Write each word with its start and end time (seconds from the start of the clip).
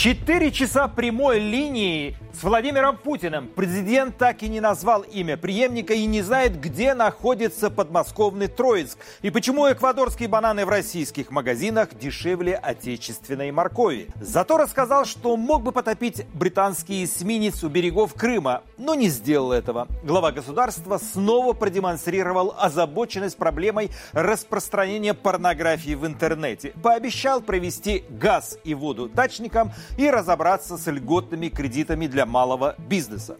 Четыре 0.00 0.50
часа 0.50 0.88
прямой 0.88 1.40
линии 1.40 2.16
с 2.32 2.42
Владимиром 2.42 2.96
Путиным. 2.96 3.48
Президент 3.48 4.16
так 4.16 4.42
и 4.42 4.48
не 4.48 4.58
назвал 4.58 5.02
имя 5.02 5.36
преемника 5.36 5.92
и 5.92 6.06
не 6.06 6.22
знает, 6.22 6.58
где 6.58 6.94
находится 6.94 7.68
подмосковный 7.68 8.46
Троицк. 8.46 8.96
И 9.20 9.28
почему 9.28 9.70
эквадорские 9.70 10.26
бананы 10.26 10.64
в 10.64 10.70
российских 10.70 11.30
магазинах 11.30 11.90
дешевле 11.98 12.54
отечественной 12.54 13.50
моркови. 13.52 14.08
Зато 14.22 14.56
рассказал, 14.56 15.04
что 15.04 15.36
мог 15.36 15.62
бы 15.62 15.72
потопить 15.72 16.26
британский 16.32 17.04
эсминец 17.04 17.62
у 17.62 17.68
берегов 17.68 18.14
Крыма, 18.14 18.62
но 18.78 18.94
не 18.94 19.08
сделал 19.08 19.52
этого. 19.52 19.86
Глава 20.02 20.32
государства 20.32 20.96
снова 20.96 21.52
продемонстрировал 21.52 22.54
озабоченность 22.58 23.36
проблемой 23.36 23.90
распространения 24.12 25.12
порнографии 25.12 25.94
в 25.94 26.06
интернете. 26.06 26.72
Пообещал 26.82 27.42
провести 27.42 28.04
газ 28.08 28.56
и 28.64 28.72
воду 28.72 29.10
дачникам 29.10 29.72
и 29.96 30.10
разобраться 30.10 30.76
с 30.76 30.90
льготными 30.90 31.48
кредитами 31.48 32.06
для 32.06 32.26
малого 32.26 32.74
бизнеса. 32.78 33.36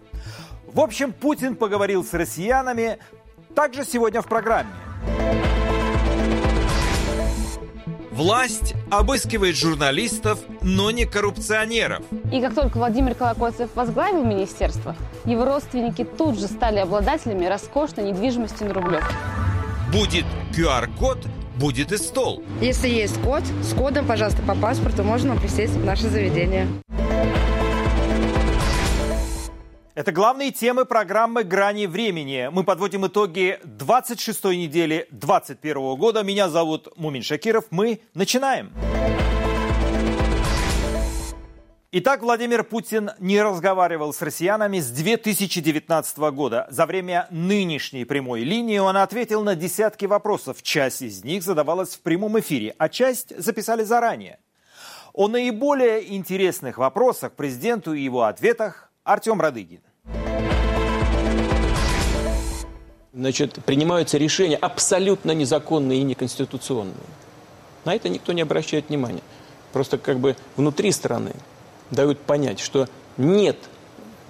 В 0.67 0.81
общем, 0.81 1.13
Путин 1.13 1.57
поговорил 1.57 2.05
с 2.05 2.13
россиянами 2.15 2.99
также 3.55 3.85
сегодня 3.85 4.23
в 4.23 4.27
программе. 4.27 4.71
Власть 8.13 8.75
обыскивает 8.91 9.57
журналистов, 9.57 10.41
но 10.61 10.91
не 10.91 11.07
коррупционеров. 11.07 12.03
И 12.31 12.41
как 12.43 12.55
только 12.55 12.77
Владимир 12.77 13.15
Колокольцев 13.15 13.71
возглавил 13.75 14.25
министерство, 14.25 14.95
его 15.25 15.47
родственники 15.47 16.05
тут 16.05 16.39
же 16.39 16.47
стали 16.47 16.81
обладателями 16.81 17.47
роскошной 17.47 18.13
недвижимости 18.13 18.63
на 18.63 18.75
Рублевке. 18.75 19.15
Будет 19.91 20.27
QR-код, 20.55 21.27
будет 21.61 21.93
и 21.93 21.99
стол. 21.99 22.43
Если 22.61 22.89
есть 22.89 23.21
код, 23.21 23.45
с 23.63 23.75
кодом, 23.75 24.07
пожалуйста, 24.07 24.43
по 24.43 24.57
паспорту 24.57 25.05
можно 25.05 25.37
присесть 25.37 25.75
в 25.75 25.85
наше 25.85 26.09
заведение. 26.09 26.67
Это 29.95 30.13
главные 30.13 30.51
темы 30.51 30.87
программы 30.87 31.45
«Грани 31.45 31.85
времени». 31.85 32.49
Мы 32.51 32.65
подводим 32.65 33.07
итоги 33.07 33.59
26-й 33.65 34.57
недели 34.57 35.07
2021 35.11 35.97
года. 35.97 36.23
Меня 36.23 36.49
зовут 36.49 36.89
Мумин 36.97 37.23
Шакиров. 37.23 37.67
Мы 37.71 38.01
начинаем. 38.15 38.73
Итак, 41.93 42.23
Владимир 42.23 42.63
Путин 42.63 43.11
не 43.19 43.43
разговаривал 43.43 44.13
с 44.13 44.23
россиянами 44.23 44.79
с 44.79 44.91
2019 44.91 46.19
года. 46.33 46.69
За 46.71 46.87
время 46.87 47.27
нынешней 47.33 48.05
прямой 48.05 48.45
линии 48.45 48.79
он 48.79 48.97
ответил 48.97 49.43
на 49.43 49.57
десятки 49.57 50.05
вопросов. 50.05 50.63
Часть 50.63 51.03
из 51.03 51.25
них 51.25 51.43
задавалась 51.43 51.97
в 51.97 52.01
прямом 52.03 52.39
эфире, 52.39 52.77
а 52.79 52.89
часть 52.89 53.37
записали 53.37 53.83
заранее. 53.83 54.39
О 55.15 55.27
наиболее 55.27 56.15
интересных 56.15 56.79
вопросах 56.79 57.33
президенту 57.33 57.93
и 57.93 58.03
его 58.03 58.23
ответах 58.23 58.93
Артем 59.03 59.41
Радыгин. 59.41 59.81
Значит, 63.13 63.65
принимаются 63.65 64.17
решения 64.17 64.57
абсолютно 64.57 65.33
незаконные 65.33 65.99
и 65.99 66.05
неконституционные. 66.05 66.95
На 67.85 67.97
это 67.97 68.09
никто 68.09 68.33
не 68.33 68.43
обращает 68.43 68.91
внимания. 68.91 69.25
Просто 69.73 69.99
как 69.99 70.21
бы 70.21 70.37
внутри 70.57 70.93
страны 70.93 71.33
дают 71.91 72.21
понять, 72.21 72.61
что 72.61 72.89
нет 73.17 73.57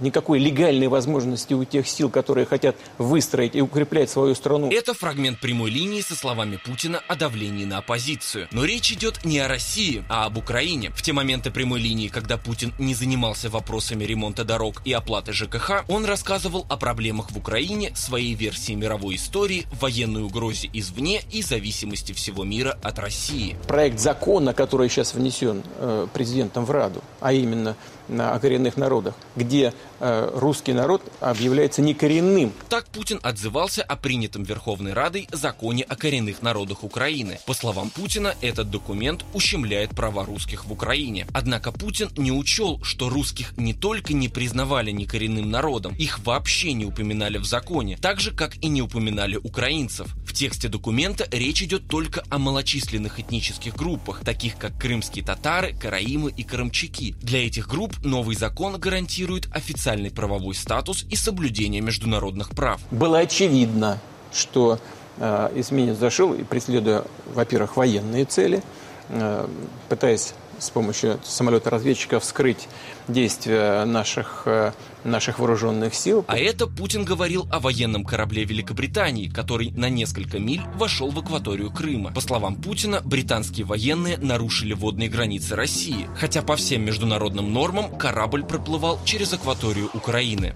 никакой 0.00 0.38
легальной 0.38 0.88
возможности 0.88 1.54
у 1.54 1.64
тех 1.64 1.86
сил, 1.86 2.10
которые 2.10 2.46
хотят 2.46 2.76
выстроить 2.98 3.54
и 3.54 3.60
укреплять 3.60 4.10
свою 4.10 4.34
страну. 4.34 4.70
Это 4.70 4.94
фрагмент 4.94 5.40
прямой 5.40 5.70
линии 5.70 6.00
со 6.00 6.14
словами 6.14 6.58
Путина 6.64 7.00
о 7.08 7.16
давлении 7.16 7.64
на 7.64 7.78
оппозицию. 7.78 8.48
Но 8.52 8.64
речь 8.64 8.92
идет 8.92 9.24
не 9.24 9.38
о 9.38 9.48
России, 9.48 10.04
а 10.08 10.26
об 10.26 10.38
Украине. 10.38 10.90
В 10.90 11.02
те 11.02 11.12
моменты 11.12 11.50
прямой 11.50 11.80
линии, 11.80 12.08
когда 12.08 12.36
Путин 12.36 12.72
не 12.78 12.94
занимался 12.94 13.50
вопросами 13.50 14.04
ремонта 14.04 14.44
дорог 14.44 14.82
и 14.84 14.92
оплаты 14.92 15.32
ЖКХ, 15.32 15.84
он 15.88 16.04
рассказывал 16.04 16.66
о 16.68 16.76
проблемах 16.76 17.30
в 17.30 17.38
Украине, 17.38 17.92
своей 17.94 18.34
версии 18.34 18.72
мировой 18.72 19.16
истории, 19.16 19.66
военной 19.80 20.22
угрозе 20.22 20.70
извне 20.72 21.22
и 21.30 21.42
зависимости 21.42 22.12
всего 22.12 22.44
мира 22.44 22.78
от 22.82 22.98
России. 22.98 23.56
Проект 23.66 23.98
закона, 23.98 24.54
который 24.54 24.88
сейчас 24.88 25.14
внесен 25.14 25.62
э, 25.78 26.06
президентом 26.12 26.64
в 26.64 26.70
Раду, 26.70 27.02
а 27.20 27.32
именно 27.32 27.76
о 28.08 28.38
коренных 28.38 28.76
народах, 28.76 29.14
где 29.36 29.72
русский 30.00 30.72
народ 30.72 31.02
объявляется 31.20 31.82
некоренным. 31.82 32.52
Так 32.68 32.86
Путин 32.86 33.20
отзывался 33.22 33.82
о 33.82 33.96
принятом 33.96 34.42
Верховной 34.42 34.92
Радой 34.92 35.28
законе 35.30 35.84
о 35.84 35.96
коренных 35.96 36.42
народах 36.42 36.84
Украины. 36.84 37.38
По 37.46 37.54
словам 37.54 37.90
Путина, 37.90 38.34
этот 38.40 38.70
документ 38.70 39.24
ущемляет 39.34 39.90
права 39.90 40.24
русских 40.24 40.64
в 40.64 40.72
Украине. 40.72 41.26
Однако 41.32 41.72
Путин 41.72 42.10
не 42.16 42.32
учел, 42.32 42.82
что 42.82 43.08
русских 43.08 43.56
не 43.56 43.74
только 43.74 44.14
не 44.14 44.28
признавали 44.28 44.90
некоренным 44.90 45.50
народом, 45.50 45.94
их 45.96 46.20
вообще 46.20 46.72
не 46.72 46.86
упоминали 46.86 47.38
в 47.38 47.44
законе, 47.44 47.98
так 48.00 48.20
же, 48.20 48.32
как 48.32 48.56
и 48.56 48.68
не 48.68 48.82
упоминали 48.82 49.36
украинцев. 49.36 50.08
В 50.26 50.32
тексте 50.32 50.68
документа 50.68 51.28
речь 51.30 51.62
идет 51.62 51.88
только 51.88 52.22
о 52.30 52.38
малочисленных 52.38 53.20
этнических 53.20 53.76
группах, 53.76 54.24
таких 54.24 54.56
как 54.56 54.78
крымские 54.78 55.24
татары, 55.24 55.74
караимы 55.74 56.30
и 56.30 56.42
крымчаки. 56.42 57.14
Для 57.20 57.46
этих 57.46 57.68
групп 57.68 57.96
новый 58.04 58.36
закон 58.36 58.78
гарантирует 58.78 59.48
официальный 59.52 59.89
правовой 60.10 60.54
статус 60.54 61.04
и 61.10 61.16
соблюдение 61.16 61.80
международных 61.80 62.50
прав. 62.50 62.80
Было 62.90 63.18
очевидно, 63.18 63.98
что 64.32 64.78
э, 65.18 65.50
эсминец 65.56 65.96
зашел 65.98 66.34
преследуя, 66.44 67.04
во-первых, 67.34 67.76
военные 67.76 68.24
цели, 68.24 68.62
э, 69.08 69.46
пытаясь 69.88 70.34
с 70.58 70.70
помощью 70.70 71.18
самолета-разведчика 71.24 72.20
вскрыть 72.20 72.68
действия 73.12 73.84
наших, 73.84 74.42
э, 74.46 74.72
наших 75.04 75.38
вооруженных 75.38 75.94
сил. 75.94 76.24
А 76.28 76.38
это 76.38 76.66
Путин 76.66 77.04
говорил 77.04 77.46
о 77.50 77.60
военном 77.60 78.04
корабле 78.04 78.44
Великобритании, 78.44 79.28
который 79.28 79.70
на 79.72 79.88
несколько 79.88 80.38
миль 80.38 80.62
вошел 80.74 81.10
в 81.10 81.18
акваторию 81.18 81.70
Крыма. 81.70 82.12
По 82.12 82.20
словам 82.20 82.56
Путина, 82.56 83.00
британские 83.04 83.66
военные 83.66 84.16
нарушили 84.18 84.72
водные 84.72 85.08
границы 85.08 85.56
России, 85.56 86.08
хотя 86.16 86.42
по 86.42 86.56
всем 86.56 86.84
международным 86.84 87.52
нормам 87.52 87.96
корабль 87.96 88.44
проплывал 88.44 88.98
через 89.04 89.32
акваторию 89.32 89.90
Украины. 89.94 90.54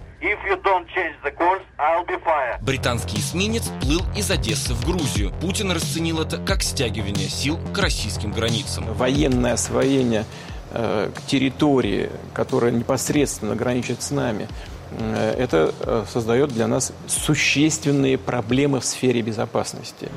Британский 2.61 3.19
эсминец 3.19 3.69
плыл 3.81 4.01
из 4.15 4.31
Одессы 4.31 4.73
в 4.73 4.85
Грузию. 4.85 5.31
Путин 5.41 5.71
расценил 5.71 6.21
это 6.21 6.37
как 6.37 6.63
стягивание 6.63 7.29
сил 7.29 7.59
к 7.73 7.77
российским 7.77 8.31
границам. 8.31 8.91
Военное 8.93 9.53
освоение 9.53 10.25
э, 10.75 11.09
территории, 11.27 12.09
которая 12.33 12.71
непосредственно 12.71 13.55
граничит 13.55 14.03
с 14.03 14.11
нами, 14.11 14.47
э, 14.91 15.35
это 15.37 15.73
э, 15.79 16.05
создает 16.11 16.49
для 16.49 16.67
нас 16.67 16.93
существенные 17.07 18.17
проблемы 18.17 18.79
в 18.79 18.85
сфере 18.85 19.21
безопасности. 19.21 20.09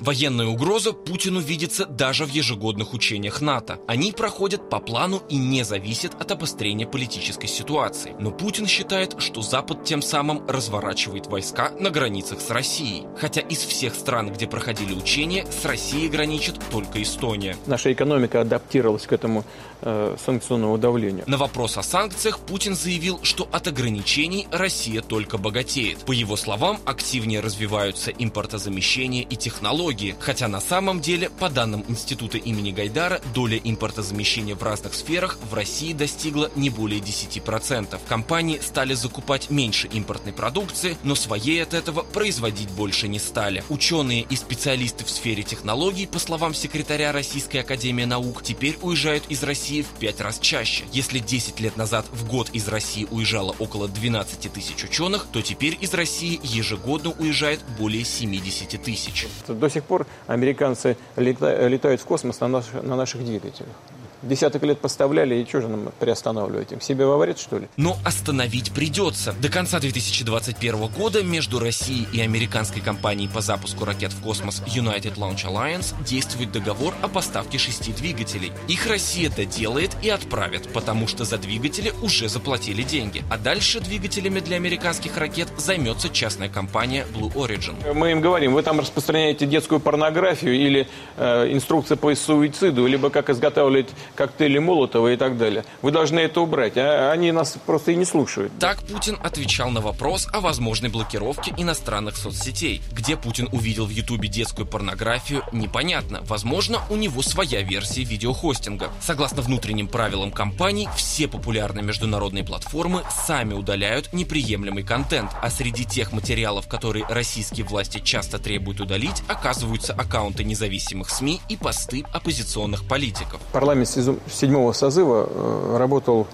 Военная 0.00 0.46
угроза 0.46 0.92
Путину 0.92 1.40
видится 1.40 1.86
даже 1.86 2.24
в 2.26 2.30
ежегодных 2.30 2.92
учениях 2.92 3.40
НАТО. 3.40 3.78
Они 3.86 4.12
проходят 4.12 4.68
по 4.68 4.78
плану 4.78 5.22
и 5.28 5.36
не 5.36 5.64
зависят 5.64 6.14
от 6.20 6.30
обострения 6.30 6.86
политической 6.86 7.46
ситуации. 7.46 8.14
Но 8.18 8.30
Путин 8.30 8.66
считает, 8.66 9.16
что 9.18 9.42
Запад 9.42 9.84
тем 9.84 10.02
самым 10.02 10.46
разворачивает 10.46 11.26
войска 11.26 11.70
на 11.80 11.90
границах 11.90 12.40
с 12.40 12.50
Россией. 12.50 13.06
Хотя 13.16 13.40
из 13.40 13.58
всех 13.58 13.94
стран, 13.94 14.32
где 14.32 14.46
проходили 14.46 14.92
учения, 14.92 15.46
с 15.46 15.64
Россией 15.64 16.08
граничит 16.08 16.60
только 16.70 17.02
Эстония. 17.02 17.56
Наша 17.66 17.92
экономика 17.92 18.42
адаптировалась 18.42 19.06
к 19.06 19.12
этому 19.12 19.44
э, 19.80 20.16
санкционному 20.24 20.78
давлению. 20.78 21.24
На 21.26 21.36
вопрос 21.36 21.78
о 21.78 21.82
санкциях 21.82 22.38
Путин 22.40 22.74
заявил, 22.74 23.20
что 23.22 23.48
от 23.50 23.66
ограничений 23.66 24.46
Россия 24.50 25.00
только 25.00 25.38
богатеет. 25.38 25.98
По 26.04 26.12
его 26.12 26.36
словам, 26.36 26.78
активнее 26.84 27.40
развиваются 27.40 28.10
импортозамещение 28.10 29.22
и 29.22 29.36
технологии, 29.36 29.85
технологии, 29.86 30.16
хотя 30.18 30.48
на 30.48 30.60
самом 30.60 31.00
деле, 31.00 31.30
по 31.30 31.48
данным 31.48 31.84
Института 31.88 32.38
имени 32.38 32.72
Гайдара, 32.72 33.20
доля 33.34 33.58
импортозамещения 33.62 34.54
в 34.54 34.62
разных 34.62 34.94
сферах 34.94 35.38
в 35.50 35.54
России 35.54 35.92
достигла 35.92 36.50
не 36.56 36.70
более 36.70 37.00
10%. 37.00 37.98
Компании 38.08 38.58
стали 38.60 38.94
закупать 38.94 39.50
меньше 39.50 39.86
импортной 39.88 40.32
продукции, 40.32 40.96
но 41.04 41.14
своей 41.14 41.62
от 41.62 41.74
этого 41.74 42.02
производить 42.02 42.70
больше 42.70 43.08
не 43.08 43.18
стали. 43.18 43.62
Ученые 43.68 44.22
и 44.22 44.36
специалисты 44.36 45.04
в 45.04 45.10
сфере 45.10 45.42
технологий, 45.42 46.06
по 46.06 46.18
словам 46.18 46.54
секретаря 46.54 47.12
Российской 47.12 47.58
Академии 47.58 48.04
Наук, 48.04 48.42
теперь 48.42 48.78
уезжают 48.82 49.24
из 49.28 49.42
России 49.42 49.82
в 49.82 49.98
5 50.00 50.20
раз 50.20 50.38
чаще. 50.40 50.84
Если 50.92 51.20
10 51.20 51.60
лет 51.60 51.76
назад 51.76 52.06
в 52.12 52.26
год 52.26 52.50
из 52.52 52.68
России 52.68 53.06
уезжало 53.10 53.54
около 53.58 53.88
12 53.88 54.52
тысяч 54.52 54.84
ученых, 54.84 55.26
то 55.32 55.42
теперь 55.42 55.78
из 55.80 55.94
России 55.94 56.40
ежегодно 56.42 57.10
уезжает 57.10 57.60
более 57.78 58.04
70 58.04 58.82
тысяч. 58.82 59.26
До 59.46 59.68
сих 59.76 59.84
пор 59.84 60.06
американцы 60.26 60.96
летают 61.16 62.00
в 62.00 62.04
космос 62.04 62.40
на, 62.40 62.48
наш, 62.48 62.64
на 62.82 62.96
наших 62.96 63.24
двигателях. 63.24 63.74
Десяток 64.22 64.62
лет 64.62 64.80
поставляли, 64.80 65.34
и 65.34 65.46
что 65.46 65.60
же 65.60 65.68
нам 65.68 65.92
приостанавливать? 65.98 66.72
Им 66.72 66.80
себе 66.80 67.04
во 67.06 67.18
вред, 67.18 67.38
что 67.38 67.58
ли? 67.58 67.68
Но 67.76 67.96
остановить 68.04 68.72
придется. 68.72 69.34
До 69.40 69.48
конца 69.48 69.78
2021 69.78 70.86
года 70.88 71.22
между 71.22 71.58
Россией 71.58 72.06
и 72.12 72.20
американской 72.20 72.80
компанией 72.80 73.28
по 73.28 73.40
запуску 73.40 73.84
ракет 73.84 74.12
в 74.12 74.22
космос 74.22 74.62
United 74.66 75.16
Launch 75.16 75.46
Alliance 75.46 75.94
действует 76.04 76.50
договор 76.52 76.94
о 77.02 77.08
поставке 77.08 77.58
шести 77.58 77.92
двигателей. 77.92 78.52
Их 78.68 78.86
Россия 78.86 79.30
доделает 79.30 79.96
и 80.02 80.08
отправит, 80.08 80.72
потому 80.72 81.06
что 81.06 81.24
за 81.24 81.38
двигатели 81.38 81.92
уже 82.02 82.28
заплатили 82.28 82.82
деньги. 82.82 83.22
А 83.30 83.38
дальше 83.38 83.80
двигателями 83.80 84.40
для 84.40 84.56
американских 84.56 85.16
ракет 85.18 85.48
займется 85.56 86.08
частная 86.08 86.48
компания 86.48 87.06
Blue 87.14 87.32
Origin. 87.34 87.94
Мы 87.94 88.12
им 88.12 88.20
говорим, 88.20 88.54
вы 88.54 88.62
там 88.62 88.80
распространяете 88.80 89.46
детскую 89.46 89.80
порнографию 89.80 90.54
или 90.54 90.88
э, 91.16 91.52
инструкция 91.52 91.96
по 91.96 92.14
суициду, 92.14 92.86
либо 92.86 93.10
как 93.10 93.30
изготавливать 93.30 93.88
коктейли 94.16 94.58
Молотова 94.58 95.12
и 95.12 95.16
так 95.16 95.38
далее. 95.38 95.64
Вы 95.82 95.92
должны 95.92 96.20
это 96.20 96.40
убрать. 96.40 96.76
А 96.76 97.12
они 97.12 97.30
нас 97.32 97.56
просто 97.64 97.92
и 97.92 97.96
не 97.96 98.04
слушают. 98.04 98.52
Так 98.58 98.82
Путин 98.82 99.18
отвечал 99.22 99.70
на 99.70 99.80
вопрос 99.80 100.26
о 100.32 100.40
возможной 100.40 100.90
блокировке 100.90 101.54
иностранных 101.56 102.16
соцсетей. 102.16 102.82
Где 102.92 103.16
Путин 103.16 103.48
увидел 103.52 103.86
в 103.86 103.90
Ютубе 103.90 104.28
детскую 104.28 104.66
порнографию, 104.66 105.42
непонятно. 105.52 106.20
Возможно, 106.22 106.80
у 106.90 106.96
него 106.96 107.22
своя 107.22 107.62
версия 107.62 108.02
видеохостинга. 108.02 108.90
Согласно 109.00 109.42
внутренним 109.42 109.88
правилам 109.88 110.32
компаний, 110.32 110.88
все 110.96 111.28
популярные 111.28 111.84
международные 111.84 112.44
платформы 112.44 113.02
сами 113.26 113.54
удаляют 113.54 114.12
неприемлемый 114.12 114.82
контент, 114.82 115.30
а 115.42 115.50
среди 115.50 115.84
тех 115.84 116.12
материалов, 116.12 116.66
которые 116.68 117.04
российские 117.08 117.66
власти 117.66 118.00
часто 118.02 118.38
требуют 118.38 118.80
удалить, 118.80 119.22
оказываются 119.28 119.92
аккаунты 119.92 120.44
независимых 120.44 121.10
СМИ 121.10 121.40
и 121.48 121.56
посты 121.56 122.04
оппозиционных 122.12 122.86
политиков. 122.88 123.40
Парламент 123.52 123.88
седьмого 124.30 124.72
созыва 124.72 125.28
э, 125.28 125.76
работал 125.78 126.26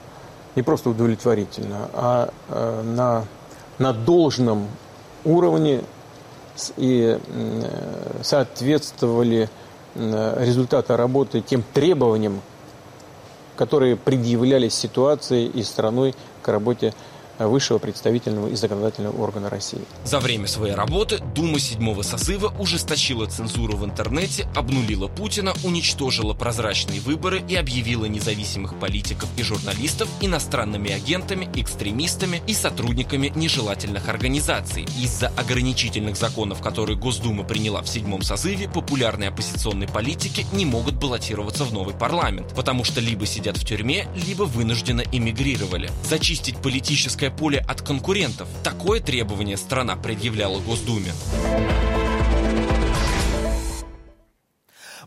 не 0.54 0.62
просто 0.62 0.90
удовлетворительно, 0.90 1.88
а 1.94 2.30
э, 2.48 2.82
на, 2.82 3.24
на 3.78 3.92
должном 3.92 4.68
уровне 5.24 5.82
и 6.76 7.18
э, 7.18 8.20
соответствовали 8.22 9.48
результаты 9.94 10.96
работы 10.96 11.42
тем 11.42 11.62
требованиям, 11.74 12.40
которые 13.56 13.94
предъявлялись 13.94 14.72
ситуацией 14.72 15.48
и 15.48 15.62
страной 15.62 16.14
к 16.40 16.48
работе 16.48 16.94
высшего 17.48 17.78
представительного 17.78 18.48
и 18.48 18.56
законодательного 18.56 19.20
органа 19.22 19.50
России. 19.50 19.80
За 20.04 20.20
время 20.20 20.46
своей 20.46 20.74
работы 20.74 21.18
Дума 21.34 21.58
седьмого 21.58 22.02
созыва 22.02 22.54
ужесточила 22.58 23.26
цензуру 23.26 23.76
в 23.76 23.84
интернете, 23.84 24.48
обнулила 24.54 25.08
Путина, 25.08 25.54
уничтожила 25.64 26.34
прозрачные 26.34 27.00
выборы 27.00 27.42
и 27.48 27.56
объявила 27.56 28.04
независимых 28.06 28.78
политиков 28.78 29.28
и 29.36 29.42
журналистов 29.42 30.08
иностранными 30.20 30.92
агентами, 30.92 31.48
экстремистами 31.54 32.42
и 32.46 32.54
сотрудниками 32.54 33.32
нежелательных 33.34 34.08
организаций. 34.08 34.84
Из-за 35.00 35.28
ограничительных 35.28 36.16
законов, 36.16 36.62
которые 36.62 36.96
Госдума 36.96 37.44
приняла 37.44 37.82
в 37.82 37.88
седьмом 37.88 38.22
созыве, 38.22 38.68
популярные 38.68 39.30
оппозиционные 39.30 39.88
политики 39.88 40.46
не 40.52 40.64
могут 40.64 40.94
баллотироваться 40.94 41.64
в 41.64 41.72
новый 41.72 41.94
парламент, 41.94 42.54
потому 42.54 42.84
что 42.84 43.00
либо 43.00 43.26
сидят 43.26 43.56
в 43.56 43.66
тюрьме, 43.66 44.06
либо 44.26 44.44
вынужденно 44.44 45.02
эмигрировали. 45.12 45.90
Зачистить 46.08 46.58
политическое 46.58 47.30
поле 47.38 47.64
от 47.68 47.82
конкурентов. 47.82 48.48
Такое 48.62 49.00
требование 49.00 49.56
страна 49.56 49.96
предъявляла 49.96 50.60
Госдуме. 50.60 51.12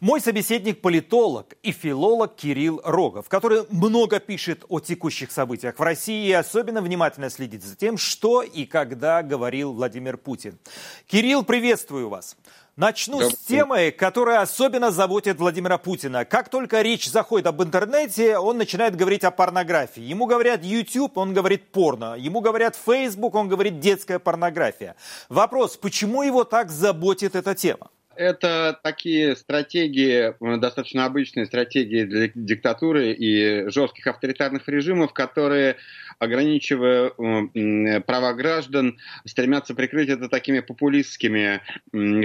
Мой 0.02 0.20
собеседник– 0.20 0.82
политолог 0.82 1.54
и 1.64 1.72
филолог 1.72 2.36
Кирилл 2.36 2.82
Рогов, 2.84 3.30
который 3.30 3.64
много 3.70 4.20
пишет 4.20 4.66
о 4.68 4.80
текущих 4.80 5.32
событиях 5.32 5.80
в 5.80 5.82
России 5.82 6.28
и 6.28 6.34
особенно 6.34 6.82
внимательно 6.82 7.30
следит 7.30 7.64
за 7.64 7.76
тем, 7.76 7.98
что 7.98 8.42
и 8.42 8.66
когда 8.66 9.24
говорил 9.24 9.74
Владимир 9.74 10.18
Путин. 10.18 10.60
Кирилл, 11.08 11.44
приветствую 11.44 12.10
вас. 12.10 12.36
Начну 12.78 13.20
да. 13.20 13.30
с 13.30 13.38
темы, 13.38 13.92
которая 13.92 14.42
особенно 14.42 14.92
заботит 14.92 15.38
Владимира 15.38 15.78
Путина. 15.78 16.26
Как 16.26 16.50
только 16.50 16.82
речь 16.82 17.10
заходит 17.10 17.48
об 17.48 17.64
интернете, 17.64 18.38
он 18.38 18.58
начинает 18.58 18.98
говорить 18.98 19.24
о 19.24 19.32
порнографии. 19.32 20.04
Ему 20.04 20.26
говорят 20.26 20.62
YouTube, 20.62 21.18
он 21.18 21.34
говорит 21.34 21.68
порно. 21.68 22.16
Ему 22.18 22.42
говорят 22.42 22.76
Facebook, 22.76 23.34
он 23.36 23.48
говорит 23.48 23.80
детская 23.80 24.20
порнография. 24.20 24.98
Вопрос, 25.30 25.78
почему 25.78 26.22
его 26.22 26.44
так 26.44 26.70
заботит 26.70 27.36
эта 27.36 27.56
тема? 27.56 27.90
это 28.16 28.80
такие 28.82 29.36
стратегии, 29.36 30.34
достаточно 30.60 31.06
обычные 31.06 31.46
стратегии 31.46 32.04
для 32.04 32.32
диктатуры 32.34 33.12
и 33.12 33.70
жестких 33.70 34.08
авторитарных 34.08 34.68
режимов, 34.68 35.14
которые, 35.14 35.78
ограничивая 36.20 37.12
э, 37.18 38.02
права 38.02 38.34
граждан, 38.34 38.98
стремятся 39.26 39.76
прикрыть 39.76 40.10
это 40.10 40.30
такими 40.30 40.60
популистскими, 40.60 41.62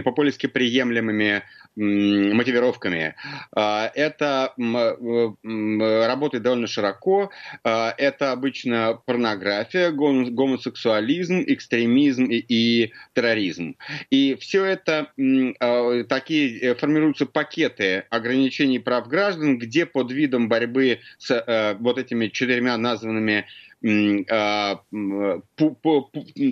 популистски 0.03 0.47
приемлемыми 0.47 1.43
мотивировками. 1.77 3.15
А, 3.55 3.91
это 3.95 4.53
работает 4.57 6.43
довольно 6.43 6.67
широко. 6.67 7.31
А, 7.65 7.95
это 7.97 8.33
обычно 8.33 9.01
порнография, 9.07 9.91
гомосексуализм, 9.91 11.45
экстремизм 11.47 12.27
и 12.31 12.93
терроризм. 13.15 13.77
И 14.11 14.37
все 14.41 14.65
это 14.65 15.13
а, 15.61 16.05
такие 16.05 16.59
э, 16.61 16.75
формируются 16.75 17.27
пакеты 17.27 18.05
ограничений 18.11 18.79
прав 18.79 19.09
граждан, 19.09 19.59
где 19.59 19.87
под 19.87 20.11
видом 20.11 20.49
борьбы 20.49 21.01
с 21.19 21.31
э, 21.31 21.77
вот 21.79 21.99
этими 21.99 22.29
четырьмя 22.29 22.77
названными 22.77 23.47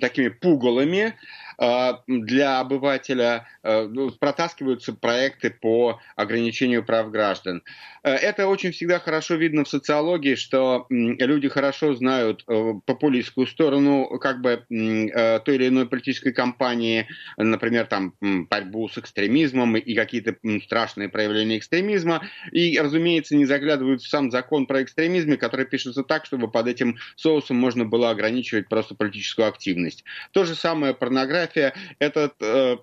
такими 0.01 0.29
пугалами 0.29 1.15
а, 1.59 2.03
для 2.07 2.61
обывателя 2.61 3.47
а, 3.63 3.87
ну, 3.87 4.11
протаскиваются 4.13 4.95
проекты 4.95 5.51
по 5.51 6.01
ограничению 6.17 6.85
прав 6.85 7.11
граждан. 7.11 7.63
Э, 8.08 8.14
это 8.14 8.46
очень 8.46 8.72
всегда 8.72 8.99
хорошо 8.99 9.34
видно 9.34 9.64
в 9.64 9.69
социологии, 9.69 10.34
что 10.34 10.87
люди 10.88 11.49
хорошо 11.49 11.94
знают 11.94 12.44
э, 12.49 12.75
популистскую 12.87 13.46
сторону 13.46 14.19
как 14.19 14.40
бы 14.40 14.64
э, 14.70 15.40
той 15.40 15.55
или 15.56 15.69
иной 15.69 15.87
политической 15.87 16.32
кампании, 16.32 17.06
например, 17.37 17.87
там 17.87 18.14
борьбу 18.20 18.88
с 18.88 18.99
экстремизмом 18.99 19.76
и 19.76 19.94
какие-то 19.94 20.37
страшные 20.64 21.08
проявления 21.08 21.58
экстремизма, 21.58 22.22
и, 22.52 22.78
разумеется, 22.78 23.37
не 23.37 23.44
заглядывают 23.44 24.02
в 24.02 24.08
сам 24.08 24.31
закон 24.31 24.66
про 24.66 24.82
экстремизм, 24.82 25.37
который 25.37 25.66
пишется 25.66 26.02
так, 26.02 26.25
чтобы 26.25 26.50
под 26.50 26.66
этим 26.69 26.96
соусом 27.16 27.56
можно 27.56 27.84
было 27.84 28.10
ограничивать 28.10 28.69
просто 28.69 28.94
политическую 28.94 29.48
активность. 29.48 30.05
То 30.32 30.44
же 30.44 30.55
самое 30.55 30.94
порнография, 30.94 31.74
это, 31.98 32.32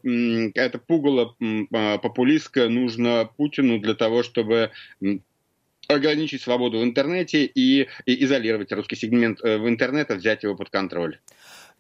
это 0.03 0.79
пугало 0.79 1.35
популистское 2.01 2.69
нужно 2.69 3.29
Путину 3.37 3.79
для 3.79 3.95
того, 3.95 4.23
чтобы 4.23 4.71
ограничить 5.87 6.41
свободу 6.41 6.79
в 6.79 6.83
интернете 6.83 7.45
и, 7.45 7.87
и 8.05 8.23
изолировать 8.23 8.71
русский 8.71 8.95
сегмент 8.95 9.43
э, 9.43 9.57
в 9.57 9.67
интернете, 9.67 10.15
взять 10.15 10.43
его 10.43 10.55
под 10.55 10.69
контроль. 10.69 11.19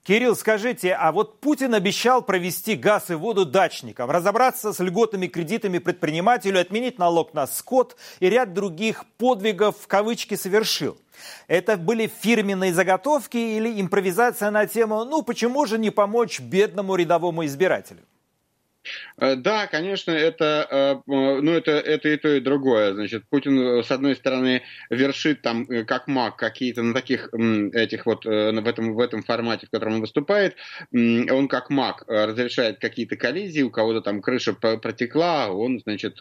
Кирилл, 0.05 0.35
скажите, 0.35 0.93
а 0.93 1.11
вот 1.11 1.39
Путин 1.39 1.73
обещал 1.73 2.21
провести 2.21 2.75
газ 2.75 3.09
и 3.09 3.15
воду 3.15 3.43
дачникам, 3.43 4.11
разобраться 4.11 4.71
с 4.71 4.79
льготными 4.79 5.25
кредитами 5.25 5.79
предпринимателю, 5.79 6.61
отменить 6.61 6.99
налог 6.99 7.33
на 7.33 7.47
скот 7.47 7.97
и 8.19 8.29
ряд 8.29 8.53
других 8.53 9.03
подвигов 9.17 9.75
в 9.79 9.87
кавычки 9.87 10.35
совершил. 10.35 10.95
Это 11.47 11.75
были 11.75 12.05
фирменные 12.21 12.71
заготовки 12.71 13.37
или 13.37 13.81
импровизация 13.81 14.51
на 14.51 14.67
тему 14.67 15.05
«ну 15.05 15.23
почему 15.23 15.65
же 15.65 15.79
не 15.79 15.89
помочь 15.89 16.39
бедному 16.39 16.95
рядовому 16.95 17.43
избирателю»? 17.43 18.01
Э, 19.17 19.35
да, 19.35 19.67
конечно, 19.67 20.11
это, 20.11 20.67
э, 20.69 20.95
ну, 21.07 21.51
это, 21.51 21.71
это 21.71 22.09
и 22.09 22.17
то, 22.17 22.29
и 22.29 22.39
другое. 22.39 22.93
Значит, 22.93 23.23
Путин, 23.29 23.59
э, 23.59 23.83
с 23.83 23.91
одной 23.91 24.15
стороны, 24.15 24.63
вершит 24.89 25.41
там, 25.41 25.65
как 25.85 26.07
маг, 26.07 26.35
какие-то 26.37 26.83
на 26.83 26.93
таких 26.93 27.29
этих 27.33 28.05
вот, 28.05 28.25
в 28.25 28.67
этом, 28.67 28.93
в 28.93 28.99
этом 28.99 29.23
формате, 29.23 29.67
в 29.67 29.71
котором 29.71 29.95
он 29.95 30.01
выступает, 30.01 30.55
он 30.91 31.47
как 31.47 31.69
маг 31.69 32.03
разрешает 32.07 32.79
какие-то 32.79 33.15
коллизии, 33.15 33.61
у 33.61 33.69
кого-то 33.69 34.01
там 34.01 34.21
крыша 34.21 34.53
протекла, 34.53 35.49
он, 35.49 35.79
значит, 35.79 36.19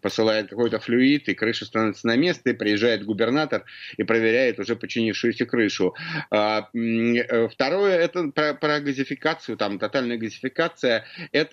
посылает 0.00 0.50
какой-то 0.50 0.78
флюид, 0.78 1.28
и 1.28 1.34
крыша 1.34 1.64
становится 1.64 2.06
на 2.06 2.16
место, 2.16 2.50
и 2.50 2.54
приезжает 2.54 3.04
губернатор 3.04 3.64
и 3.96 4.02
проверяет 4.02 4.58
уже 4.58 4.76
починившуюся 4.76 5.46
крышу. 5.46 5.94
А, 6.30 6.68
второе, 7.50 7.98
это 7.98 8.28
про, 8.28 8.54
про 8.54 8.80
газификацию, 8.80 9.56
там, 9.56 9.78
тотальная 9.78 10.16
газификация, 10.16 11.04
это 11.32 11.49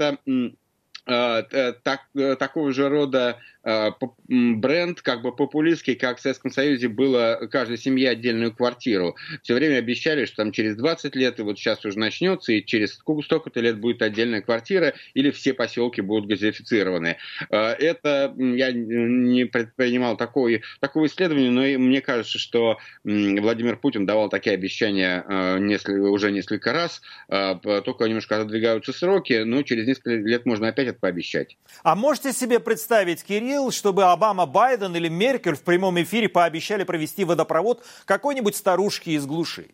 Э, 1.10 1.74
так, 1.84 2.01
э, 2.16 2.36
такого 2.36 2.74
же 2.74 2.89
рода 2.89 3.38
бренд 3.63 5.01
как 5.01 5.21
бы 5.21 5.35
популистский, 5.35 5.95
как 5.95 6.17
в 6.17 6.21
Советском 6.21 6.51
Союзе 6.51 6.87
было 6.87 7.47
каждой 7.51 7.77
семье 7.77 8.09
отдельную 8.09 8.53
квартиру. 8.53 9.15
Все 9.43 9.55
время 9.55 9.77
обещали, 9.77 10.25
что 10.25 10.37
там 10.37 10.51
через 10.51 10.75
20 10.75 11.15
лет, 11.15 11.39
и 11.39 11.43
вот 11.43 11.57
сейчас 11.57 11.83
уже 11.85 11.99
начнется, 11.99 12.53
и 12.53 12.63
через 12.63 12.93
столько-то 12.93 13.59
лет 13.59 13.79
будет 13.79 14.01
отдельная 14.01 14.41
квартира, 14.41 14.93
или 15.13 15.31
все 15.31 15.53
поселки 15.53 16.01
будут 16.01 16.27
газифицированы. 16.27 17.17
Э, 17.49 17.71
это 17.71 18.33
я 18.37 18.71
не 18.71 19.45
предпринимал 19.45 20.17
такое, 20.17 20.61
такого 20.79 21.07
исследования, 21.07 21.51
но 21.51 21.61
мне 21.79 22.01
кажется, 22.01 22.39
что 22.39 22.77
Владимир 23.03 23.77
Путин 23.77 24.05
давал 24.05 24.29
такие 24.29 24.53
обещания 24.53 25.25
э, 25.27 25.59
несколько, 25.59 26.01
уже 26.09 26.31
несколько 26.31 26.71
раз, 26.73 27.01
только 27.27 28.05
немножко 28.05 28.37
отодвигаются 28.37 28.93
сроки, 28.93 29.43
но 29.43 29.61
через 29.63 29.87
несколько 29.87 30.11
лет 30.11 30.45
можно 30.45 30.67
опять 30.67 30.87
это 30.87 30.99
пообещать. 30.99 31.57
А 31.83 31.95
можете 31.95 32.33
себе 32.33 32.59
представить, 32.59 33.23
Кирилл, 33.23 33.47
чтобы 33.72 34.04
Обама, 34.04 34.46
Байден 34.46 34.96
или 34.96 35.08
Меркель 35.08 35.56
в 35.56 35.62
прямом 35.62 36.01
эфире 36.01 36.30
пообещали 36.30 36.84
провести 36.84 37.24
водопровод 37.24 37.84
какой-нибудь 38.06 38.56
старушки 38.56 39.12
из 39.12 39.25
глуши? 39.25 39.70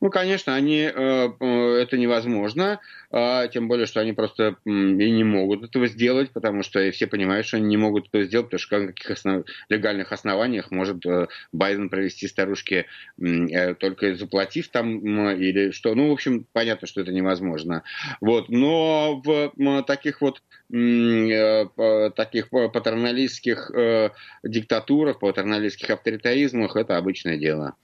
Ну, 0.00 0.10
конечно, 0.10 0.54
они, 0.54 0.80
э, 0.80 1.28
э, 1.40 1.74
это 1.80 1.96
невозможно, 1.96 2.80
а, 3.10 3.48
тем 3.48 3.66
более, 3.66 3.86
что 3.86 4.00
они 4.00 4.12
просто 4.12 4.56
и 4.66 4.70
не 4.70 5.24
могут 5.24 5.64
этого 5.64 5.86
сделать, 5.86 6.32
потому 6.32 6.62
что 6.62 6.90
все 6.90 7.06
понимают, 7.06 7.46
что 7.46 7.56
они 7.56 7.66
не 7.66 7.78
могут 7.78 8.08
этого 8.08 8.24
сделать, 8.24 8.46
потому 8.46 8.60
что 8.60 8.78
на 8.78 8.86
каких 8.88 9.10
основ... 9.10 9.44
легальных 9.70 10.12
основаниях 10.12 10.70
может 10.70 11.06
э, 11.06 11.28
Байден 11.52 11.88
провести 11.88 12.28
старушки, 12.28 12.84
только 13.78 14.14
заплатив 14.16 14.68
там 14.68 15.30
или 15.30 15.70
что. 15.70 15.94
Ну, 15.94 16.10
в 16.10 16.12
общем, 16.12 16.46
понятно, 16.52 16.86
что 16.86 17.00
это 17.00 17.12
невозможно. 17.12 17.82
Вот. 18.20 18.50
Но 18.50 19.22
в 19.24 19.82
таких 19.86 20.20
вот 20.20 20.42
таких 20.68 22.50
патерналистских 22.50 23.70
диктатурах, 24.42 25.20
патерналистских 25.20 25.90
авторитаризмах 25.90 26.76
это 26.76 26.96
обычное 26.96 27.38
дело. 27.38 27.76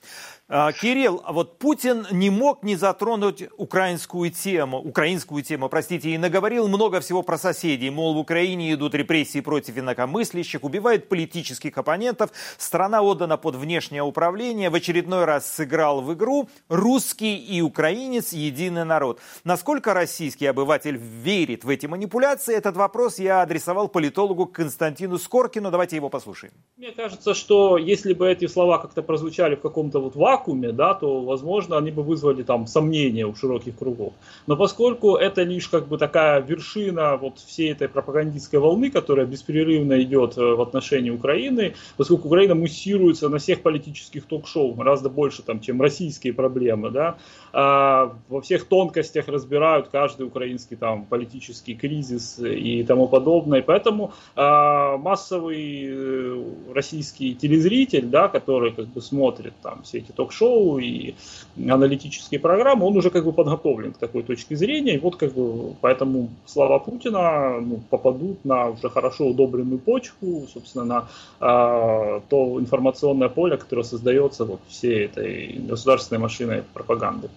А, 0.54 0.70
Кирилл, 0.70 1.22
а 1.24 1.32
вот 1.32 1.56
Путин 1.56 2.06
не 2.10 2.28
мог 2.28 2.62
не 2.62 2.76
затронуть 2.76 3.42
украинскую 3.56 4.30
тему, 4.30 4.76
украинскую 4.76 5.42
тему, 5.42 5.70
простите, 5.70 6.10
и 6.10 6.18
наговорил 6.18 6.68
много 6.68 7.00
всего 7.00 7.22
про 7.22 7.38
соседей. 7.38 7.88
Мол, 7.88 8.12
в 8.12 8.18
Украине 8.18 8.74
идут 8.74 8.94
репрессии 8.94 9.40
против 9.40 9.78
инакомыслящих, 9.78 10.62
убивают 10.62 11.08
политических 11.08 11.78
оппонентов, 11.78 12.32
страна 12.58 13.00
отдана 13.00 13.38
под 13.38 13.54
внешнее 13.54 14.02
управление, 14.02 14.68
в 14.68 14.74
очередной 14.74 15.24
раз 15.24 15.50
сыграл 15.50 16.02
в 16.02 16.12
игру 16.12 16.50
русский 16.68 17.34
и 17.38 17.62
украинец 17.62 18.34
единый 18.34 18.84
народ. 18.84 19.20
Насколько 19.44 19.94
российский 19.94 20.44
обыватель 20.44 20.98
верит 20.98 21.64
в 21.64 21.70
эти 21.70 21.86
манипуляции, 21.86 22.54
этот 22.54 22.76
вопрос 22.76 23.18
я 23.18 23.40
адресовал 23.40 23.88
политологу 23.88 24.44
Константину 24.44 25.16
Скоркину. 25.16 25.70
Давайте 25.70 25.96
его 25.96 26.10
послушаем. 26.10 26.52
Мне 26.76 26.92
кажется, 26.92 27.32
что 27.32 27.78
если 27.78 28.12
бы 28.12 28.30
эти 28.30 28.46
слова 28.46 28.76
как-то 28.76 29.02
прозвучали 29.02 29.54
в 29.54 29.62
каком-то 29.62 29.98
вот 29.98 30.14
вакууме, 30.14 30.41
вакууме, 30.42 30.72
да, 30.72 30.94
то, 30.94 31.20
возможно, 31.22 31.78
они 31.78 31.90
бы 31.90 32.02
вызвали 32.02 32.42
там 32.42 32.66
сомнения 32.66 33.26
у 33.26 33.34
широких 33.34 33.78
кругов. 33.78 34.12
Но 34.46 34.56
поскольку 34.56 35.16
это 35.16 35.42
лишь 35.42 35.68
как 35.68 35.88
бы 35.88 35.98
такая 35.98 36.40
вершина 36.40 37.16
вот 37.16 37.38
всей 37.38 37.72
этой 37.72 37.88
пропагандистской 37.88 38.58
волны, 38.58 38.90
которая 38.90 39.26
беспрерывно 39.26 40.02
идет 40.02 40.36
э, 40.36 40.54
в 40.54 40.60
отношении 40.60 41.10
Украины, 41.10 41.74
поскольку 41.96 42.28
Украина 42.28 42.54
муссируется 42.54 43.28
на 43.28 43.38
всех 43.38 43.62
политических 43.62 44.24
ток-шоу 44.26 44.74
гораздо 44.74 45.08
больше, 45.08 45.42
там, 45.42 45.60
чем 45.60 45.80
российские 45.80 46.32
проблемы, 46.32 46.90
да, 46.90 47.16
а 47.52 48.14
во 48.28 48.40
всех 48.40 48.64
тонкостях 48.64 49.28
разбирают 49.28 49.88
каждый 49.88 50.26
украинский 50.26 50.76
там 50.76 51.04
политический 51.04 51.74
кризис 51.74 52.38
и 52.38 52.82
тому 52.84 53.08
подобное. 53.08 53.62
Поэтому 53.62 54.12
а, 54.34 54.96
массовый 54.96 55.86
э, 55.86 56.44
российский 56.74 57.34
телезритель, 57.34 58.06
да, 58.06 58.28
который 58.28 58.72
как 58.72 58.86
бы 58.86 59.00
смотрит 59.02 59.52
там 59.62 59.82
все 59.82 59.98
эти 59.98 60.12
ток-шоу 60.22 60.78
и 60.78 61.14
аналитические 61.56 62.40
программы, 62.40 62.86
он 62.86 62.96
уже 62.96 63.10
как 63.10 63.24
бы 63.24 63.32
подготовлен 63.32 63.92
к 63.92 63.98
такой 63.98 64.22
точке 64.22 64.56
зрения. 64.56 64.94
И 64.94 64.98
вот 64.98 65.16
как 65.16 65.32
бы 65.34 65.74
поэтому 65.80 66.28
слова 66.46 66.78
Путина 66.78 67.60
ну, 67.60 67.80
попадут 67.90 68.44
на 68.44 68.68
уже 68.68 68.88
хорошо 68.88 69.26
удобренную 69.26 69.78
почву, 69.78 70.46
собственно, 70.52 70.84
на 70.84 71.08
а, 71.40 72.20
то 72.28 72.60
информационное 72.60 73.28
поле, 73.28 73.56
которое 73.56 73.84
создается 73.84 74.44
вот 74.44 74.60
всей 74.68 75.06
этой 75.06 75.54
государственной 75.68 76.20
машиной 76.20 76.62
пропаганды. 76.72 77.28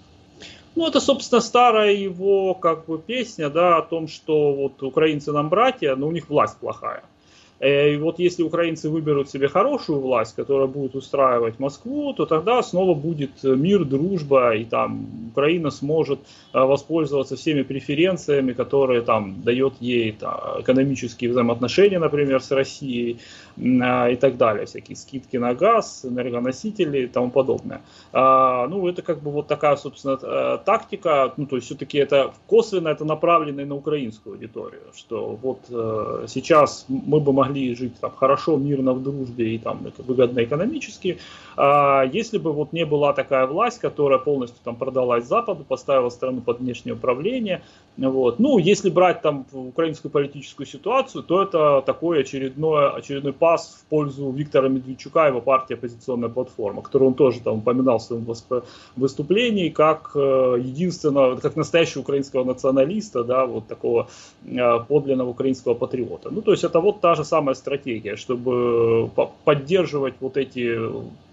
Ну, 0.75 0.87
это, 0.87 0.99
собственно, 0.99 1.41
старая 1.41 1.93
его 1.93 2.53
как 2.53 2.85
бы 2.85 2.99
песня, 2.99 3.49
да, 3.49 3.77
о 3.77 3.81
том, 3.81 4.07
что 4.07 4.53
вот 4.53 4.83
украинцы 4.83 5.31
нам 5.31 5.49
братья, 5.49 5.95
но 5.95 6.07
у 6.07 6.11
них 6.11 6.29
власть 6.29 6.57
плохая. 6.57 7.03
Э, 7.59 7.93
и 7.93 7.97
вот 7.97 8.19
если 8.19 8.43
украинцы 8.43 8.89
выберут 8.89 9.29
себе 9.29 9.47
хорошую 9.47 9.99
власть, 9.99 10.35
которая 10.35 10.67
будет 10.67 10.95
устраивать 10.95 11.59
Москву, 11.59 12.13
то 12.13 12.25
тогда 12.25 12.61
снова 12.63 12.93
будет 12.93 13.43
мир, 13.43 13.85
дружба, 13.85 14.55
и 14.55 14.65
там 14.65 15.07
Украина 15.31 15.71
сможет 15.71 16.19
э, 16.53 16.59
воспользоваться 16.59 17.35
всеми 17.35 17.63
преференциями, 17.63 18.53
которые 18.53 19.01
там 19.01 19.41
дает 19.41 19.73
ей 19.79 20.11
там, 20.11 20.61
экономические 20.61 21.31
взаимоотношения, 21.31 21.99
например, 21.99 22.41
с 22.41 22.51
Россией 22.51 23.19
э, 23.57 24.13
и 24.13 24.15
так 24.15 24.37
далее, 24.37 24.65
всякие 24.65 24.95
скидки 24.95 25.37
на 25.37 25.53
газ, 25.53 26.01
энергоносители 26.03 27.03
и 27.03 27.07
тому 27.07 27.31
подобное. 27.31 27.81
А, 28.11 28.67
ну, 28.67 28.87
это 28.87 29.01
как 29.01 29.21
бы 29.21 29.31
вот 29.31 29.47
такая, 29.47 29.75
собственно, 29.75 30.17
тактика, 30.57 31.33
ну, 31.37 31.45
то 31.45 31.55
есть 31.55 31.67
все-таки 31.67 31.97
это 31.97 32.33
косвенно 32.47 32.89
это 32.89 33.05
направлено 33.05 33.65
на 33.65 33.75
украинскую 33.75 34.33
аудиторию, 34.33 34.81
что 34.95 35.37
вот 35.41 35.59
сейчас 36.29 36.85
мы 36.87 37.19
бы 37.19 37.33
могли 37.33 37.44
могли 37.45 37.75
жить 37.75 37.99
там, 37.99 38.11
хорошо, 38.11 38.57
мирно, 38.57 38.93
в 38.93 39.03
дружбе 39.03 39.55
и 39.55 39.57
там, 39.57 39.85
выгодно 39.99 40.43
экономически, 40.43 41.19
а 41.57 42.03
если 42.03 42.37
бы 42.37 42.51
вот 42.51 42.73
не 42.73 42.85
была 42.85 43.13
такая 43.13 43.47
власть, 43.47 43.79
которая 43.79 44.19
полностью 44.19 44.59
там 44.63 44.75
продалась 44.75 45.25
Западу, 45.25 45.63
поставила 45.63 46.09
страну 46.09 46.41
под 46.41 46.59
внешнее 46.59 46.95
управление, 46.95 47.61
вот. 47.97 48.39
ну, 48.39 48.57
если 48.57 48.89
брать 48.89 49.21
там 49.21 49.45
украинскую 49.53 50.11
политическую 50.11 50.67
ситуацию, 50.67 51.23
то 51.23 51.41
это 51.41 51.81
такой 51.85 52.21
очередной, 52.21 52.91
очередной 52.91 53.31
пас 53.31 53.77
в 53.79 53.85
пользу 53.89 54.31
Виктора 54.31 54.67
Медведчука, 54.67 55.27
его 55.27 55.39
партии 55.39 55.75
«Оппозиционная 55.75 56.29
платформа», 56.29 56.81
которую 56.81 57.09
он 57.09 57.13
тоже 57.13 57.39
там 57.39 57.59
упоминал 57.59 57.99
в 57.99 58.03
своем 58.03 58.27
выступлении, 58.95 59.69
как 59.69 60.11
э, 60.15 60.57
единственного, 60.59 61.37
как 61.37 61.55
настоящего 61.55 62.01
украинского 62.01 62.43
националиста, 62.43 63.23
да, 63.23 63.45
вот 63.45 63.67
такого 63.67 64.09
э, 64.45 64.79
подлинного 64.87 65.29
украинского 65.29 65.73
патриота. 65.73 66.29
Ну, 66.31 66.41
то 66.41 66.51
есть 66.51 66.65
это 66.65 66.81
вот 66.81 66.99
та 66.99 67.15
же 67.15 67.23
самая 67.23 67.55
стратегия, 67.55 68.17
чтобы 68.17 69.09
поддерживать 69.45 70.15
вот 70.19 70.35
эти 70.35 70.77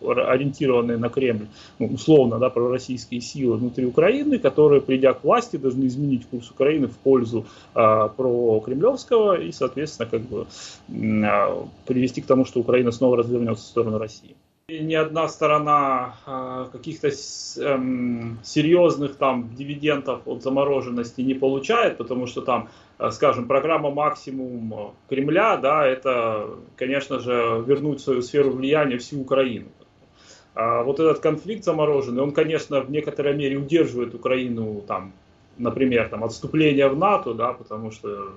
ориентированные 0.00 0.97
на 0.97 1.09
Кремль, 1.09 1.47
ну, 1.78 1.87
условно, 1.87 2.38
да, 2.38 2.50
пророссийские 2.50 3.21
силы 3.21 3.57
внутри 3.57 3.87
Украины, 3.87 4.38
которые, 4.38 4.81
придя 4.81 5.12
к 5.12 5.25
власти, 5.25 5.57
должны 5.57 5.87
изменить 5.87 6.26
курс 6.26 6.51
Украины 6.52 6.87
в 6.87 6.97
пользу 6.97 7.47
э, 7.75 8.09
прокремлевского 8.16 9.40
и, 9.40 9.52
соответственно, 9.52 10.09
как 10.09 10.23
бы 10.23 10.47
э, 10.88 11.64
привести 11.87 12.23
к 12.23 12.26
тому, 12.26 12.44
что 12.44 12.61
Украина 12.61 12.92
снова 12.92 13.16
развернется 13.16 13.64
в 13.64 13.66
сторону 13.66 13.99
России 13.99 14.37
ни 14.80 14.94
одна 14.94 15.28
сторона 15.28 16.14
э, 16.26 16.66
каких-то 16.73 17.09
эм, 17.09 18.38
серьезных 18.42 19.16
там 19.16 19.54
дивидендов 19.54 20.26
от 20.26 20.42
замороженности 20.42 21.21
не 21.21 21.35
получает, 21.35 21.99
потому 21.99 22.26
что 22.26 22.42
там, 22.42 22.68
э, 22.99 23.11
скажем, 23.11 23.47
программа 23.47 23.90
максимум 23.90 24.94
Кремля, 25.09 25.56
да, 25.56 25.87
это, 25.87 26.59
конечно 26.76 27.18
же, 27.18 27.62
вернуть 27.66 28.00
в 28.00 28.04
свою 28.04 28.23
сферу 28.23 28.50
влияния 28.50 28.99
всю 28.99 29.21
Украину. 29.21 29.68
А 30.54 30.82
вот 30.82 31.00
этот 31.00 31.21
конфликт 31.21 31.64
замороженный, 31.64 32.23
он, 32.23 32.32
конечно, 32.32 32.80
в 32.80 32.90
некоторой 32.90 33.35
мере 33.35 33.56
удерживает 33.56 34.14
Украину, 34.14 34.82
там, 34.87 35.12
например, 35.59 36.09
там, 36.09 36.25
отступления 36.25 36.88
в 36.88 36.97
НАТО, 36.97 37.35
да, 37.35 37.52
потому 37.52 37.90
что 37.90 38.32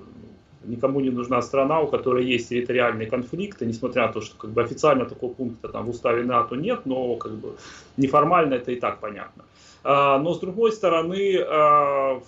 никому 0.64 1.00
не 1.00 1.10
нужна 1.10 1.42
страна, 1.42 1.80
у 1.80 1.86
которой 1.86 2.24
есть 2.24 2.48
территориальные 2.48 3.08
конфликты, 3.08 3.66
несмотря 3.66 4.06
на 4.06 4.12
то, 4.12 4.20
что 4.20 4.36
как 4.36 4.50
бы, 4.50 4.62
официально 4.62 5.04
такого 5.04 5.32
пункта 5.32 5.68
там, 5.68 5.86
в 5.86 5.90
уставе 5.90 6.24
НАТО 6.24 6.56
нет, 6.56 6.80
но 6.84 7.16
как 7.16 7.32
бы, 7.32 7.56
неформально 7.96 8.54
это 8.54 8.72
и 8.72 8.76
так 8.76 8.98
понятно. 9.00 9.44
А, 9.84 10.18
но 10.18 10.34
с 10.34 10.40
другой 10.40 10.72
стороны, 10.72 11.38
а, 11.38 12.20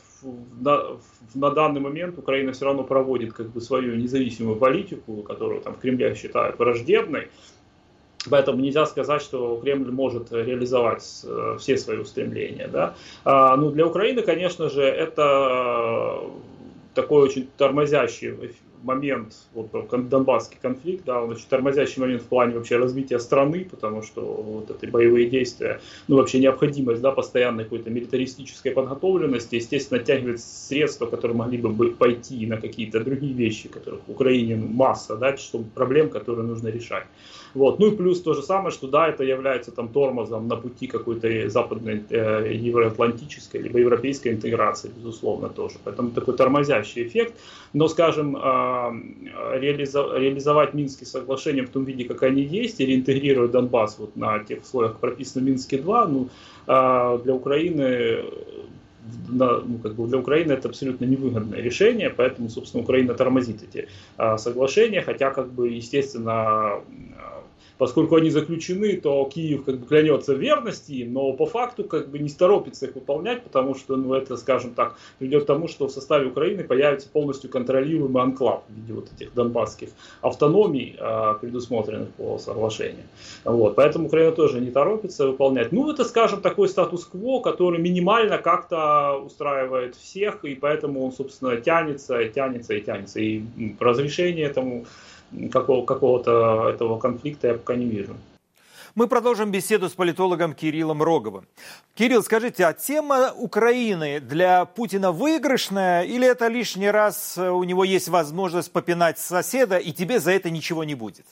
на, 0.61 0.83
на 1.35 1.50
данный 1.50 1.80
момент 1.80 2.18
Украина 2.18 2.52
все 2.52 2.66
равно 2.66 2.85
проводит 2.85 3.33
как 3.33 3.49
бы, 3.49 3.61
свою 3.61 3.97
независимую 3.97 4.57
политику, 4.57 5.23
которую 5.23 5.61
там, 5.61 5.75
в 5.75 5.78
Кремле 5.78 6.14
считают 6.14 6.59
враждебной. 6.59 7.28
Поэтому 8.30 8.61
нельзя 8.61 8.87
сказать, 8.87 9.23
что 9.23 9.56
Кремль 9.62 9.90
может 9.90 10.32
реализовать 10.32 11.04
э, 11.25 11.56
все 11.58 11.76
свои 11.76 11.99
устремления. 11.99 12.68
Да? 12.68 12.94
А, 13.25 13.56
ну, 13.56 13.70
для 13.70 13.87
Украины, 13.87 14.23
конечно 14.23 14.68
же, 14.68 14.82
это 14.82 16.20
такой 16.94 17.23
очень 17.23 17.49
тормозящий 17.56 18.35
момент, 18.82 19.35
вот 19.54 19.70
Донбасский 20.08 20.58
конфликт, 20.61 21.04
да, 21.04 21.23
он 21.23 21.30
очень 21.30 21.47
тормозящий 21.49 22.00
момент 22.00 22.23
в 22.23 22.26
плане 22.26 22.54
вообще 22.54 22.76
развития 22.76 23.18
страны, 23.18 23.66
потому 23.70 24.02
что 24.02 24.20
вот 24.23 24.70
эти 24.70 24.90
боевые 24.90 25.28
действия, 25.28 25.80
ну 26.06 26.16
вообще 26.16 26.38
необходимость, 26.38 27.00
да, 27.00 27.12
постоянной 27.12 27.64
какой-то 27.64 27.90
милитаристической 27.90 28.73
подготовленности, 28.73 29.56
естественно, 29.56 30.00
оттягивает 30.00 30.40
средства, 30.40 31.06
которые 31.06 31.37
могли 31.37 31.58
бы 31.58 31.90
пойти 31.90 32.47
на 32.47 32.56
какие-то 32.56 33.00
другие 33.00 33.32
вещи, 33.32 33.68
которых 33.68 34.00
в 34.06 34.11
Украине 34.11 34.56
масса, 34.56 35.16
да, 35.16 35.37
что 35.37 35.62
проблем, 35.75 36.11
которые 36.11 36.47
нужно 36.47 36.68
решать. 36.68 37.06
Вот. 37.55 37.78
Ну 37.78 37.88
и 37.88 37.97
плюс 37.97 38.21
то 38.21 38.35
же 38.35 38.43
самое, 38.43 38.71
что 38.71 38.88
да, 38.88 39.09
это 39.09 39.25
является 39.25 39.71
там 39.73 39.88
тормозом 39.88 40.49
на 40.49 40.57
пути 40.57 40.87
какой-то 40.87 41.49
западной 41.49 42.05
э, 42.11 42.52
евроатлантической 42.55 43.62
либо 43.62 43.78
европейской 43.78 44.28
интеграции, 44.28 44.90
безусловно, 44.95 45.49
тоже. 45.49 45.76
Поэтому 45.85 46.11
такой 46.11 46.37
тормозящий 46.37 47.07
эффект. 47.07 47.35
Но, 47.73 47.88
скажем, 47.88 48.37
э, 48.37 48.40
реализовать 49.59 50.75
Минские 50.75 51.07
соглашения 51.07 51.62
в 51.62 51.71
том 51.71 51.85
виде, 51.85 52.05
как 52.05 52.23
они 52.23 52.43
есть, 52.43 52.81
и 52.81 52.87
реинтегрировать 52.87 53.50
Донбасс 53.50 53.99
вот 53.99 54.17
на 54.17 54.38
тех 54.40 54.62
условиях, 54.62 54.93
как 54.93 55.00
прописано 55.00 55.45
в 55.45 55.49
Минске 55.49 55.78
2, 55.78 56.07
ну, 56.07 56.28
э, 56.67 57.19
для 57.25 57.35
Украины 57.35 58.25
на, 59.28 59.61
ну, 59.61 59.78
как 59.78 59.95
бы 59.95 60.07
для 60.07 60.19
Украины 60.19 60.52
это 60.52 60.69
абсолютно 60.69 61.05
невыгодное 61.05 61.61
решение, 61.61 62.11
поэтому, 62.11 62.49
собственно, 62.49 62.83
Украина 62.83 63.14
тормозит 63.14 63.62
эти 63.62 63.88
а, 64.17 64.38
соглашения, 64.38 65.02
хотя, 65.02 65.31
как 65.31 65.52
бы, 65.52 65.69
естественно, 65.69 66.81
поскольку 67.78 68.16
они 68.16 68.30
заключены, 68.30 68.97
то 68.97 69.25
Киев 69.25 69.64
как 69.64 69.78
бы 69.78 69.87
клянется 69.87 70.35
в 70.35 70.38
верности, 70.38 71.06
но 71.08 71.32
по 71.32 71.47
факту 71.47 71.85
как 71.85 72.08
бы 72.08 72.18
не 72.18 72.28
торопится 72.28 72.87
их 72.87 72.94
выполнять, 72.94 73.42
потому 73.42 73.75
что, 73.75 73.97
ну, 73.97 74.14
это, 74.14 74.37
скажем 74.37 74.75
так, 74.75 74.97
приведет 75.18 75.44
к 75.44 75.47
тому, 75.47 75.68
что 75.68 75.87
в 75.87 75.90
составе 75.90 76.26
Украины 76.26 76.64
появится 76.64 77.08
полностью 77.08 77.50
контролируемый 77.50 78.23
анклав 78.23 78.62
в 78.68 78.75
виде 78.75 78.92
вот 78.92 79.08
этих 79.12 79.32
донбасских 79.35 79.90
автономий, 80.20 80.97
э, 80.99 81.35
предусмотренных 81.40 82.11
по 82.11 82.38
соглашению. 82.38 83.04
Вот, 83.44 83.76
поэтому 83.76 84.06
Украина 84.06 84.32
тоже 84.32 84.61
не 84.61 84.70
торопится 84.70 85.26
выполнять. 85.28 85.73
Ну, 85.73 85.90
это, 85.90 86.04
скажем, 86.04 86.40
такой 86.40 86.68
статус-кво, 86.68 87.40
который 87.40 87.78
минимально 87.78 88.38
как-то 88.38 89.16
устраивает 89.25 89.94
всех, 89.94 90.44
и 90.44 90.54
поэтому 90.54 91.04
он, 91.04 91.12
собственно, 91.12 91.56
тянется, 91.56 92.25
тянется 92.28 92.75
и 92.75 92.80
тянется. 92.80 93.20
И 93.20 93.42
разрешение 93.78 94.47
этому 94.47 94.87
какого, 95.50 95.85
какого-то 95.85 96.68
этого 96.68 96.99
конфликта 96.99 97.49
я 97.49 97.54
пока 97.54 97.75
не 97.75 97.87
вижу. 97.87 98.16
Мы 98.94 99.06
продолжим 99.06 99.52
беседу 99.52 99.88
с 99.88 99.92
политологом 99.92 100.54
Кириллом 100.54 101.02
Роговым. 101.02 101.47
Кирилл, 101.94 102.23
скажите, 102.23 102.64
а 102.64 102.73
тема 102.73 103.32
Украины 103.32 104.18
для 104.18 104.64
Путина 104.64 105.12
выигрышная 105.12 106.02
или 106.02 106.26
это 106.26 106.49
лишний 106.49 106.90
раз 106.90 107.38
у 107.38 107.62
него 107.62 107.85
есть 107.85 108.08
возможность 108.08 108.73
попинать 108.73 109.18
соседа 109.18 109.76
и 109.76 109.92
тебе 109.92 110.18
за 110.18 110.32
это 110.32 110.50
ничего 110.50 110.82
не 110.82 110.97
будет? 110.97 111.26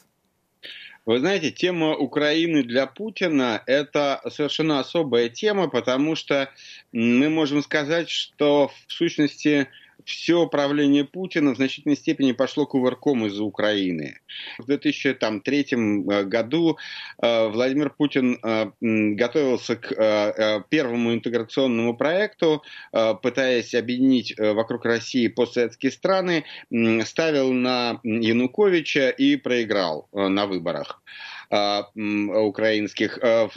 Вы 1.06 1.20
знаете, 1.20 1.50
тема 1.50 1.96
Украины 1.96 2.62
для 2.64 2.86
Путина– 2.86 3.62
это 3.66 4.20
совершенно 4.28 4.80
особая 4.80 5.28
тема, 5.28 5.68
потому 5.68 6.16
что 6.16 6.50
мы 6.92 7.28
можем 7.28 7.62
сказать, 7.62 8.10
что 8.10 8.72
в 8.86 8.92
сущности 8.92 9.68
все 10.06 10.46
правление 10.46 11.04
Путина 11.04 11.52
в 11.52 11.56
значительной 11.56 11.96
степени 11.96 12.30
пошло 12.32 12.64
кувырком 12.64 13.26
из-за 13.26 13.42
Украины. 13.42 14.20
В 14.58 14.66
2003 14.66 15.66
э, 15.70 16.22
году 16.22 16.78
э, 17.20 17.48
Владимир 17.48 17.90
Путин 17.90 18.38
э, 18.40 18.70
готовился 18.80 19.74
к 19.76 20.64
первому 20.70 21.12
интеграционному 21.14 21.96
проекту, 21.96 22.62
пытаясь 22.92 23.74
объединить 23.74 24.34
вокруг 24.38 24.84
России 24.84 25.26
постсоветские 25.26 25.90
страны, 25.90 26.44
ставил 27.04 27.52
на 27.52 28.00
Януковича 28.04 29.10
и 29.10 29.36
проиграл 29.36 30.08
на 30.12 30.46
выборах. 30.46 31.02
А, 31.48 31.88
украинских. 31.94 33.18
А, 33.22 33.48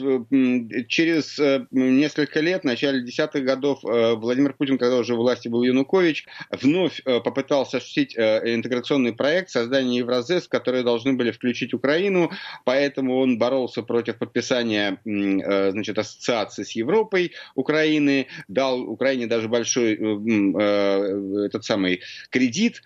через 0.87 1.39
э, 1.39 1.65
несколько 1.71 2.39
лет, 2.39 2.61
в 2.61 2.65
начале 2.65 3.01
десятых 3.01 3.43
годов, 3.43 3.83
э, 3.83 4.13
Владимир 4.13 4.53
Путин, 4.53 4.77
когда 4.77 4.97
уже 4.97 5.15
у 5.15 5.17
власти 5.17 5.47
был 5.47 5.63
Янукович, 5.63 6.27
вновь 6.51 7.01
э, 7.05 7.19
попытался 7.19 7.77
осуществить 7.77 8.15
интеграционный 8.15 9.13
проект 9.13 9.49
создания 9.49 9.97
Евразес, 9.97 10.45
в 10.45 10.49
который 10.49 10.83
должны 10.83 11.13
были 11.13 11.31
включить 11.31 11.73
Украину, 11.73 12.31
поэтому 12.63 13.17
он 13.17 13.39
боролся 13.39 13.81
против 13.81 14.17
подписания 14.17 14.99
значит, 15.03 15.97
ассоциации 15.97 16.63
с 16.63 16.71
Европой 16.71 17.33
Украины, 17.55 18.27
дал 18.47 18.81
Украине 18.81 19.27
даже 19.27 19.47
большой 19.47 19.93
этот 19.93 21.63
самый 21.63 22.01
кредит 22.29 22.81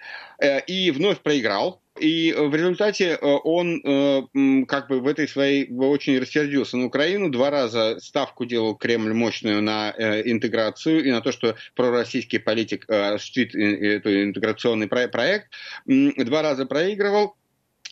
и 0.68 0.92
вновь 0.92 1.20
проиграл 1.20 1.83
и 2.00 2.32
э, 2.32 2.48
в 2.48 2.56
результате 2.56 3.12
э, 3.12 3.18
он 3.22 3.82
э, 3.84 4.66
как 4.68 4.90
бы 4.90 5.00
в 5.00 5.08
этой 5.08 5.28
своей 5.28 5.72
очень 5.72 6.20
рассердился 6.20 6.78
на 6.78 6.86
Украину. 6.86 7.30
Два 7.30 7.50
раза 7.52 8.00
ставку 8.00 8.46
делал 8.46 8.76
Кремль 8.76 9.14
мощную 9.14 9.62
на 9.62 9.92
интеграцию 9.92 11.04
и 11.04 11.12
на 11.12 11.22
то, 11.22 11.32
что 11.32 11.56
пророссийский 11.76 12.40
политик 12.40 12.90
осуществит 12.90 13.56
этот 13.56 14.12
интеграционный 14.12 14.88
проект. 14.88 15.52
Два 15.86 16.42
раза 16.42 16.66
проигрывал. 16.66 17.36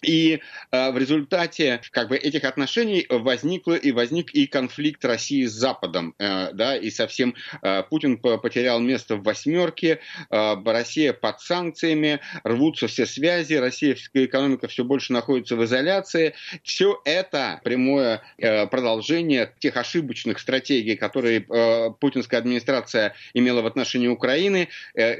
И 0.01 0.41
э, 0.71 0.91
в 0.91 0.97
результате 0.97 1.81
как 1.91 2.09
бы, 2.09 2.17
этих 2.17 2.43
отношений 2.43 3.05
возникло 3.09 3.73
и 3.73 3.91
возник 3.91 4.31
и 4.31 4.47
конфликт 4.47 5.05
России 5.05 5.45
с 5.45 5.51
Западом. 5.51 6.15
Э, 6.17 6.51
да, 6.53 6.75
и 6.75 6.89
совсем 6.89 7.35
э, 7.61 7.83
Путин 7.83 8.17
потерял 8.17 8.79
место 8.79 9.15
в 9.15 9.23
восьмерке, 9.23 9.99
Россия 10.29 11.13
под 11.13 11.39
санкциями, 11.41 12.19
рвутся 12.43 12.87
все 12.87 13.05
связи, 13.05 13.53
российская 13.55 14.25
экономика 14.25 14.67
все 14.67 14.83
больше 14.83 15.13
находится 15.13 15.55
в 15.55 15.63
изоляции. 15.63 16.33
Все 16.63 17.01
это 17.05 17.61
прямое 17.63 18.21
продолжение 18.37 19.53
тех 19.59 19.77
ошибочных 19.77 20.39
стратегий, 20.39 20.95
которые 20.95 21.41
путинская 21.99 22.39
администрация 22.39 23.15
имела 23.33 23.61
в 23.61 23.65
отношении 23.65 24.07
Украины, 24.07 24.69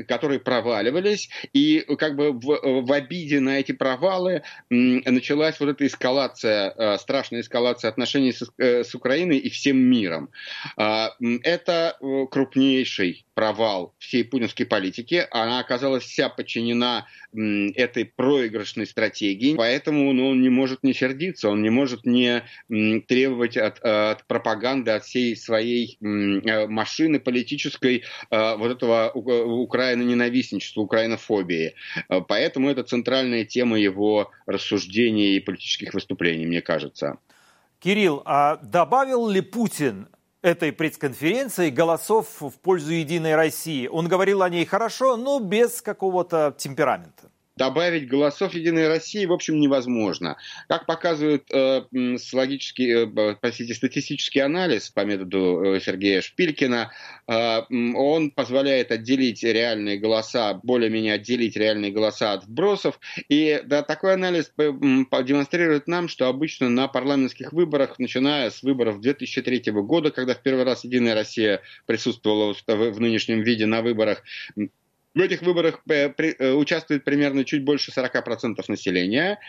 которые 0.08 0.40
проваливались. 0.40 1.30
И 1.54 1.86
как 1.98 2.16
бы 2.16 2.32
в, 2.32 2.82
в 2.82 2.92
обиде 2.92 3.40
на 3.40 3.60
эти 3.60 3.72
провалы 3.72 4.44
началась 4.72 5.60
вот 5.60 5.70
эта 5.70 5.86
эскалация, 5.86 6.74
э, 6.76 6.98
страшная 6.98 7.42
эскалация 7.42 7.90
отношений 7.90 8.32
с, 8.32 8.50
э, 8.58 8.84
с 8.86 8.96
Украиной 8.96 9.38
и 9.38 9.50
всем 9.50 9.78
миром. 9.78 10.30
А, 10.78 11.12
это 11.44 11.98
э, 12.00 12.26
крупнейший 12.32 13.26
провал 13.42 13.96
всей 13.98 14.24
путинской 14.24 14.68
политики. 14.68 15.26
Она 15.32 15.62
оказалась 15.62 16.04
вся 16.04 16.30
подчинена 16.30 17.08
этой 17.34 18.06
проигрышной 18.06 18.86
стратегии, 18.86 19.56
поэтому 19.56 20.14
ну, 20.14 20.28
он 20.28 20.44
не 20.44 20.50
может 20.50 20.84
не 20.84 20.94
сердиться, 20.94 21.50
он 21.50 21.64
не 21.64 21.72
может 21.72 22.06
не 22.06 22.44
требовать 23.08 23.58
от, 23.58 23.80
от 23.80 24.28
пропаганды, 24.28 24.92
от 24.92 25.06
всей 25.06 25.36
своей 25.36 25.98
машины 26.02 27.20
политической 27.20 28.04
вот 28.30 28.72
этого 28.72 29.12
Украины 29.16 30.04
ненавистничества, 30.04 30.82
украинофобии. 30.82 31.74
Поэтому 32.28 32.70
это 32.70 32.84
центральная 32.84 33.44
тема 33.44 33.80
его 33.80 34.30
рассуждений 34.46 35.38
и 35.38 35.40
политических 35.40 35.96
выступлений, 35.96 36.46
мне 36.46 36.62
кажется. 36.62 37.18
Кирилл, 37.80 38.22
а 38.26 38.58
добавил 38.58 39.28
ли 39.28 39.42
Путин 39.42 40.10
этой 40.42 40.72
пресс-конференции 40.72 41.70
голосов 41.70 42.28
в 42.40 42.52
пользу 42.60 42.92
Единой 42.92 43.36
России? 43.36 43.88
Он 43.88 44.08
говорил 44.08 44.44
о 44.44 44.50
ней 44.50 44.66
хорошо, 44.66 45.18
но 45.18 45.40
без 45.40 45.82
какого-то 45.82 46.54
темперамента 46.58 47.31
добавить 47.62 48.08
голосов 48.08 48.56
Единой 48.56 48.88
России, 48.88 49.24
в 49.24 49.32
общем, 49.32 49.60
невозможно. 49.60 50.36
Как 50.68 50.88
показывает 50.88 51.44
э, 51.54 51.84
логический, 52.34 53.06
э, 53.06 53.36
простите, 53.40 53.76
статистический 53.76 54.40
анализ 54.40 54.90
по 54.90 55.02
методу 55.02 55.62
э, 55.64 55.80
Сергея 55.80 56.22
Шпилькина, 56.22 56.92
э, 57.28 57.60
он 57.70 58.32
позволяет 58.32 58.92
отделить 58.92 59.44
реальные 59.44 60.00
голоса, 60.00 60.60
более-менее 60.64 61.14
отделить 61.14 61.56
реальные 61.56 61.92
голоса 61.92 62.34
от 62.34 62.46
вбросов. 62.46 63.00
И 63.30 63.62
да, 63.64 63.84
такой 63.84 64.16
анализ 64.16 64.52
демонстрирует 64.58 65.88
нам, 65.88 66.08
что 66.08 66.30
обычно 66.30 66.68
на 66.68 66.88
парламентских 66.88 67.54
выборах, 67.54 68.00
начиная 68.00 68.50
с 68.50 68.64
выборов 68.64 69.02
2003 69.02 69.72
года, 69.84 70.10
когда 70.10 70.34
в 70.34 70.42
первый 70.42 70.64
раз 70.64 70.84
Единая 70.84 71.14
Россия 71.14 71.62
присутствовала 71.86 72.56
в, 72.56 72.64
в 72.66 73.00
нынешнем 73.00 73.44
виде 73.44 73.68
на 73.68 73.84
выборах, 73.84 74.24
в 75.14 75.20
этих 75.20 75.42
выборах 75.42 75.82
э, 75.90 76.10
э, 76.18 76.54
участвует 76.54 77.04
примерно 77.04 77.44
чуть 77.44 77.64
больше 77.64 77.92
40% 77.92 78.64
населения, 78.68 79.40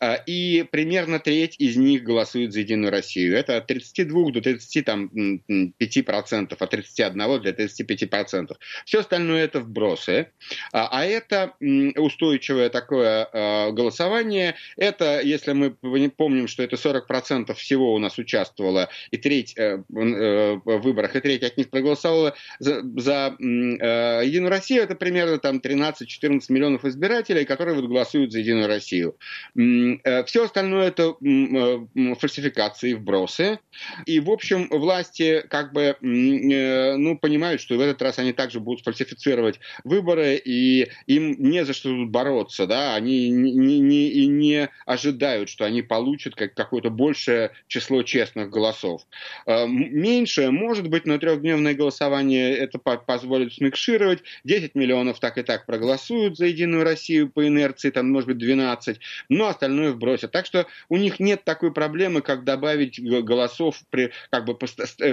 а, 0.00 0.14
и 0.26 0.64
примерно 0.70 1.18
треть 1.18 1.56
из 1.58 1.76
них 1.76 2.02
голосует 2.02 2.52
за 2.52 2.60
Единую 2.60 2.90
Россию. 2.90 3.34
Это 3.36 3.56
от 3.56 3.66
32 3.66 4.32
до 4.32 4.40
35%, 4.40 6.56
от 6.58 6.70
31 6.70 7.42
до 7.42 7.50
35%. 7.50 8.56
Все 8.84 9.00
остальное 9.00 9.44
это 9.44 9.60
вбросы. 9.60 10.28
А, 10.72 10.88
а 10.90 11.06
это 11.06 11.54
устойчивое 11.96 12.68
такое 12.68 13.26
а, 13.32 13.70
голосование. 13.70 14.56
Это, 14.76 15.22
если 15.22 15.52
мы 15.52 15.70
помним, 16.10 16.48
что 16.48 16.62
это 16.62 16.76
40% 16.76 17.54
всего 17.54 17.94
у 17.94 17.98
нас 17.98 18.18
участвовало, 18.18 18.90
и 19.10 19.16
треть 19.16 19.54
э, 19.56 19.82
в 19.88 20.78
выборах, 20.78 21.16
и 21.16 21.20
треть 21.20 21.42
от 21.42 21.56
них 21.56 21.70
проголосовала 21.70 22.34
за, 22.58 22.82
за 22.96 23.34
Единую 23.38 24.50
Россию, 24.50 24.65
Россию 24.66 24.82
это 24.82 24.96
примерно 24.96 25.38
там 25.38 25.58
13-14 25.58 26.40
миллионов 26.48 26.84
избирателей, 26.84 27.44
которые 27.44 27.76
вот 27.76 27.84
голосуют 27.84 28.32
за 28.32 28.40
Единую 28.40 28.66
Россию. 28.66 29.16
Э, 29.56 30.24
Все 30.24 30.44
остальное 30.44 30.88
это 30.88 31.14
э, 31.24 32.14
фальсификации, 32.16 32.94
вбросы. 32.94 33.60
И, 34.06 34.18
в 34.18 34.28
общем, 34.28 34.66
власти 34.68 35.44
как 35.48 35.72
бы 35.72 35.96
ну, 36.00 37.16
понимают, 37.16 37.60
что 37.60 37.76
в 37.76 37.80
этот 37.80 38.02
раз 38.02 38.18
они 38.18 38.32
также 38.32 38.58
будут 38.58 38.82
фальсифицировать 38.82 39.60
выборы, 39.84 40.34
и 40.34 40.88
им 41.06 41.36
не 41.38 41.64
за 41.64 41.72
что 41.72 41.90
тут 41.90 42.10
бороться. 42.10 42.66
Да? 42.66 42.96
Они 42.96 43.28
не, 43.30 43.78
не, 43.78 44.08
и 44.08 44.26
не 44.26 44.68
ожидают, 44.84 45.48
что 45.48 45.64
они 45.64 45.82
получат 45.82 46.34
как, 46.34 46.54
какое-то 46.54 46.90
большее 46.90 47.52
число 47.68 48.02
честных 48.02 48.50
голосов. 48.50 49.02
Меньше, 49.46 50.50
может 50.50 50.88
быть, 50.88 51.06
на 51.06 51.20
трехдневное 51.20 51.74
голосование 51.74 52.52
это 52.56 52.78
позволит 52.80 53.54
смикшировать. 53.54 54.24
10 54.60 54.74
миллионов 54.74 55.20
так 55.20 55.38
и 55.38 55.42
так 55.42 55.66
проголосуют 55.66 56.36
за 56.36 56.46
Единую 56.46 56.84
Россию 56.84 57.30
по 57.30 57.46
инерции, 57.46 57.90
там, 57.90 58.10
может 58.10 58.28
быть, 58.28 58.38
12, 58.38 58.98
но 59.28 59.48
остальное 59.48 59.92
вбросят. 59.92 60.32
Так 60.32 60.46
что 60.46 60.66
у 60.88 60.96
них 60.96 61.20
нет 61.20 61.44
такой 61.44 61.72
проблемы, 61.72 62.22
как 62.22 62.44
добавить 62.44 63.02
голосов, 63.02 63.80
при, 63.90 64.12
как 64.30 64.44
бы 64.46 64.56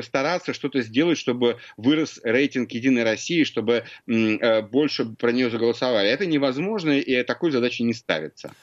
стараться 0.01 0.53
что-то 0.53 0.81
сделать, 0.81 1.17
чтобы 1.17 1.57
вырос 1.77 2.19
рейтинг 2.23 2.71
Единой 2.71 3.03
России, 3.03 3.43
чтобы 3.43 3.83
э, 4.07 4.61
больше 4.61 5.05
про 5.05 5.31
нее 5.31 5.49
заголосовали. 5.49 6.09
Это 6.09 6.25
невозможно, 6.25 6.91
и 6.91 7.23
такой 7.23 7.51
задачи 7.51 7.81
не 7.81 7.93
ставится. 7.93 8.53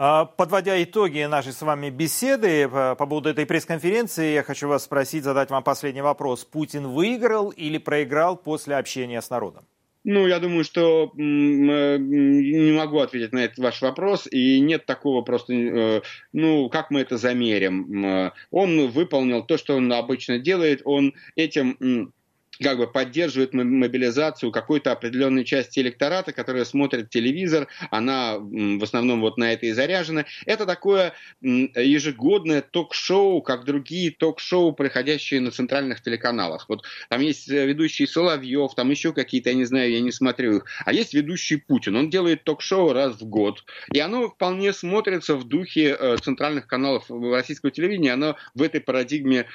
А, 0.00 0.26
подводя 0.26 0.80
итоги 0.80 1.24
нашей 1.24 1.52
с 1.52 1.60
вами 1.60 1.90
беседы 1.90 2.62
э, 2.62 2.68
по 2.68 3.06
поводу 3.06 3.30
этой 3.30 3.46
пресс-конференции, 3.46 4.34
я 4.34 4.44
хочу 4.44 4.68
вас 4.68 4.84
спросить, 4.84 5.24
задать 5.24 5.50
вам 5.50 5.64
последний 5.64 6.02
вопрос. 6.02 6.44
Путин 6.44 6.86
выиграл 6.86 7.50
или 7.50 7.78
проиграл 7.78 8.36
после 8.36 8.76
общения 8.76 9.20
с 9.20 9.28
народом? 9.28 9.66
Ну, 10.10 10.26
я 10.26 10.38
думаю, 10.38 10.64
что 10.64 11.12
э, 11.14 11.18
не 11.18 12.72
могу 12.72 13.00
ответить 13.00 13.34
на 13.34 13.40
этот 13.40 13.58
ваш 13.58 13.82
вопрос, 13.82 14.26
и 14.26 14.58
нет 14.58 14.86
такого 14.86 15.20
просто, 15.20 15.52
э, 15.52 16.00
ну, 16.32 16.70
как 16.70 16.90
мы 16.90 17.00
это 17.00 17.18
замерим. 17.18 18.32
Он 18.50 18.88
выполнил 18.88 19.44
то, 19.44 19.58
что 19.58 19.76
он 19.76 19.92
обычно 19.92 20.38
делает, 20.38 20.80
он 20.86 21.12
этим 21.36 22.14
как 22.62 22.78
бы 22.78 22.86
поддерживает 22.86 23.54
мобилизацию 23.54 24.52
какой-то 24.52 24.92
определенной 24.92 25.44
части 25.44 25.80
электората, 25.80 26.32
которая 26.32 26.64
смотрит 26.64 27.10
телевизор, 27.10 27.68
она 27.90 28.38
в 28.38 28.82
основном 28.82 29.20
вот 29.20 29.38
на 29.38 29.52
это 29.52 29.66
и 29.66 29.72
заряжена. 29.72 30.24
Это 30.46 30.66
такое 30.66 31.12
ежегодное 31.40 32.62
ток-шоу, 32.62 33.42
как 33.42 33.64
другие 33.64 34.10
ток-шоу, 34.10 34.72
проходящие 34.72 35.40
на 35.40 35.50
центральных 35.50 36.02
телеканалах. 36.02 36.68
Вот 36.68 36.84
там 37.08 37.20
есть 37.20 37.48
э, 37.48 37.66
ведущий 37.66 38.06
Соловьев, 38.06 38.74
там 38.74 38.90
еще 38.90 39.12
какие-то, 39.12 39.50
я 39.50 39.54
не 39.54 39.64
знаю, 39.64 39.90
я 39.90 40.00
не 40.00 40.12
смотрю 40.12 40.58
их. 40.58 40.64
А 40.84 40.92
есть 40.92 41.14
ведущий 41.14 41.56
Путин, 41.56 41.96
он 41.96 42.10
делает 42.10 42.44
ток-шоу 42.44 42.92
раз 42.92 43.20
в 43.20 43.24
год. 43.24 43.64
И 43.92 43.98
оно 43.98 44.28
вполне 44.28 44.72
смотрится 44.72 45.36
в 45.36 45.44
духе 45.44 45.96
э, 45.98 46.16
центральных 46.22 46.66
каналов 46.66 47.10
российского 47.10 47.70
телевидения, 47.70 48.12
оно 48.12 48.36
в 48.54 48.62
этой 48.62 48.80
парадигме 48.80 49.46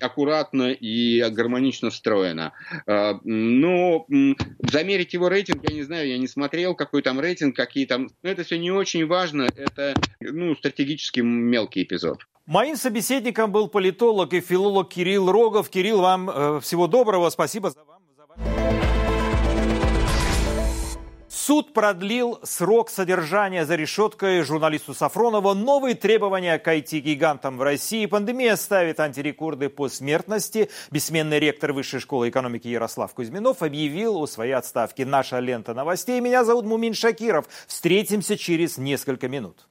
аккуратно 0.00 0.72
и 0.72 1.22
гармонично 1.30 1.90
встроено. 1.90 2.41
Путина. 2.42 2.52
А, 2.86 3.18
но 3.24 4.06
замерить 4.70 5.14
его 5.14 5.28
рейтинг, 5.28 5.68
я 5.68 5.74
не 5.74 5.82
знаю, 5.82 6.08
я 6.08 6.18
не 6.18 6.28
смотрел, 6.28 6.74
какой 6.74 7.02
там 7.02 7.20
рейтинг, 7.20 7.54
какие 7.56 7.86
там... 7.86 8.08
Но 8.22 8.30
это 8.30 8.44
все 8.44 8.58
не 8.58 8.70
очень 8.70 9.06
важно, 9.06 9.48
это 9.54 9.94
ну, 10.20 10.54
стратегически 10.54 11.20
мелкий 11.20 11.82
эпизод. 11.82 12.18
Моим 12.46 12.76
собеседником 12.76 13.52
был 13.52 13.68
политолог 13.68 14.32
и 14.34 14.40
филолог 14.40 14.88
Кирилл 14.88 15.30
Рогов. 15.30 15.70
Кирилл, 15.70 16.00
вам 16.00 16.28
э, 16.28 16.60
всего 16.60 16.88
доброго, 16.88 17.30
спасибо 17.30 17.70
за 17.70 17.84
Суд 21.44 21.72
продлил 21.72 22.38
срок 22.44 22.88
содержания 22.88 23.66
за 23.66 23.74
решеткой 23.74 24.42
журналисту 24.42 24.94
Сафронова. 24.94 25.54
Новые 25.54 25.96
требования 25.96 26.56
к 26.56 26.68
IT-гигантам 26.72 27.58
в 27.58 27.62
России. 27.62 28.06
Пандемия 28.06 28.54
ставит 28.54 29.00
антирекорды 29.00 29.68
по 29.68 29.88
смертности. 29.88 30.70
Бессменный 30.92 31.40
ректор 31.40 31.72
Высшей 31.72 31.98
школы 31.98 32.28
экономики 32.28 32.68
Ярослав 32.68 33.12
Кузьминов 33.12 33.60
объявил 33.60 34.18
о 34.18 34.26
своей 34.26 34.52
отставке. 34.52 35.04
Наша 35.04 35.40
лента 35.40 35.74
новостей. 35.74 36.20
Меня 36.20 36.44
зовут 36.44 36.64
Мумин 36.64 36.94
Шакиров. 36.94 37.46
Встретимся 37.66 38.38
через 38.38 38.78
несколько 38.78 39.26
минут. 39.26 39.66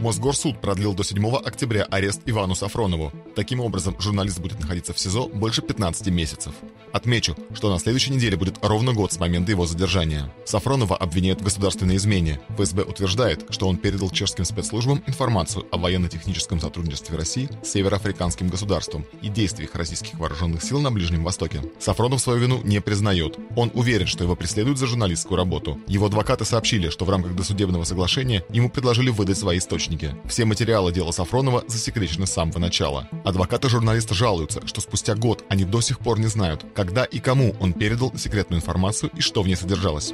Мосгорсуд 0.00 0.60
продлил 0.60 0.94
до 0.94 1.02
7 1.02 1.36
октября 1.36 1.84
арест 1.84 2.20
Ивану 2.26 2.54
Сафронову. 2.54 3.12
Таким 3.34 3.60
образом, 3.60 3.96
журналист 3.98 4.38
будет 4.40 4.60
находиться 4.60 4.92
в 4.92 4.98
СИЗО 4.98 5.28
больше 5.28 5.62
15 5.62 6.08
месяцев. 6.08 6.54
Отмечу, 6.92 7.36
что 7.54 7.70
на 7.70 7.78
следующей 7.78 8.12
неделе 8.12 8.36
будет 8.36 8.58
ровно 8.62 8.92
год 8.92 9.12
с 9.12 9.18
момента 9.18 9.52
его 9.52 9.66
задержания. 9.66 10.32
Сафронова 10.44 10.96
обвиняют 10.96 11.40
в 11.40 11.44
государственной 11.44 11.96
измене. 11.96 12.40
ФСБ 12.50 12.82
утверждает, 12.82 13.46
что 13.50 13.68
он 13.68 13.78
передал 13.78 14.10
чешским 14.10 14.44
спецслужбам 14.44 15.02
информацию 15.06 15.66
о 15.70 15.78
военно-техническом 15.78 16.60
сотрудничестве 16.60 17.16
России 17.16 17.48
с 17.62 17.70
североафриканским 17.70 18.48
государством 18.48 19.04
и 19.22 19.28
действиях 19.28 19.74
российских 19.74 20.14
вооруженных 20.18 20.62
сил 20.62 20.80
на 20.80 20.90
Ближнем 20.90 21.24
Востоке. 21.24 21.62
Сафронов 21.78 22.20
свою 22.20 22.38
вину 22.40 22.60
не 22.64 22.80
признает. 22.80 23.38
Он 23.56 23.70
уверен, 23.74 24.06
что 24.06 24.24
его 24.24 24.36
преследуют 24.36 24.78
за 24.78 24.86
журналистскую 24.86 25.36
работу. 25.36 25.78
Его 25.86 26.06
адвокаты 26.06 26.44
сообщили, 26.44 26.90
что 26.90 27.04
в 27.04 27.10
рамках 27.10 27.34
досудебного 27.34 27.84
соглашения 27.84 28.44
ему 28.50 28.70
предложили 28.70 29.10
выдать 29.10 29.38
свои 29.38 29.58
источники 29.58 29.85
источники. 29.86 30.14
Все 30.26 30.44
материалы 30.44 30.92
дела 30.92 31.12
Сафронова 31.12 31.64
засекречены 31.66 32.26
с 32.26 32.32
самого 32.32 32.58
начала. 32.58 33.08
Адвокаты 33.24 33.68
журналиста 33.68 34.14
жалуются, 34.14 34.66
что 34.66 34.80
спустя 34.80 35.14
год 35.14 35.44
они 35.48 35.64
до 35.64 35.80
сих 35.80 35.98
пор 35.98 36.18
не 36.18 36.26
знают, 36.26 36.64
когда 36.74 37.04
и 37.04 37.18
кому 37.18 37.54
он 37.60 37.72
передал 37.72 38.12
секретную 38.16 38.60
информацию 38.60 39.10
и 39.14 39.20
что 39.20 39.42
в 39.42 39.46
ней 39.46 39.56
содержалось. 39.56 40.12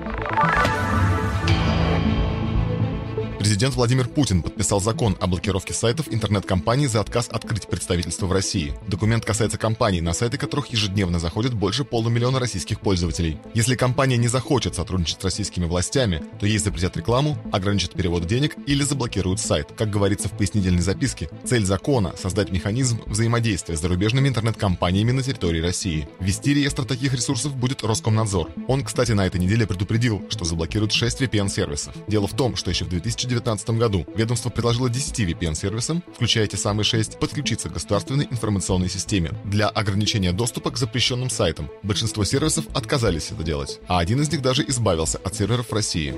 Президент 3.43 3.75
Владимир 3.75 4.07
Путин 4.07 4.41
подписал 4.41 4.81
закон 4.81 5.17
о 5.19 5.27
блокировке 5.27 5.75
сайтов 5.75 6.07
интернет-компаний 6.09 6.87
за 6.87 7.01
отказ 7.01 7.27
открыть 7.29 7.67
представительство 7.67 8.27
в 8.27 8.33
России. 8.33 8.73
Документ 8.87 9.25
касается 9.25 9.59
компаний, 9.59 10.01
на 10.01 10.13
сайты 10.13 10.39
которых 10.39 10.69
ежедневно 10.69 11.19
заходит 11.19 11.53
больше 11.53 11.83
полумиллиона 11.83 12.39
российских 12.39 12.79
пользователей. 12.79 13.41
Если 13.53 13.75
компания 13.75 14.17
не 14.17 14.29
захочет 14.29 14.77
сотрудничать 14.77 15.21
с 15.21 15.25
российскими 15.25 15.65
властями, 15.65 16.23
то 16.39 16.47
ей 16.47 16.59
запретят 16.59 16.97
рекламу, 16.97 17.37
ограничат 17.51 17.95
перевод 17.95 18.29
денег 18.29 18.55
или 18.69 18.85
заблокируют 18.85 19.41
сайт. 19.41 19.73
Как 19.77 19.91
говорится 19.91 20.29
в 20.29 20.37
пояснительной 20.37 20.83
записке, 20.83 21.29
цель 21.45 21.65
закона– 21.65 22.15
создать 22.17 22.53
механизм 22.53 23.01
взаимодействия 23.07 23.77
с 23.77 23.81
зарубежными 23.81 24.29
интернет-компаниями 24.29 25.11
на 25.11 25.23
территории 25.25 25.61
России. 25.61 26.09
Вести 26.21 26.55
реестр 26.55 26.85
таких 26.85 27.13
ресурсов 27.13 27.57
будет 27.57 27.83
Роскомнадзор. 27.83 28.51
Он, 28.69 28.85
кстати, 28.85 29.11
на 29.11 29.27
этой 29.27 29.41
неделе 29.41 29.67
предупредил, 29.67 30.23
что 30.31 30.45
заблокирует 30.45 30.93
6 30.93 31.23
VPN-сервисов. 31.23 31.93
Дело 32.07 32.29
в 32.29 32.37
том, 32.37 32.55
что 32.55 32.71
еще 32.71 32.85
в 32.85 32.89
2019 32.89 33.32
2019 33.35 33.71
году 33.79 34.07
ведомство 34.15 34.51
предложило 34.51 34.89
10 34.89 35.21
VPN-сервисам, 35.21 36.03
включая 36.15 36.47
те 36.47 36.57
самые 36.57 36.85
6, 36.85 37.19
подключиться 37.19 37.69
к 37.69 37.73
государственной 37.73 38.27
информационной 38.31 38.89
системе 38.89 39.33
для 39.45 39.69
ограничения 39.69 40.33
доступа 40.33 40.71
к 40.71 40.79
запрещенным 40.79 41.31
сайтам. 41.31 41.71
Большинство 41.83 42.25
сервисов 42.25 42.65
отказались 42.75 43.31
это 43.31 43.43
делать, 43.43 43.81
а 43.89 43.99
один 43.99 44.21
из 44.21 44.31
них 44.31 44.43
даже 44.43 44.65
избавился 44.67 45.19
от 45.19 45.35
серверов 45.35 45.71
в 45.71 45.73
России. 45.73 46.15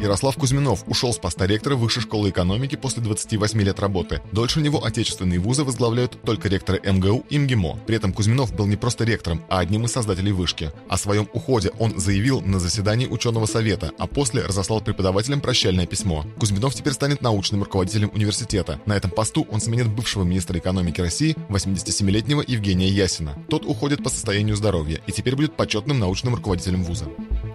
Ярослав 0.00 0.36
Кузьминов 0.36 0.84
ушел 0.86 1.12
с 1.12 1.18
поста 1.18 1.44
ректора 1.46 1.74
Высшей 1.74 2.02
школы 2.02 2.30
экономики 2.30 2.76
после 2.76 3.02
28 3.02 3.60
лет 3.62 3.80
работы. 3.80 4.22
Дольше 4.30 4.60
него 4.60 4.84
отечественные 4.84 5.40
вузы 5.40 5.64
возглавляют 5.64 6.22
только 6.22 6.48
ректоры 6.48 6.80
МГУ 6.84 7.24
и 7.28 7.38
МГИМО. 7.38 7.80
При 7.84 7.96
этом 7.96 8.12
Кузьминов 8.12 8.54
был 8.54 8.66
не 8.66 8.76
просто 8.76 9.02
ректором, 9.02 9.42
а 9.48 9.58
одним 9.58 9.86
из 9.86 9.92
создателей 9.92 10.30
вышки. 10.30 10.70
О 10.88 10.96
своем 10.96 11.28
уходе 11.32 11.72
он 11.80 11.98
заявил 11.98 12.40
на 12.40 12.60
заседании 12.60 13.08
ученого 13.08 13.46
совета, 13.46 13.90
а 13.98 14.06
после 14.06 14.42
разослал 14.42 14.80
преподавателям 14.80 15.40
прощальное 15.40 15.86
письмо. 15.86 16.24
Кузьминов 16.38 16.76
теперь 16.76 16.92
станет 16.92 17.20
научным 17.20 17.64
руководителем 17.64 18.12
университета. 18.14 18.80
На 18.86 18.96
этом 18.96 19.10
посту 19.10 19.48
он 19.50 19.60
сменит 19.60 19.88
бывшего 19.88 20.22
министра 20.22 20.56
экономики 20.60 21.00
России 21.00 21.34
87-летнего 21.48 22.44
Евгения 22.46 22.88
Ясина. 22.88 23.36
Тот 23.48 23.64
уходит 23.64 24.04
по 24.04 24.10
состоянию 24.10 24.54
здоровья 24.54 25.00
и 25.08 25.12
теперь 25.12 25.34
будет 25.34 25.56
почетным 25.56 25.98
научным 25.98 26.36
руководителем 26.36 26.84
вуза. 26.84 27.06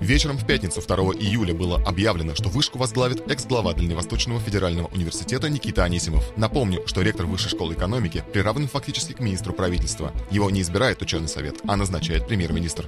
Вечером 0.01 0.37
в 0.37 0.45
пятницу 0.45 0.81
2 0.85 0.95
июля 1.13 1.53
было 1.53 1.81
объявлено, 1.85 2.32
что 2.35 2.49
вышку 2.49 2.77
возглавит 2.77 3.29
экс-глава 3.29 3.73
Дальневосточного 3.73 4.39
федерального 4.39 4.87
университета 4.87 5.49
Никита 5.49 5.83
Анисимов. 5.83 6.23
Напомню, 6.37 6.83
что 6.85 7.01
ректор 7.01 7.25
Высшей 7.25 7.51
школы 7.51 7.73
экономики 7.73 8.23
приравнен 8.33 8.67
фактически 8.67 9.13
к 9.13 9.19
министру 9.19 9.53
правительства. 9.53 10.11
Его 10.31 10.49
не 10.49 10.61
избирает 10.61 11.01
ученый 11.01 11.27
совет, 11.27 11.55
а 11.67 11.75
назначает 11.75 12.27
премьер-министр. 12.27 12.87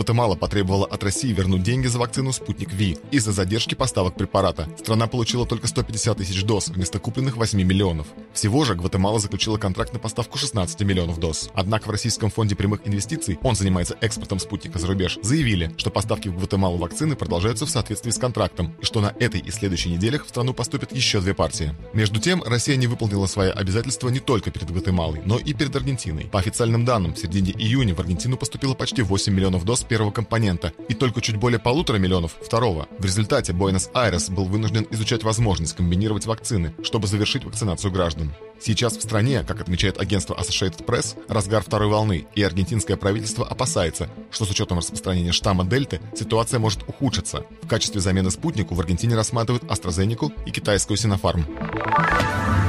Гватемала 0.00 0.34
потребовала 0.34 0.86
от 0.86 1.04
России 1.04 1.30
вернуть 1.30 1.62
деньги 1.62 1.86
за 1.86 1.98
вакцину 1.98 2.32
«Спутник 2.32 2.72
Ви» 2.72 2.96
из-за 3.10 3.32
задержки 3.32 3.74
поставок 3.74 4.14
препарата. 4.14 4.66
Страна 4.78 5.06
получила 5.06 5.44
только 5.44 5.66
150 5.66 6.16
тысяч 6.16 6.42
доз 6.42 6.68
вместо 6.68 6.98
купленных 6.98 7.36
8 7.36 7.62
миллионов. 7.62 8.06
Всего 8.32 8.64
же 8.64 8.74
Гватемала 8.74 9.18
заключила 9.18 9.58
контракт 9.58 9.92
на 9.92 9.98
поставку 9.98 10.38
16 10.38 10.80
миллионов 10.84 11.20
доз. 11.20 11.50
Однако 11.52 11.88
в 11.88 11.90
Российском 11.90 12.30
фонде 12.30 12.56
прямых 12.56 12.80
инвестиций, 12.88 13.38
он 13.42 13.54
занимается 13.54 13.94
экспортом 14.00 14.38
«Спутника» 14.38 14.78
за 14.78 14.86
рубеж, 14.86 15.18
заявили, 15.22 15.70
что 15.76 15.90
поставки 15.90 16.28
в 16.28 16.38
Гватемалу 16.38 16.78
вакцины 16.78 17.14
продолжаются 17.14 17.66
в 17.66 17.70
соответствии 17.70 18.10
с 18.10 18.16
контрактом 18.16 18.72
и 18.80 18.86
что 18.86 19.02
на 19.02 19.14
этой 19.20 19.40
и 19.40 19.50
следующей 19.50 19.90
неделях 19.90 20.24
в 20.24 20.30
страну 20.30 20.54
поступят 20.54 20.96
еще 20.96 21.20
две 21.20 21.34
партии. 21.34 21.74
Между 21.92 22.20
тем, 22.20 22.42
Россия 22.42 22.76
не 22.76 22.86
выполнила 22.86 23.26
свои 23.26 23.50
обязательства 23.50 24.08
не 24.08 24.20
только 24.20 24.50
перед 24.50 24.70
Гватемалой, 24.70 25.20
но 25.26 25.36
и 25.36 25.52
перед 25.52 25.76
Аргентиной. 25.76 26.24
По 26.24 26.38
официальным 26.38 26.86
данным, 26.86 27.12
в 27.12 27.18
середине 27.18 27.52
июня 27.52 27.94
в 27.94 28.00
Аргентину 28.00 28.38
поступило 28.38 28.72
почти 28.72 29.02
8 29.02 29.30
миллионов 29.30 29.66
доз 29.66 29.84
первого 29.90 30.12
компонента 30.12 30.72
и 30.88 30.94
только 30.94 31.20
чуть 31.20 31.36
более 31.36 31.58
полутора 31.58 31.98
миллионов 31.98 32.36
второго. 32.40 32.86
В 32.98 33.04
результате 33.04 33.52
Буэнос-Айрес 33.52 34.30
был 34.30 34.44
вынужден 34.44 34.86
изучать 34.92 35.24
возможность 35.24 35.74
комбинировать 35.74 36.26
вакцины, 36.26 36.72
чтобы 36.84 37.08
завершить 37.08 37.44
вакцинацию 37.44 37.90
граждан. 37.90 38.32
Сейчас 38.60 38.96
в 38.96 39.02
стране, 39.02 39.42
как 39.42 39.60
отмечает 39.60 40.00
агентство 40.00 40.34
Associated 40.34 40.84
Press, 40.84 41.16
разгар 41.28 41.62
второй 41.64 41.88
волны, 41.88 42.26
и 42.36 42.42
аргентинское 42.42 42.96
правительство 42.96 43.44
опасается, 43.44 44.08
что 44.30 44.44
с 44.44 44.50
учетом 44.50 44.78
распространения 44.78 45.32
штамма 45.32 45.64
Дельты 45.64 46.00
ситуация 46.16 46.60
может 46.60 46.82
ухудшиться. 46.86 47.44
В 47.62 47.66
качестве 47.66 48.00
замены 48.00 48.30
спутнику 48.30 48.76
в 48.76 48.80
Аргентине 48.80 49.16
рассматривают 49.16 49.64
AstraZeneca 49.64 50.30
и 50.46 50.52
китайскую 50.52 50.96
Sinopharm. 50.98 52.59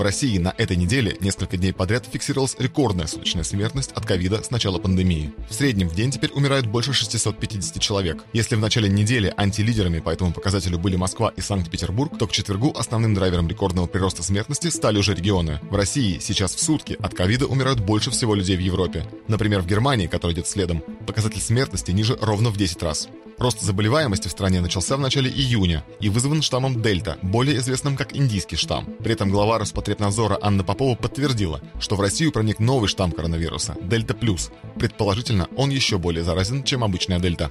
В 0.00 0.02
России 0.02 0.38
на 0.38 0.54
этой 0.56 0.78
неделе 0.78 1.14
несколько 1.20 1.58
дней 1.58 1.74
подряд 1.74 2.06
фиксировалась 2.10 2.56
рекордная 2.58 3.06
суточная 3.06 3.44
смертность 3.44 3.92
от 3.92 4.06
ковида 4.06 4.42
с 4.42 4.50
начала 4.50 4.78
пандемии. 4.78 5.34
В 5.50 5.52
среднем 5.52 5.90
в 5.90 5.94
день 5.94 6.10
теперь 6.10 6.30
умирают 6.32 6.64
больше 6.64 6.94
650 6.94 7.78
человек. 7.82 8.24
Если 8.32 8.54
в 8.54 8.60
начале 8.60 8.88
недели 8.88 9.30
антилидерами 9.36 9.98
по 9.98 10.08
этому 10.08 10.32
показателю 10.32 10.78
были 10.78 10.96
Москва 10.96 11.34
и 11.36 11.42
Санкт-Петербург, 11.42 12.16
то 12.18 12.26
к 12.26 12.32
четвергу 12.32 12.72
основным 12.74 13.12
драйвером 13.12 13.46
рекордного 13.46 13.88
прироста 13.88 14.22
смертности 14.22 14.68
стали 14.68 14.96
уже 14.96 15.14
регионы. 15.14 15.60
В 15.70 15.74
России 15.74 16.18
сейчас 16.18 16.54
в 16.54 16.60
сутки 16.60 16.96
от 16.98 17.12
ковида 17.12 17.46
умирают 17.46 17.80
больше 17.80 18.10
всего 18.10 18.34
людей 18.34 18.56
в 18.56 18.60
Европе. 18.60 19.04
Например, 19.28 19.60
в 19.60 19.66
Германии, 19.66 20.06
которая 20.06 20.34
идет 20.34 20.46
следом, 20.46 20.82
показатель 21.06 21.42
смертности 21.42 21.90
ниже 21.90 22.16
ровно 22.22 22.48
в 22.48 22.56
10 22.56 22.82
раз. 22.82 23.10
Рост 23.40 23.62
заболеваемости 23.62 24.28
в 24.28 24.32
стране 24.32 24.60
начался 24.60 24.98
в 24.98 25.00
начале 25.00 25.30
июня 25.30 25.82
и 25.98 26.10
вызван 26.10 26.42
штаммом 26.42 26.82
Дельта, 26.82 27.16
более 27.22 27.56
известным 27.56 27.96
как 27.96 28.14
индийский 28.14 28.56
штамм. 28.56 28.84
При 29.02 29.14
этом 29.14 29.30
глава 29.30 29.58
Роспотребнадзора 29.58 30.38
Анна 30.42 30.62
Попова 30.62 30.94
подтвердила, 30.94 31.62
что 31.80 31.96
в 31.96 32.02
Россию 32.02 32.32
проник 32.32 32.58
новый 32.58 32.86
штамм 32.86 33.12
коронавируса– 33.12 33.78
Дельта 33.80 34.12
Плюс. 34.12 34.50
Предположительно, 34.76 35.48
он 35.56 35.70
еще 35.70 35.96
более 35.96 36.22
заразен, 36.22 36.64
чем 36.64 36.84
обычная 36.84 37.18
Дельта. 37.18 37.48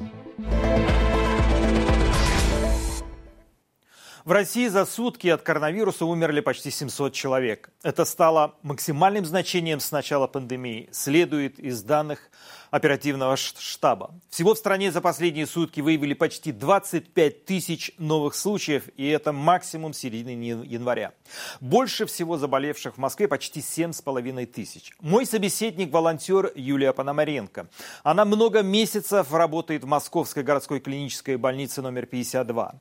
В 4.26 4.32
России 4.32 4.68
за 4.68 4.86
сутки 4.86 5.28
от 5.28 5.42
коронавируса 5.42 6.06
умерли 6.06 6.42
почти 6.42 6.70
700 6.70 7.14
человек. 7.14 7.72
Это 7.82 8.06
стало 8.06 8.54
максимальным 8.62 9.26
значением 9.26 9.80
с 9.80 9.92
начала 9.92 10.28
пандемии, 10.28 10.88
следует 10.92 11.58
из 11.58 11.82
данных 11.82 12.30
оперативного 12.72 13.36
штаба. 13.38 14.14
Всего 14.30 14.54
в 14.54 14.58
стране 14.58 14.92
за 14.92 15.02
последние 15.02 15.48
сутки 15.48 15.82
выявили 15.82 16.14
почти 16.14 16.52
25 16.52 17.46
тысяч 17.46 17.92
новых 17.98 18.36
случаев, 18.36 18.84
и 18.96 19.08
это 19.08 19.32
максимум 19.32 19.94
середины 19.94 20.66
января. 20.66 21.14
Больше 21.60 22.06
всего 22.06 22.38
заболевших 22.38 22.96
в 22.96 22.98
Москве 22.98 23.28
почти 23.28 23.60
7,5 23.60 24.46
тысяч. 24.46 24.94
Мой 25.00 25.26
собеседник– 25.26 25.92
волонтер 25.92 26.52
Юлия 26.56 26.94
Пономаренко. 26.94 27.68
Она 28.04 28.26
много 28.26 28.62
месяцев 28.62 29.34
работает 29.34 29.84
в 29.84 29.88
Московской 29.88 30.44
городской 30.44 30.80
клинической 30.80 31.38
больнице 31.38 31.82
номер 31.82 32.06
52. 32.06 32.76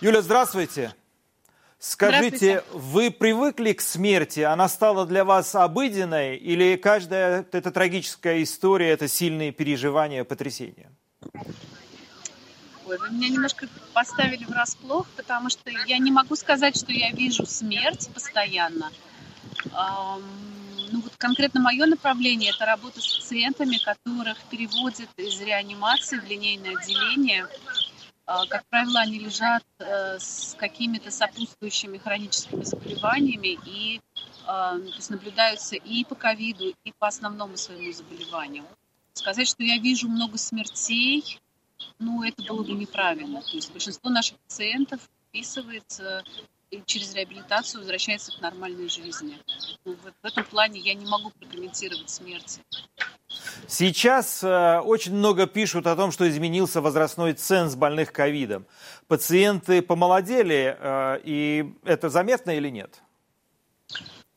Юля, 0.00 0.22
здравствуйте. 0.22 0.94
Скажите, 1.78 2.64
вы 2.72 3.10
привыкли 3.10 3.72
к 3.72 3.82
смерти? 3.82 4.40
Она 4.40 4.68
стала 4.68 5.06
для 5.06 5.24
вас 5.24 5.54
обыденной? 5.54 6.36
Или 6.36 6.76
каждая 6.76 7.46
эта 7.52 7.70
трагическая 7.70 8.42
история– 8.42 8.90
это 8.92 9.08
сильные 9.08 9.52
переживания, 9.52 10.24
потрясения? 10.24 10.90
Ой, 12.86 12.98
вы 12.98 13.10
меня 13.10 13.28
немножко 13.28 13.68
поставили 13.92 14.44
врасплох, 14.44 15.06
потому 15.16 15.50
что 15.50 15.70
я 15.86 15.98
не 15.98 16.10
могу 16.10 16.34
сказать, 16.34 16.76
что 16.76 16.92
я 16.92 17.12
вижу 17.12 17.44
смерть 17.44 18.08
постоянно. 18.14 18.90
Ну 19.72 21.00
вот 21.00 21.12
конкретно 21.18 21.60
мое 21.60 21.84
направление– 21.86 22.52
это 22.54 22.64
работа 22.64 23.00
с 23.00 23.18
пациентами, 23.18 23.76
которых 23.84 24.38
переводят 24.50 25.10
из 25.16 25.40
реанимации 25.40 26.18
в 26.18 26.24
линейное 26.24 26.74
отделение– 26.74 27.46
как 28.26 28.66
правило, 28.66 29.00
они 29.00 29.18
лежат 29.20 29.64
э, 29.78 30.18
с 30.18 30.56
какими-то 30.58 31.10
сопутствующими 31.10 31.98
хроническими 31.98 32.64
заболеваниями 32.64 33.58
и 33.64 34.00
а, 34.46 34.78
то 34.78 34.84
есть 34.84 35.10
наблюдаются 35.10 35.76
и 35.76 36.04
по 36.04 36.14
ковиду, 36.14 36.72
и 36.84 36.92
по 36.98 37.08
основному 37.08 37.56
своему 37.56 37.92
заболеванию. 37.92 38.64
Сказать, 39.12 39.48
что 39.48 39.62
я 39.62 39.78
вижу 39.78 40.08
много 40.08 40.38
смертей, 40.38 41.40
ну, 41.98 42.22
это 42.22 42.42
было 42.44 42.62
бы 42.62 42.72
неправильно. 42.72 43.42
То 43.42 43.56
есть 43.56 43.72
большинство 43.72 44.10
наших 44.10 44.38
пациентов 44.38 45.00
вписывается 45.28 46.24
и 46.70 46.82
через 46.84 47.14
реабилитацию 47.14 47.80
возвращается 47.80 48.32
к 48.36 48.40
нормальной 48.40 48.88
жизни. 48.88 49.38
Ну, 49.84 49.94
в, 49.94 50.12
в 50.22 50.26
этом 50.26 50.44
плане 50.44 50.80
я 50.80 50.94
не 50.94 51.06
могу 51.06 51.30
прокомментировать 51.30 52.10
смерти. 52.10 52.60
Сейчас 53.66 54.42
э, 54.42 54.80
очень 54.80 55.14
много 55.14 55.46
пишут 55.46 55.86
о 55.86 55.96
том, 55.96 56.12
что 56.12 56.28
изменился 56.28 56.80
возрастной 56.80 57.32
ценз 57.32 57.74
больных 57.74 58.12
ковидом. 58.12 58.66
Пациенты 59.08 59.82
помолодели, 59.82 60.76
э, 60.78 61.20
и 61.24 61.74
это 61.84 62.08
заметно 62.08 62.50
или 62.50 62.68
нет? 62.68 63.02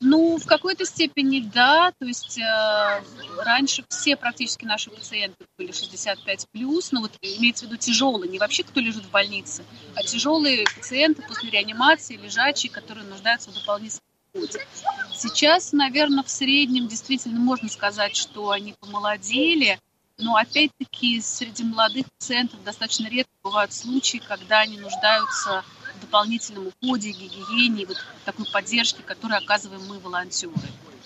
Ну, 0.02 0.38
в 0.38 0.46
какой-то 0.46 0.86
степени 0.86 1.42
да. 1.42 1.92
То 2.00 2.06
есть 2.06 2.40
э, 2.40 3.04
раньше 3.38 3.84
все 3.90 4.16
практически 4.16 4.66
наши 4.66 4.90
пациенты 4.90 5.46
были 5.58 5.72
65 5.72 6.48
плюс, 6.52 6.92
но 6.92 7.02
вот 7.02 7.12
имеется 7.22 7.66
в 7.66 7.68
виду 7.68 7.78
тяжелые, 7.78 8.32
не 8.32 8.40
вообще 8.40 8.64
кто 8.64 8.80
лежит 8.80 9.06
в 9.06 9.12
больнице, 9.12 9.66
а 9.96 10.04
тяжелые 10.04 10.66
пациенты 10.76 11.22
после 11.22 11.50
реанимации, 11.50 12.16
лежачие, 12.16 12.72
которые 12.72 13.06
нуждаются 13.06 13.52
в 13.52 13.56
дополнительном 13.56 14.04
уходе. 14.34 14.66
Сейчас, 15.14 15.74
наверное, 15.74 16.24
в 16.24 16.30
среднем 16.30 16.88
действительно 16.88 17.40
можно 17.40 17.68
сказать, 17.68 18.16
что 18.16 18.52
они 18.52 18.76
помолодели, 18.80 19.80
но 20.18 20.36
опять-таки 20.36 21.20
среди 21.22 21.64
молодых 21.64 22.06
пациентов 22.18 22.64
достаточно 22.64 23.08
редко 23.08 23.32
бывают 23.44 23.74
случаи, 23.74 24.22
когда 24.26 24.60
они 24.60 24.78
нуждаются 24.78 25.64
дополнительном 26.00 26.68
уходе, 26.68 27.12
гигиене, 27.12 27.86
вот 27.86 27.98
такой 28.26 28.46
поддержке, 28.52 29.02
которую 29.04 29.38
оказываем 29.38 29.82
мы, 29.88 30.00
волонтеры. 30.00 30.54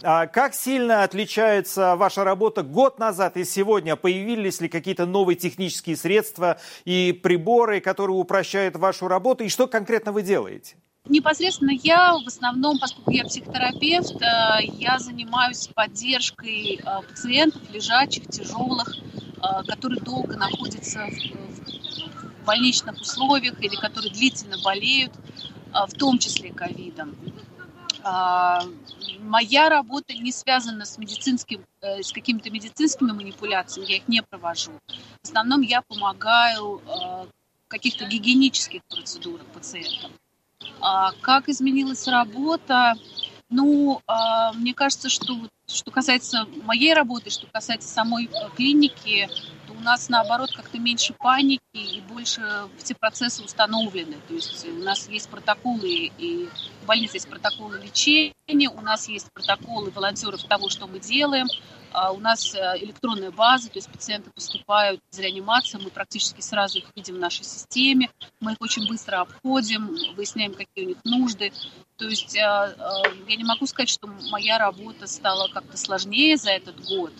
А 0.05 0.27
как 0.27 0.53
сильно 0.53 1.03
отличается 1.03 1.95
ваша 1.95 2.25
работа 2.25 2.61
год 2.61 2.99
назад 2.99 3.37
и 3.37 3.45
сегодня? 3.45 3.95
Появились 3.95 4.59
ли 4.59 4.67
какие-то 4.67 5.05
новые 5.05 5.37
технические 5.37 5.95
средства 5.95 6.59
и 6.83 7.17
приборы, 7.23 7.79
которые 7.79 8.17
упрощают 8.17 8.75
вашу 8.75 9.07
работу? 9.07 9.45
И 9.45 9.49
что 9.49 9.67
конкретно 9.67 10.11
вы 10.11 10.21
делаете? 10.23 10.75
Непосредственно 11.07 11.71
я 11.71 12.13
в 12.13 12.27
основном, 12.27 12.79
поскольку 12.79 13.11
я 13.11 13.25
психотерапевт, 13.25 14.21
э, 14.21 14.65
я 14.77 14.99
занимаюсь 14.99 15.67
поддержкой 15.67 16.81
э, 16.81 17.01
пациентов, 17.07 17.61
лежачих, 17.71 18.27
тяжелых, 18.27 18.95
э, 18.97 19.63
которые 19.67 19.99
долго 20.01 20.37
находятся 20.37 21.05
в 21.09 22.12
больничных 22.43 22.99
условиях 23.01 23.61
или 23.61 23.75
которые 23.75 24.11
длительно 24.11 24.57
болеют, 24.63 25.13
в 25.71 25.93
том 25.97 26.19
числе 26.19 26.51
ковидом. 26.51 27.15
Моя 29.21 29.69
работа 29.69 30.13
не 30.13 30.31
связана 30.31 30.85
с 30.85 30.97
медицинским, 30.97 31.63
с 31.81 32.11
какими-то 32.11 32.49
медицинскими 32.49 33.11
манипуляциями, 33.11 33.89
я 33.89 33.97
их 33.97 34.07
не 34.07 34.21
провожу. 34.21 34.71
В 35.21 35.27
основном 35.27 35.61
я 35.61 35.81
помогаю 35.81 36.81
в 36.85 37.27
каких-то 37.69 38.05
гигиенических 38.05 38.83
процедурах 38.83 39.45
пациентам. 39.47 40.11
А, 40.81 41.11
как 41.21 41.49
изменилась 41.49 42.07
работа? 42.07 42.95
Ну, 43.53 44.01
а, 44.07 44.51
мне 44.53 44.73
кажется, 44.73 45.09
что 45.09 45.37
что 45.67 45.91
касается 45.91 46.45
моей 46.63 46.93
работы, 46.93 47.29
что 47.29 47.47
касается 47.47 47.87
самой 47.87 48.25
э, 48.25 48.49
клиники, 48.55 49.29
то 49.65 49.73
у 49.73 49.79
нас 49.79 50.09
наоборот 50.09 50.51
как-то 50.53 50.77
меньше 50.77 51.13
паники 51.13 51.61
и 51.73 52.01
больше 52.01 52.41
все 52.77 52.95
процессы 52.95 53.43
установлены. 53.43 54.17
То 54.27 54.33
есть 54.33 54.67
у 54.67 54.83
нас 54.83 55.07
есть 55.07 55.29
протоколы 55.29 56.11
и 56.17 56.49
в 56.81 56.85
больнице 56.85 57.17
есть 57.17 57.29
протоколы 57.29 57.79
лечения, 57.79 58.69
у 58.69 58.81
нас 58.81 59.07
есть 59.07 59.31
протоколы 59.31 59.89
волонтеров 59.91 60.43
того, 60.43 60.69
что 60.69 60.87
мы 60.87 60.99
делаем, 60.99 61.47
у 62.11 62.19
нас 62.19 62.53
э, 62.55 62.59
электронная 62.79 63.31
база, 63.31 63.69
то 63.69 63.77
есть 63.77 63.89
пациенты 63.89 64.31
поступают 64.31 65.01
из 65.11 65.19
реанимации, 65.19 65.79
мы 65.81 65.89
практически 65.89 66.41
сразу 66.41 66.79
их 66.79 66.85
видим 66.95 67.15
в 67.15 67.19
нашей 67.19 67.43
системе, 67.43 68.09
мы 68.39 68.53
их 68.53 68.57
очень 68.61 68.87
быстро 68.87 69.21
обходим, 69.21 69.95
выясняем, 70.15 70.53
какие 70.53 70.85
у 70.85 70.87
них 70.89 70.97
нужды. 71.03 71.51
То 71.97 72.05
есть 72.05 72.35
э, 72.35 72.39
э, 72.39 72.75
я 73.27 73.35
не 73.35 73.43
могу 73.43 73.65
сказать, 73.65 73.89
что 73.89 74.07
моя 74.31 74.57
работа 74.57 75.07
стала 75.07 75.47
как-то 75.49 75.77
сложнее 75.77 76.37
за 76.37 76.51
этот 76.51 76.79
год. 76.83 77.13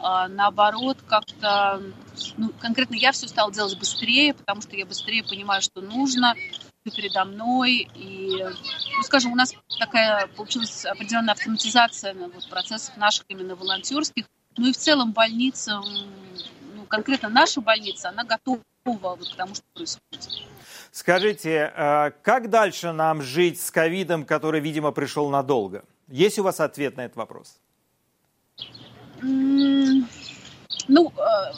а, 0.00 0.28
наоборот, 0.28 0.98
как-то, 1.06 1.80
ну, 2.36 2.50
конкретно 2.60 2.96
я 2.96 3.12
все 3.12 3.28
стала 3.28 3.52
делать 3.52 3.78
быстрее, 3.78 4.34
потому 4.34 4.62
что 4.62 4.76
я 4.76 4.84
быстрее 4.84 5.22
понимаю, 5.22 5.62
что 5.62 5.80
нужно, 5.80 6.34
передо 6.84 7.24
мной. 7.24 7.88
И, 7.94 8.42
ну, 8.96 9.02
скажем, 9.02 9.32
у 9.32 9.36
нас 9.36 9.54
такая 9.78 10.26
получилась 10.28 10.86
определенная 10.86 11.34
автоматизация 11.34 12.14
ну, 12.14 12.30
вот, 12.30 12.48
процессов 12.48 12.96
наших 12.96 13.24
именно 13.28 13.54
волонтерских. 13.54 14.24
Ну 14.56 14.68
и 14.68 14.72
в 14.72 14.76
целом 14.76 15.12
больница, 15.12 15.80
ну, 16.74 16.84
конкретно 16.88 17.28
наша 17.28 17.60
больница, 17.60 18.08
она 18.08 18.24
готова 18.24 18.60
вот 18.84 19.28
к 19.28 19.36
тому, 19.36 19.54
что 19.54 19.64
происходит. 19.74 20.28
Скажите, 20.90 21.72
а 21.76 22.10
как 22.22 22.50
дальше 22.50 22.92
нам 22.92 23.22
жить 23.22 23.60
с 23.60 23.70
ковидом, 23.70 24.24
который, 24.24 24.60
видимо, 24.60 24.90
пришел 24.90 25.28
надолго? 25.28 25.84
Есть 26.08 26.38
у 26.38 26.42
вас 26.42 26.58
ответ 26.60 26.96
на 26.96 27.04
этот 27.04 27.16
вопрос? 27.16 27.60
Ну, 29.22 31.12
э, 31.16 31.52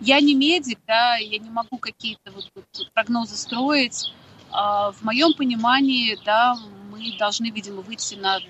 я 0.00 0.20
не 0.20 0.34
медик, 0.34 0.78
да, 0.86 1.16
я 1.16 1.38
не 1.38 1.50
могу 1.50 1.78
какие-то 1.78 2.30
вот, 2.32 2.50
вот 2.54 2.92
прогнозы 2.94 3.36
строить. 3.36 4.12
А 4.50 4.90
в 4.92 5.02
моем 5.02 5.32
понимании, 5.34 6.18
да, 6.24 6.56
мы 6.90 7.16
должны, 7.18 7.50
видимо, 7.50 7.82
выйти 7.82 8.14
на, 8.14 8.40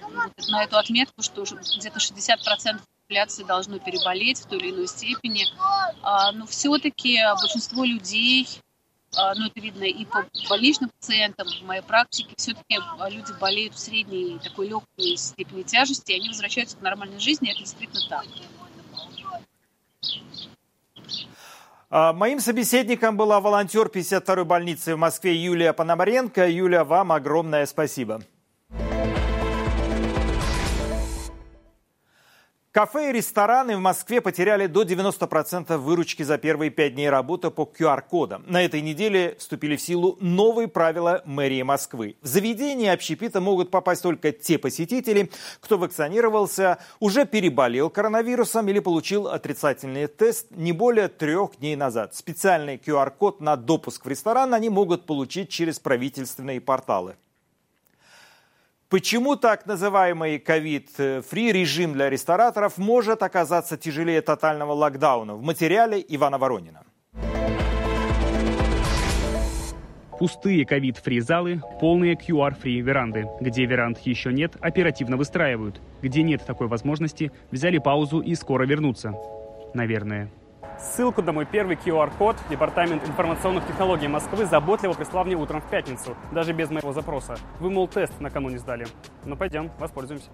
на 0.48 0.64
эту 0.64 0.78
отметку, 0.78 1.22
что 1.22 1.44
где-то 1.44 1.98
60% 1.98 2.80
популяции 3.10 3.42
должно 3.42 3.78
переболеть 3.78 4.38
в 4.38 4.46
той 4.46 4.58
или 4.58 4.70
иной 4.70 4.86
степени. 4.86 5.44
А, 6.02 6.32
но 6.32 6.46
все-таки 6.46 7.18
большинство 7.40 7.84
людей, 7.84 8.48
а, 9.16 9.34
ну 9.34 9.46
это 9.46 9.60
видно 9.60 9.84
и 9.84 10.04
по 10.04 10.24
больничным 10.48 10.90
пациентам, 10.90 11.48
в 11.48 11.66
моей 11.66 11.82
практике, 11.82 12.32
все-таки 12.36 12.78
люди 13.10 13.32
болеют 13.40 13.74
в 13.74 13.78
средней 13.78 14.38
такой 14.38 14.68
легкой 14.68 15.16
степени 15.16 15.62
тяжести, 15.62 16.12
и 16.12 16.16
они 16.16 16.28
возвращаются 16.28 16.76
к 16.76 16.82
нормальной 16.82 17.18
жизни, 17.18 17.50
это 17.50 17.60
действительно 17.60 18.08
так. 18.08 18.26
А, 21.92 22.12
моим 22.12 22.38
собеседником 22.38 23.16
была 23.16 23.40
волонтер 23.40 23.88
52-й 23.88 24.44
больницы 24.44 24.94
в 24.94 24.98
Москве 24.98 25.34
Юлия 25.34 25.72
Пономаренко. 25.72 26.48
Юля, 26.48 26.84
вам 26.84 27.10
огромное 27.10 27.66
спасибо. 27.66 28.20
Кафе 32.72 33.10
и 33.10 33.12
рестораны 33.12 33.76
в 33.76 33.80
Москве 33.80 34.20
потеряли 34.20 34.68
до 34.68 34.84
90% 34.84 35.76
выручки 35.76 36.22
за 36.22 36.38
первые 36.38 36.70
пять 36.70 36.94
дней 36.94 37.10
работы 37.10 37.50
по 37.50 37.62
QR-кодам. 37.62 38.44
На 38.46 38.64
этой 38.64 38.80
неделе 38.80 39.34
вступили 39.40 39.74
в 39.74 39.80
силу 39.80 40.16
новые 40.20 40.68
правила 40.68 41.20
мэрии 41.24 41.62
Москвы. 41.62 42.14
В 42.22 42.28
заведение 42.28 42.92
общепита 42.92 43.40
могут 43.40 43.72
попасть 43.72 44.04
только 44.04 44.30
те 44.30 44.56
посетители, 44.56 45.32
кто 45.60 45.78
вакцинировался, 45.78 46.78
уже 47.00 47.26
переболел 47.26 47.90
коронавирусом 47.90 48.68
или 48.68 48.78
получил 48.78 49.26
отрицательный 49.26 50.06
тест 50.06 50.46
не 50.52 50.70
более 50.70 51.08
трех 51.08 51.56
дней 51.58 51.74
назад. 51.74 52.14
Специальный 52.14 52.76
QR-код 52.76 53.40
на 53.40 53.56
допуск 53.56 54.04
в 54.04 54.08
ресторан 54.08 54.54
они 54.54 54.68
могут 54.68 55.06
получить 55.06 55.48
через 55.48 55.80
правительственные 55.80 56.60
порталы. 56.60 57.16
Почему 58.90 59.36
так 59.36 59.66
называемый 59.66 60.40
COVID-free 60.40 61.52
режим 61.52 61.92
для 61.92 62.10
рестораторов 62.10 62.76
может 62.76 63.22
оказаться 63.22 63.76
тяжелее 63.76 64.20
тотального 64.20 64.72
локдауна? 64.72 65.36
В 65.36 65.42
материале 65.42 66.04
Ивана 66.08 66.38
Воронина. 66.38 66.82
Пустые 70.18 70.66
COVID-free 70.66 71.20
залы, 71.20 71.62
полные 71.80 72.16
QR-free 72.16 72.80
веранды. 72.80 73.28
Где 73.40 73.64
веранд 73.64 74.00
еще 74.00 74.32
нет, 74.32 74.56
оперативно 74.60 75.16
выстраивают. 75.16 75.80
Где 76.02 76.24
нет 76.24 76.44
такой 76.44 76.66
возможности, 76.66 77.30
взяли 77.52 77.78
паузу 77.78 78.18
и 78.18 78.34
скоро 78.34 78.66
вернутся. 78.66 79.14
Наверное. 79.72 80.32
Ссылку 80.80 81.20
на 81.20 81.32
мой 81.32 81.44
первый 81.44 81.76
QR-код 81.76 82.36
Департамент 82.48 83.06
информационных 83.06 83.66
технологий 83.66 84.08
Москвы 84.08 84.46
заботливо 84.46 84.94
прислал 84.94 85.26
мне 85.26 85.36
утром 85.36 85.60
в 85.60 85.68
пятницу, 85.68 86.16
даже 86.32 86.54
без 86.54 86.70
моего 86.70 86.92
запроса. 86.92 87.36
Вы, 87.58 87.70
мол, 87.70 87.86
тест 87.86 88.18
накануне 88.18 88.58
сдали. 88.58 88.86
Ну, 89.26 89.36
пойдем, 89.36 89.70
воспользуемся. 89.78 90.30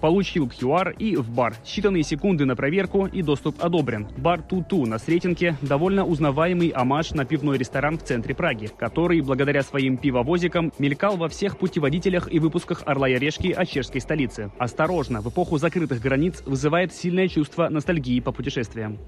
Получил 0.00 0.48
QR 0.48 0.94
и 0.98 1.16
в 1.16 1.30
бар. 1.30 1.54
Считанные 1.64 2.02
секунды 2.02 2.44
на 2.44 2.56
проверку 2.56 3.06
и 3.06 3.22
доступ 3.22 3.64
одобрен. 3.64 4.08
Бар 4.18 4.42
Туту 4.42 4.84
на 4.86 4.98
Сретенке– 4.98 5.56
довольно 5.62 6.04
узнаваемый 6.04 6.68
амаш 6.68 7.12
на 7.12 7.24
пивной 7.24 7.56
ресторан 7.56 7.96
в 7.96 8.02
центре 8.02 8.34
Праги, 8.34 8.68
который, 8.76 9.20
благодаря 9.20 9.62
своим 9.62 9.96
пивовозикам, 9.96 10.72
мелькал 10.78 11.16
во 11.16 11.28
всех 11.28 11.58
путеводителях 11.58 12.30
и 12.30 12.40
выпусках 12.40 12.82
«Орла 12.86 13.08
и 13.08 13.18
решки» 13.18 13.52
о 13.52 13.64
чешской 13.64 14.00
столице. 14.00 14.50
Осторожно, 14.58 15.22
в 15.22 15.28
эпоху 15.30 15.58
закрытых 15.58 16.00
границ 16.00 16.42
вызывает 16.44 16.92
сильное 16.92 17.28
чувство 17.28 17.68
ностальгии 17.68 18.20
по 18.20 18.32
путешествиям. 18.32 18.98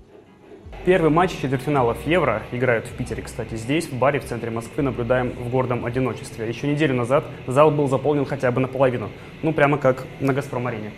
Первый 0.87 1.11
матч 1.11 1.33
четвертьфиналов 1.33 2.07
Евро 2.07 2.45
играют 2.53 2.87
в 2.87 2.93
Питере, 2.93 3.23
кстати. 3.23 3.57
Здесь, 3.57 3.89
в 3.89 3.99
баре 3.99 4.21
в 4.21 4.25
центре 4.25 4.51
Москвы, 4.51 4.85
наблюдаем 4.85 5.31
в 5.31 5.51
гордом 5.51 5.85
одиночестве. 5.85 6.49
Еще 6.49 6.69
неделю 6.69 6.95
назад 6.95 7.25
зал 7.49 7.73
был 7.73 7.89
заполнен 7.89 8.25
хотя 8.25 8.53
бы 8.53 8.61
наполовину. 8.61 9.11
Ну, 9.43 9.53
прямо 9.53 9.79
как 9.79 10.07
на 10.21 10.33
«Газпром-арене». 10.33 10.93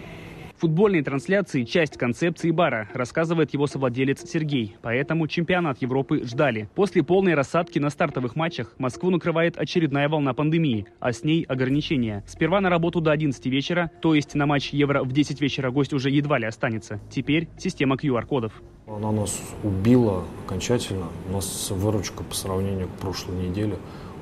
Футбольные 0.58 1.04
трансляции– 1.04 1.62
часть 1.64 1.96
концепции 1.96 2.50
бара, 2.50 2.88
рассказывает 2.92 3.52
его 3.52 3.68
совладелец 3.68 4.28
Сергей. 4.28 4.74
Поэтому 4.82 5.28
чемпионат 5.28 5.80
Европы 5.80 6.24
ждали. 6.24 6.68
После 6.74 7.04
полной 7.04 7.34
рассадки 7.34 7.78
на 7.78 7.90
стартовых 7.90 8.34
матчах 8.34 8.74
Москву 8.76 9.10
накрывает 9.10 9.56
очередная 9.56 10.08
волна 10.08 10.34
пандемии, 10.34 10.86
а 10.98 11.12
с 11.12 11.22
ней 11.22 11.44
ограничения. 11.44 12.24
Сперва 12.26 12.60
на 12.60 12.70
работу 12.70 13.00
до 13.00 13.12
11 13.12 13.46
вечера, 13.46 13.92
то 14.00 14.16
есть 14.16 14.34
на 14.34 14.46
матч 14.46 14.70
Евро 14.70 15.04
в 15.04 15.12
10 15.12 15.40
вечера 15.40 15.70
гость 15.70 15.92
уже 15.92 16.10
едва 16.10 16.38
ли 16.38 16.46
останется. 16.46 16.98
Теперь 17.08 17.48
система 17.56 17.94
QR-кодов. 17.94 18.52
Она 18.88 19.12
нас 19.12 19.40
убила 19.62 20.24
окончательно. 20.44 21.06
У 21.28 21.34
нас 21.34 21.70
выручка 21.70 22.24
по 22.24 22.34
сравнению 22.34 22.88
к 22.88 23.00
прошлой 23.00 23.36
неделе 23.36 23.76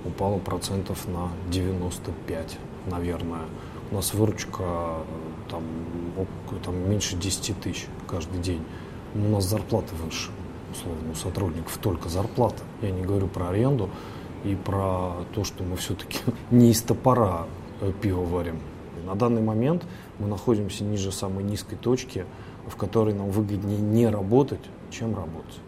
упала 0.05 0.39
процентов 0.39 1.09
на 1.09 1.31
95, 1.51 2.59
наверное. 2.91 3.43
У 3.91 3.95
нас 3.95 4.13
выручка 4.13 4.99
там, 5.51 5.63
там 6.65 6.91
меньше 6.91 7.17
10 7.17 7.61
тысяч 7.61 7.87
каждый 8.09 8.41
день. 8.41 8.63
У 9.15 9.19
нас 9.19 9.45
зарплаты 9.45 9.95
выше, 9.95 10.31
условно, 10.73 11.13
у 11.13 11.15
сотрудников 11.15 11.79
только 11.79 12.09
зарплата. 12.09 12.63
Я 12.83 12.91
не 12.91 13.03
говорю 13.03 13.29
про 13.29 13.49
аренду 13.49 13.91
и 14.45 14.55
про 14.55 15.25
то, 15.35 15.45
что 15.45 15.65
мы 15.65 15.77
все-таки 15.77 16.19
не 16.51 16.71
из 16.71 16.83
топора 16.83 17.47
э, 17.81 17.93
пиво 18.01 18.25
варим. 18.25 18.61
На 19.05 19.15
данный 19.15 19.43
момент 19.43 19.85
мы 20.19 20.27
находимся 20.27 20.85
ниже 20.85 21.13
самой 21.13 21.45
низкой 21.45 21.77
точки– 21.77 22.25
в 22.67 22.77
которой 22.77 23.15
нам 23.15 23.31
выгоднее 23.31 23.79
не 23.79 24.09
работать, 24.09 24.61
чем 24.91 25.15
работать. 25.15 25.61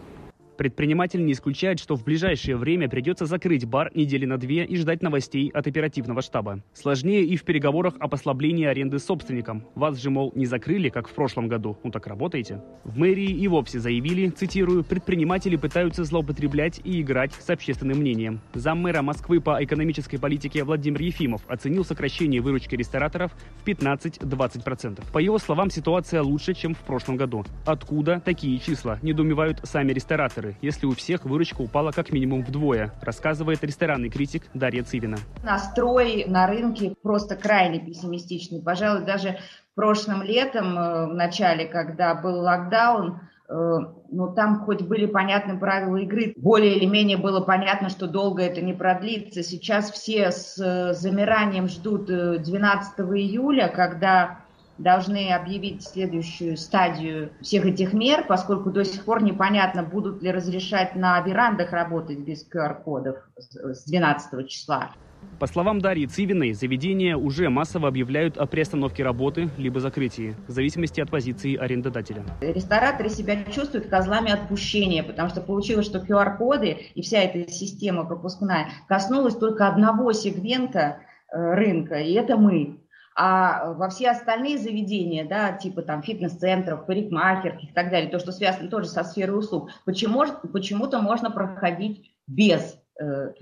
Предприниматель 0.59 1.23
не 1.23 1.31
исключает, 1.31 1.79
что 1.79 1.95
в 1.95 2.03
ближайшее 2.03 2.57
время 2.57 2.89
придется 2.89 3.25
закрыть 3.25 3.63
бар 3.63 3.91
недели 3.95 4.25
на 4.25 4.37
две 4.37 4.65
и 4.65 4.75
ждать 4.75 5.01
новостей 5.01 5.49
от 5.53 5.67
оперативного 5.67 6.21
штаба. 6.21 6.61
Сложнее 6.73 7.23
и 7.23 7.37
в 7.37 7.45
переговорах 7.45 7.93
о 7.97 8.09
послаблении 8.09 8.65
аренды 8.65 8.99
собственникам. 8.99 9.65
Вас 9.75 9.97
же, 9.97 10.09
мол, 10.09 10.33
не 10.35 10.45
закрыли, 10.45 10.89
как 10.89 11.07
в 11.07 11.13
прошлом 11.13 11.47
году. 11.47 11.77
Ну 11.85 11.91
так 11.91 12.07
работаете. 12.07 12.61
В 12.83 12.97
мэрии 12.97 13.29
и 13.29 13.47
вовсе 13.47 13.79
заявили, 13.79 14.27
цитирую, 14.27 14.83
предприниматели 14.83 15.55
пытаются 15.55 16.03
злоупотреблять 16.03 16.81
и 16.83 16.99
играть 16.99 17.31
с 17.31 17.49
общественным 17.49 17.99
мнением. 17.99 18.41
Заммэра 18.53 19.01
Москвы 19.01 19.39
по 19.39 19.63
экономической 19.63 20.17
политике 20.17 20.65
Владимир 20.65 20.99
Ефимов 20.99 21.41
оценил 21.47 21.85
сокращение 21.85 22.41
выручки 22.41 22.75
рестораторов 22.75 23.31
в 23.63 23.65
15-20%. 23.65 25.09
По 25.13 25.19
его 25.19 25.37
словам, 25.37 25.69
ситуация 25.69 26.21
лучше, 26.21 26.53
чем 26.53 26.75
в 26.75 26.79
прошлом 26.79 27.15
году. 27.15 27.45
Откуда 27.65 28.19
такие 28.19 28.59
числа? 28.59 28.99
Недоумевают 29.01 29.61
сами 29.63 29.93
рестораторы 29.93 30.48
цифры, 30.49 30.55
если 30.61 30.85
у 30.85 30.91
всех 30.91 31.25
выручка 31.25 31.61
упала 31.61 31.91
как 31.91 32.11
минимум 32.11 32.43
вдвое, 32.43 32.91
рассказывает 33.01 33.63
ресторанный 33.63 34.09
критик 34.09 34.43
Дарья 34.53 34.83
Цивина. 34.83 35.17
Настрой 35.43 36.25
на 36.27 36.47
рынке 36.47 36.93
просто 37.01 37.35
крайне 37.35 37.79
пессимистичный. 37.79 38.61
Пожалуй, 38.61 39.05
даже 39.05 39.37
прошлым 39.75 40.23
летом, 40.23 40.77
э, 40.77 41.07
в 41.07 41.13
начале, 41.13 41.65
когда 41.65 42.15
был 42.15 42.41
локдаун, 42.41 43.21
э, 43.49 43.77
ну, 44.11 44.33
там 44.33 44.65
хоть 44.65 44.81
были 44.81 45.05
понятны 45.05 45.57
правила 45.57 45.97
игры, 45.97 46.33
более 46.35 46.75
или 46.75 46.85
менее 46.85 47.17
было 47.17 47.41
понятно, 47.41 47.89
что 47.89 48.07
долго 48.07 48.43
это 48.43 48.61
не 48.61 48.73
продлится. 48.73 49.43
Сейчас 49.43 49.91
все 49.91 50.31
с 50.31 50.57
э, 50.59 50.93
замиранием 50.93 51.67
ждут 51.67 52.05
12 52.05 52.99
июля, 52.99 53.67
когда 53.69 54.39
должны 54.79 55.31
объявить 55.31 55.83
следующую 55.83 56.57
стадию 56.57 57.31
всех 57.41 57.65
этих 57.65 57.93
мер, 57.93 58.25
поскольку 58.27 58.71
до 58.71 58.83
сих 58.83 59.05
пор 59.05 59.21
непонятно, 59.21 59.83
будут 59.83 60.23
ли 60.23 60.31
разрешать 60.31 60.95
на 60.95 61.19
верандах 61.21 61.71
работать 61.71 62.19
без 62.19 62.47
QR-кодов 62.49 63.17
с 63.37 63.85
12 63.85 64.47
числа. 64.49 64.91
По 65.37 65.47
словам 65.47 65.79
Дарьи 65.79 66.07
Цивиной, 66.07 66.53
заведения 66.53 67.15
уже 67.15 67.49
массово 67.49 67.89
объявляют 67.89 68.37
о 68.37 68.45
приостановке 68.45 69.03
работы 69.03 69.49
либо 69.57 69.79
закрытии, 69.79 70.35
в 70.47 70.51
зависимости 70.51 71.01
от 71.01 71.09
позиции 71.09 71.57
арендодателя. 71.57 72.23
Рестораторы 72.41 73.09
себя 73.09 73.43
чувствуют 73.45 73.87
козлами 73.87 74.31
отпущения, 74.31 75.03
потому 75.03 75.29
что 75.29 75.41
получилось, 75.41 75.85
что 75.85 75.99
QR-коды 75.99 76.77
и 76.95 77.01
вся 77.01 77.19
эта 77.19 77.51
система 77.51 78.05
пропускная 78.05 78.69
коснулась 78.87 79.35
только 79.35 79.67
одного 79.67 80.13
сегмента 80.13 80.99
э, 81.31 81.53
рынка, 81.53 81.95
и 81.95 82.13
это 82.13 82.37
мы. 82.37 82.79
А 83.21 83.73
во 83.73 83.89
все 83.89 84.11
остальные 84.11 84.57
заведения, 84.59 85.27
да, 85.27 85.51
типа 85.51 85.81
там 85.81 86.01
фитнес-центров, 86.01 86.85
парикмахерских 86.85 87.69
и 87.69 87.73
так 87.73 87.89
далее, 87.89 88.09
то, 88.09 88.17
что 88.17 88.31
связано 88.31 88.69
тоже 88.69 88.87
со 88.87 89.03
сферой 89.03 89.39
услуг, 89.39 89.71
почему, 89.83 90.23
почему-то 90.53 91.01
можно 91.01 91.29
проходить 91.29 92.13
без. 92.27 92.77
Э, 92.97 93.33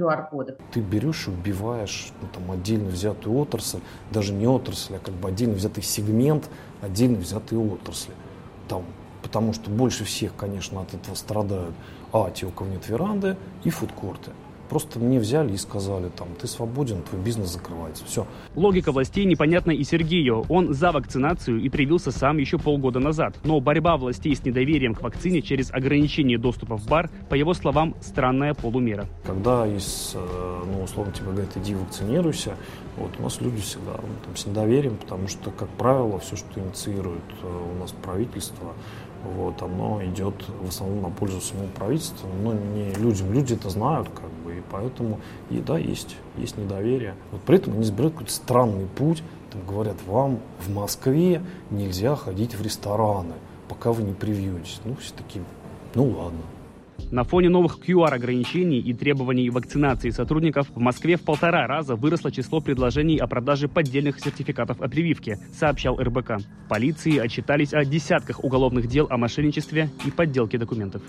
Ты 0.72 0.80
берешь 0.80 1.28
и 1.28 1.30
убиваешь 1.30 2.08
ну, 2.20 2.28
там, 2.34 2.50
отдельно 2.50 2.90
взятую 2.90 3.38
отрасль, 3.38 3.82
даже 4.10 4.34
не 4.34 4.48
отрасль, 4.48 4.96
а 4.96 5.00
как 5.00 5.14
бы 5.14 5.30
отдельно 5.30 5.54
взятый 5.54 5.84
сегмент, 5.84 6.50
отдельно 6.82 7.20
взятые 7.20 7.60
отрасли. 7.60 8.16
Там, 8.68 8.84
потому 9.22 9.54
что 9.54 9.70
больше 9.70 10.06
всех, 10.06 10.36
конечно, 10.36 10.82
от 10.82 10.96
этого 10.96 11.14
страдают 11.14 11.76
а, 12.14 12.32
те, 12.32 12.48
у 12.48 12.50
кого 12.50 12.72
нет 12.72 12.90
веранды, 12.90 13.38
и 13.64 13.70
фудкорты. 13.70 14.32
Просто 14.70 15.00
мне 15.00 15.20
взяли 15.20 15.54
и 15.54 15.58
сказали, 15.58 16.10
там, 16.10 16.28
ты 16.40 16.48
свободен, 16.48 17.02
твой 17.04 17.22
бизнес 17.22 17.50
закрывается. 17.50 18.04
Все. 18.06 18.28
Логика 18.56 18.92
властей 18.92 19.26
непонятна 19.26 19.72
и 19.72 19.84
Сергею. 19.84 20.46
Он 20.50 20.74
за 20.74 20.92
вакцинацию 20.92 21.62
и 21.62 21.70
привился 21.70 22.12
сам 22.12 22.38
еще 22.38 22.58
полгода 22.58 23.00
назад. 23.00 23.36
Но 23.44 23.60
борьба 23.60 23.98
властей 23.98 24.36
с 24.36 24.44
недоверием 24.44 24.94
к 24.94 25.02
вакцине 25.02 25.42
через 25.42 25.72
ограничение 25.72 26.38
доступа 26.38 26.78
в 26.78 26.88
бар, 26.88 27.10
по 27.30 27.36
его 27.36 27.54
словам, 27.54 27.96
странная 28.02 28.54
полумера. 28.54 29.08
Когда 29.26 29.66
из, 29.66 30.12
э, 30.16 30.64
ну, 30.66 30.84
условно 30.84 31.14
тебе 31.14 31.28
говорят, 31.32 31.56
иди 31.56 31.76
вакцинируйся, 31.76 32.56
вот 32.98 33.12
у 33.20 33.24
нас 33.24 33.40
люди 33.42 33.62
всегда 33.62 33.92
ну, 33.94 34.14
там, 34.26 34.36
с 34.36 34.46
недоверием, 34.46 34.98
потому 34.98 35.28
что, 35.28 35.52
как 35.52 35.70
правило, 35.70 36.20
все, 36.20 36.36
что 36.36 36.60
инициирует 36.60 37.24
э, 37.42 37.72
у 37.76 37.80
нас 37.80 37.92
правительство, 37.92 38.74
вот, 39.24 39.62
оно 39.62 40.04
идет 40.06 40.36
в 40.62 40.70
основном 40.70 41.02
на 41.02 41.10
пользу 41.10 41.42
самому 41.42 41.70
правительству, 41.70 42.30
но 42.44 42.54
не 42.54 42.94
людям. 42.94 43.34
Люди 43.34 43.54
это 43.54 43.70
знают, 43.70 44.10
как 44.10 44.27
поэтому, 44.70 45.20
и 45.50 45.60
да, 45.60 45.78
есть, 45.78 46.18
есть 46.38 46.58
недоверие. 46.58 47.16
Вот 47.32 47.42
при 47.42 47.58
этом 47.58 47.74
они 47.74 47.84
избирают 47.84 48.14
какой-то 48.14 48.34
странный 48.34 48.86
путь, 48.86 49.24
там 49.52 49.62
говорят, 49.66 49.98
вам 50.06 50.40
в 50.60 50.74
Москве 50.74 51.42
нельзя 51.72 52.16
ходить 52.16 52.56
в 52.56 52.62
рестораны, 52.62 53.34
пока 53.70 53.92
вы 53.92 54.04
не 54.04 54.14
привьетесь. 54.14 54.82
Ну, 54.86 54.96
все 54.96 55.14
такие, 55.16 55.44
ну 55.96 56.10
ладно. 56.10 56.42
На 57.12 57.24
фоне 57.24 57.48
новых 57.50 57.80
QR-ограничений 57.80 58.80
и 58.80 58.94
требований 58.94 59.50
вакцинации 59.50 60.10
сотрудников 60.10 60.68
в 60.76 60.80
Москве 60.80 61.16
в 61.16 61.22
полтора 61.22 61.66
раза 61.66 61.96
выросло 61.96 62.32
число 62.32 62.60
предложений 62.60 63.20
о 63.20 63.28
продаже 63.28 63.70
поддельных 63.70 64.20
сертификатов 64.20 64.82
о 64.82 64.90
прививке, 64.90 65.40
сообщал 65.54 65.98
РБК. 65.98 66.40
Полиции 66.68 67.18
отчитались 67.18 67.74
о 67.74 67.86
десятках 67.86 68.44
уголовных 68.44 68.88
дел 68.88 69.08
о 69.10 69.18
мошенничестве 69.18 69.90
и 70.06 70.12
подделке 70.12 70.58
документов. 70.58 71.02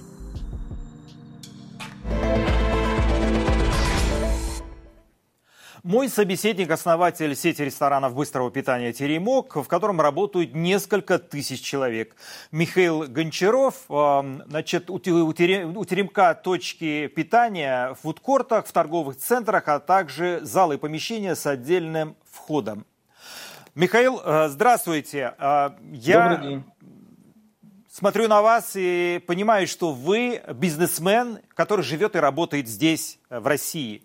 Мой 5.85 6.09
собеседник– 6.09 6.71
основатель 6.73 7.37
сети 7.37 7.63
ресторанов 7.63 8.15
быстрого 8.15 8.51
питания 8.51 8.93
«Теремок», 8.93 9.57
в 9.57 9.69
котором 9.69 10.01
работают 10.01 10.53
несколько 10.53 11.21
тысяч 11.21 11.61
человек. 11.61 12.17
Михаил 12.51 13.05
Гончаров. 13.07 13.85
Значит, 13.87 14.91
у 14.91 14.99
«Теремка» 14.99 16.35
точки 16.35 17.07
питания 17.07 17.95
в 17.95 18.03
фудкортах, 18.03 18.67
в 18.67 18.73
торговых 18.73 19.19
центрах, 19.19 19.69
а 19.69 19.79
также 19.79 20.41
залы 20.43 20.75
и 20.75 20.79
помещения 20.79 21.37
с 21.37 21.47
отдельным 21.47 22.17
входом. 22.29 22.85
Михаил, 23.77 24.21
э, 24.25 24.49
здравствуйте. 24.49 25.35
Э, 25.39 25.71
я... 25.93 26.29
Добрый 26.29 26.49
день 26.49 26.65
смотрю 27.99 28.29
на 28.29 28.43
вас 28.43 28.73
и 28.77 29.21
понимаю, 29.27 29.67
что 29.67 29.93
вы 29.93 30.41
бизнесмен, 30.55 31.41
который 31.55 31.85
живет 31.85 32.15
и 32.15 32.21
работает 32.21 32.69
здесь, 32.69 33.19
э, 33.29 33.41
в 33.41 33.47
России. 33.47 34.03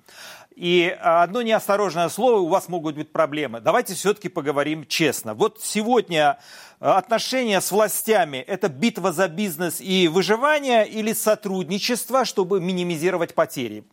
И 0.55 0.95
одно 1.01 1.41
неосторожное 1.41 2.09
слово, 2.09 2.39
у 2.39 2.47
вас 2.47 2.69
могут 2.69 2.95
быть 2.95 3.11
проблемы. 3.11 3.59
Давайте 3.59 3.95
все-таки 3.95 4.29
поговорим 4.29 4.85
честно. 4.85 5.33
Вот 5.33 5.59
сегодня 5.61 6.39
э, 6.79 6.85
отношения 6.85 7.59
с 7.59 7.71
властями– 7.71 8.37
это 8.47 8.69
битва 8.69 9.11
за 9.11 9.27
бизнес 9.27 9.81
и 9.81 10.07
выживание 10.07 10.87
или 10.87 11.13
сотрудничество, 11.13 12.23
чтобы 12.23 12.61
минимизировать 12.61 13.33
потери? 13.33 13.83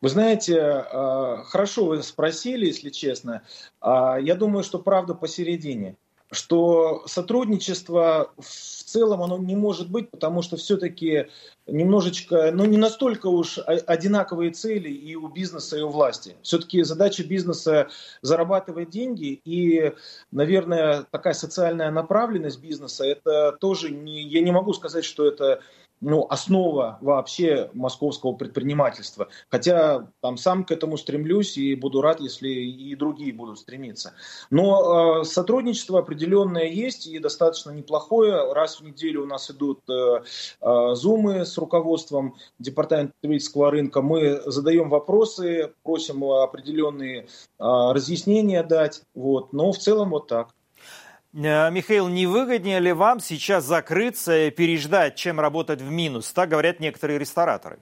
Вы 0.00 0.08
знаете, 0.08 0.56
э, 0.56 1.36
хорошо 1.46 1.86
вы 1.86 2.02
спросили, 2.02 2.66
если 2.66 2.90
честно. 2.90 3.42
А, 3.80 4.18
я 4.18 4.34
думаю, 4.34 4.62
что 4.62 4.78
правда 4.78 5.14
посередине 5.14 5.96
что 6.32 7.04
сотрудничество 7.06 8.32
в 8.38 8.84
целом 8.84 9.22
оно 9.22 9.38
не 9.38 9.54
может 9.54 9.90
быть, 9.90 10.10
потому 10.10 10.40
что 10.40 10.56
все-таки 10.56 11.28
немножечко, 11.66 12.50
ну 12.52 12.64
не 12.64 12.78
настолько 12.78 13.26
уж 13.26 13.58
одинаковые 13.58 14.50
цели 14.50 14.88
и 14.88 15.14
у 15.14 15.28
бизнеса, 15.28 15.76
и 15.76 15.82
у 15.82 15.90
власти. 15.90 16.34
Все-таки 16.42 16.82
задача 16.82 17.22
бизнеса 17.22 17.88
зарабатывать 18.22 18.90
деньги 18.90 19.40
и, 19.44 19.92
наверное, 20.30 21.04
такая 21.10 21.34
социальная 21.34 21.90
направленность 21.90 22.60
бизнеса, 22.60 23.04
это 23.04 23.52
тоже 23.60 23.90
не, 23.90 24.22
я 24.22 24.40
не 24.40 24.52
могу 24.52 24.72
сказать, 24.72 25.04
что 25.04 25.26
это 25.26 25.60
ну, 26.02 26.26
основа 26.28 26.98
вообще 27.00 27.70
московского 27.72 28.32
предпринимательства. 28.32 29.28
Хотя 29.48 30.08
там 30.20 30.36
сам 30.36 30.64
к 30.64 30.72
этому 30.72 30.96
стремлюсь 30.98 31.56
и 31.56 31.74
буду 31.74 32.02
рад, 32.02 32.20
если 32.20 32.48
и 32.48 32.94
другие 32.96 33.32
будут 33.32 33.60
стремиться. 33.60 34.12
Но 34.50 35.20
э, 35.20 35.24
сотрудничество 35.24 36.00
определенное 36.00 36.66
есть 36.66 37.06
и 37.06 37.18
достаточно 37.18 37.70
неплохое. 37.70 38.52
Раз 38.52 38.80
в 38.80 38.84
неделю 38.84 39.22
у 39.22 39.26
нас 39.26 39.50
идут 39.50 39.80
э, 39.88 40.22
э, 40.60 40.94
зумы 40.94 41.46
с 41.46 41.56
руководством 41.56 42.36
департамента 42.58 43.14
потребительского 43.20 43.70
рынка. 43.70 44.02
Мы 44.02 44.42
задаем 44.44 44.90
вопросы, 44.90 45.72
просим 45.84 46.24
определенные 46.24 47.22
э, 47.22 47.26
разъяснения 47.58 48.64
дать. 48.64 49.02
Вот. 49.14 49.52
Но 49.52 49.70
в 49.72 49.78
целом 49.78 50.10
вот 50.10 50.26
так. 50.26 50.48
Э, 51.34 51.70
Михаил, 51.70 52.08
не 52.08 52.26
выгоднее 52.26 52.80
ли 52.80 52.92
вам 52.92 53.20
сейчас 53.20 53.64
закрыться 53.64 54.46
и 54.46 54.50
переждать, 54.50 55.16
чем 55.16 55.40
работать 55.40 55.80
в 55.80 55.90
минус? 55.90 56.30
Так 56.32 56.50
говорят 56.50 56.80
некоторые 56.80 57.18
рестораторы. 57.18 57.78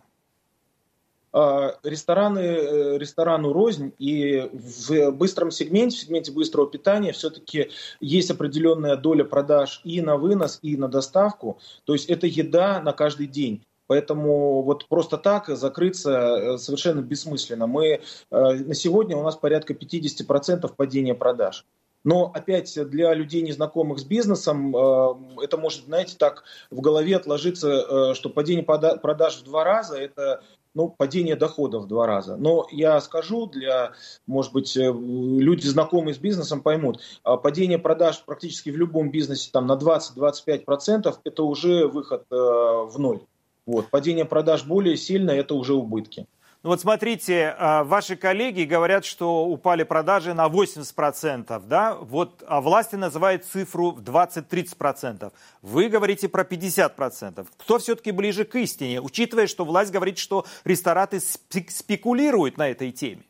А, 1.33 1.77
рестораны, 1.85 2.41
э, 2.41 2.99
ресторану 2.99 3.53
рознь, 3.53 3.93
и 3.99 4.51
в 4.53 5.11
быстром 5.13 5.51
сегменте, 5.53 5.97
в 5.97 6.01
сегменте 6.01 6.33
быстрого 6.33 6.69
питания 6.69 7.13
все-таки 7.13 7.71
есть 8.01 8.31
определенная 8.31 8.97
доля 8.97 9.25
продаж 9.25 9.81
и 9.85 10.01
на 10.01 10.17
вынос, 10.17 10.59
и 10.63 10.77
на 10.77 10.89
доставку. 10.89 11.59
То 11.85 11.93
есть 11.93 12.09
это 12.09 12.27
еда 12.27 12.81
на 12.81 12.93
каждый 12.93 13.29
день. 13.29 13.65
Поэтому 13.87 14.63
вот 14.63 14.87
просто 14.87 15.19
так 15.19 15.49
закрыться 15.49 16.11
э, 16.11 16.59
совершенно 16.59 17.01
бессмысленно. 17.01 17.67
Мы 17.67 18.03
на 18.31 18.75
сегодня 18.75 19.17
у 19.17 19.23
нас 19.23 19.37
порядка 19.37 19.73
50% 19.73 20.73
падения 20.77 21.15
продаж. 21.15 21.65
Но 22.05 22.31
опять 22.35 22.79
для 22.91 23.13
людей, 23.15 23.43
незнакомых 23.43 23.99
с 23.99 24.05
бизнесом, 24.05 24.75
э, 24.75 25.15
это 25.43 25.59
может, 25.59 25.85
знаете, 25.85 26.17
так 26.19 26.45
в 26.71 26.81
голове 26.81 27.17
отложиться, 27.17 27.69
э, 27.69 28.15
что 28.15 28.31
падение 28.31 28.65
продаж 28.65 29.41
в 29.41 29.45
два 29.45 29.65
раза– 29.65 29.99
это 30.01 30.43
ну, 30.73 30.89
падение 30.89 31.37
доходов 31.37 31.85
в 31.85 31.89
два 31.89 32.07
раза. 32.07 32.37
Но 32.37 32.67
я 32.71 33.01
скажу, 33.01 33.47
для, 33.47 33.93
может 34.27 34.53
быть, 34.53 34.77
э, 34.77 34.91
люди, 34.91 35.67
знакомые 35.67 36.15
с 36.15 36.19
бизнесом, 36.19 36.63
поймут, 36.63 37.01
падение 37.23 37.79
продаж 37.79 38.23
практически 38.25 38.71
в 38.71 38.77
любом 38.77 39.11
бизнесе 39.11 39.51
там, 39.53 39.67
на 39.67 39.77
20-25% 39.77 41.19
это 41.25 41.43
уже 41.43 41.87
выход 41.87 42.25
в 42.31 42.95
ноль. 42.99 43.21
Вот. 43.67 43.91
Падение 43.91 44.25
продаж 44.25 44.65
более 44.65 44.97
сильное– 44.97 45.37
это 45.41 45.55
уже 45.55 45.75
убытки. 45.75 46.27
Ну 46.63 46.71
вот 46.71 46.81
смотрите, 46.83 47.55
а, 47.59 47.85
ваши 47.85 48.17
коллеги 48.17 48.65
говорят, 48.65 49.07
что 49.07 49.47
упали 49.47 49.83
продажи 49.83 50.35
на 50.35 50.47
80%, 50.47 51.63
да? 51.67 51.95
Вот 51.95 52.45
а 52.47 52.61
власти 52.61 52.97
называют 52.97 53.47
цифру 53.47 53.93
в 53.93 54.03
20-30%. 54.03 55.33
Вы 55.63 55.89
говорите 55.89 56.29
про 56.29 56.43
50%. 56.43 57.47
Кто 57.57 57.79
все-таки 57.79 58.11
ближе 58.11 58.45
к 58.45 58.57
истине, 58.57 59.01
учитывая, 59.01 59.47
что 59.47 59.65
власть 59.65 59.91
говорит, 59.91 60.19
что 60.19 60.45
рестораты 60.65 61.21
спекулируют 61.21 62.59
на 62.59 62.69
этой 62.69 62.93
теме? 62.93 63.23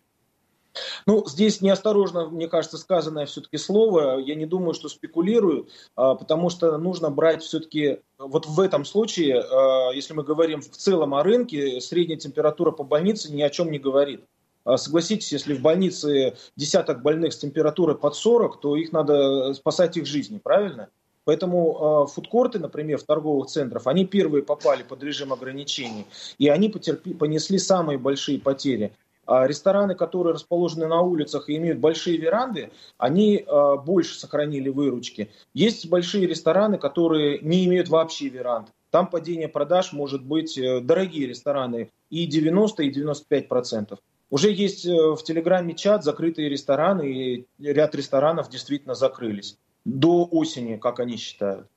Ну, 1.07 1.27
здесь 1.27 1.61
неосторожно, 1.61 2.29
мне 2.29 2.49
кажется, 2.49 2.79
сказанное 2.79 3.27
все-таки 3.27 3.57
слово. 3.57 4.19
Я 4.19 4.35
не 4.35 4.47
думаю, 4.47 4.75
что 4.75 4.89
спекулирую, 4.89 5.69
а, 5.97 6.15
потому 6.15 6.51
что 6.51 6.77
нужно 6.79 7.11
брать 7.11 7.43
все-таки 7.43 8.01
вот 8.19 8.47
в 8.47 8.61
этом 8.61 8.85
случае, 8.85 9.41
а, 9.41 9.91
если 9.93 10.15
мы 10.15 10.23
говорим 10.23 10.61
в 10.61 10.69
целом 10.69 11.15
о 11.15 11.23
рынке, 11.23 11.81
средняя 11.81 12.19
температура 12.19 12.71
по 12.71 12.85
больнице 12.85 13.33
ни 13.33 13.43
о 13.43 13.51
чем 13.51 13.71
не 13.71 13.79
говорит. 13.79 14.25
А, 14.65 14.77
согласитесь, 14.77 15.33
если 15.33 15.55
в 15.55 15.61
больнице 15.61 16.37
десяток 16.57 17.03
больных 17.03 17.33
с 17.33 17.39
температурой 17.39 17.97
под 17.97 18.15
40, 18.15 18.61
то 18.61 18.77
их 18.77 18.93
надо 18.93 19.55
спасать 19.55 19.97
их 19.97 20.07
жизни, 20.07 20.39
правильно? 20.39 20.89
Поэтому 21.25 22.07
э, 22.09 22.13
фудкорты, 22.13 22.59
например, 22.59 22.99
в 22.99 23.05
торговых 23.05 23.49
центрах, 23.49 23.87
они 23.87 24.07
первые 24.07 24.43
попали 24.43 24.83
под 24.83 25.03
режим 25.03 25.33
ограничений, 25.33 26.07
и 26.39 26.49
они 26.49 26.69
потерпи, 26.69 27.15
понесли 27.15 27.59
самые 27.59 27.99
большие 27.99 28.41
потери. 28.41 28.97
А 29.31 29.47
рестораны, 29.47 29.95
которые 29.95 30.35
расположены 30.35 30.89
на 30.89 31.03
улицах 31.03 31.49
и 31.49 31.57
имеют 31.57 31.79
большие 31.79 32.17
веранды, 32.17 32.73
они 32.99 33.45
а, 33.47 33.77
больше 33.77 34.19
сохранили 34.19 34.71
выручки. 34.71 35.31
Есть 35.55 35.89
большие 35.89 36.27
рестораны, 36.27 36.79
которые 36.79 37.39
не 37.39 37.65
имеют 37.67 37.89
вообще 37.89 38.29
веранд. 38.29 38.73
Там 38.91 39.07
падение 39.07 39.47
продаж 39.47 39.93
может 39.93 40.25
быть 40.25 40.59
э, 40.59 40.81
дорогие 40.81 41.29
рестораны 41.29 41.93
и 42.11 42.27
90, 42.27 42.83
и 42.83 42.91
95 42.91 43.49
процентов. 43.49 44.01
Уже 44.31 44.51
есть 44.51 44.85
в 44.85 45.23
Телеграме 45.23 45.77
чат, 45.77 46.03
закрытые 46.03 46.49
рестораны, 46.49 47.09
и 47.09 47.47
ряд 47.61 47.95
ресторанов 47.95 48.51
действительно 48.51 48.97
закрылись. 48.97 49.57
До 49.85 50.25
осени, 50.25 50.75
как 50.75 50.99
они 50.99 51.17
считают. 51.17 51.69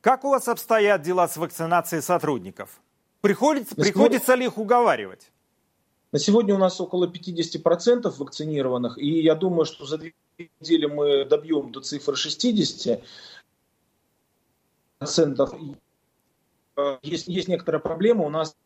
Как 0.00 0.24
у 0.24 0.30
вас 0.30 0.48
обстоят 0.48 1.02
дела 1.02 1.28
с 1.28 1.36
вакцинацией 1.36 2.02
сотрудников? 2.02 2.80
Приходится, 3.20 3.76
приходится 3.76 4.34
ли 4.34 4.46
их 4.46 4.58
уговаривать? 4.58 5.30
На 6.10 6.18
сегодня 6.18 6.54
у 6.54 6.58
нас 6.58 6.80
около 6.80 7.06
50% 7.06 8.08
вакцинированных, 8.16 8.96
и 8.98 9.20
я 9.20 9.34
думаю, 9.34 9.66
что 9.66 9.84
за 9.84 9.98
две 9.98 10.14
недели 10.60 10.86
мы 10.86 11.26
добьем 11.26 11.70
до 11.70 11.80
цифры 11.80 12.14
60%. 12.14 13.02
Есть, 17.02 17.28
есть 17.28 17.48
некоторая 17.48 17.80
проблема. 17.80 18.24
У 18.24 18.30
нас 18.30 18.56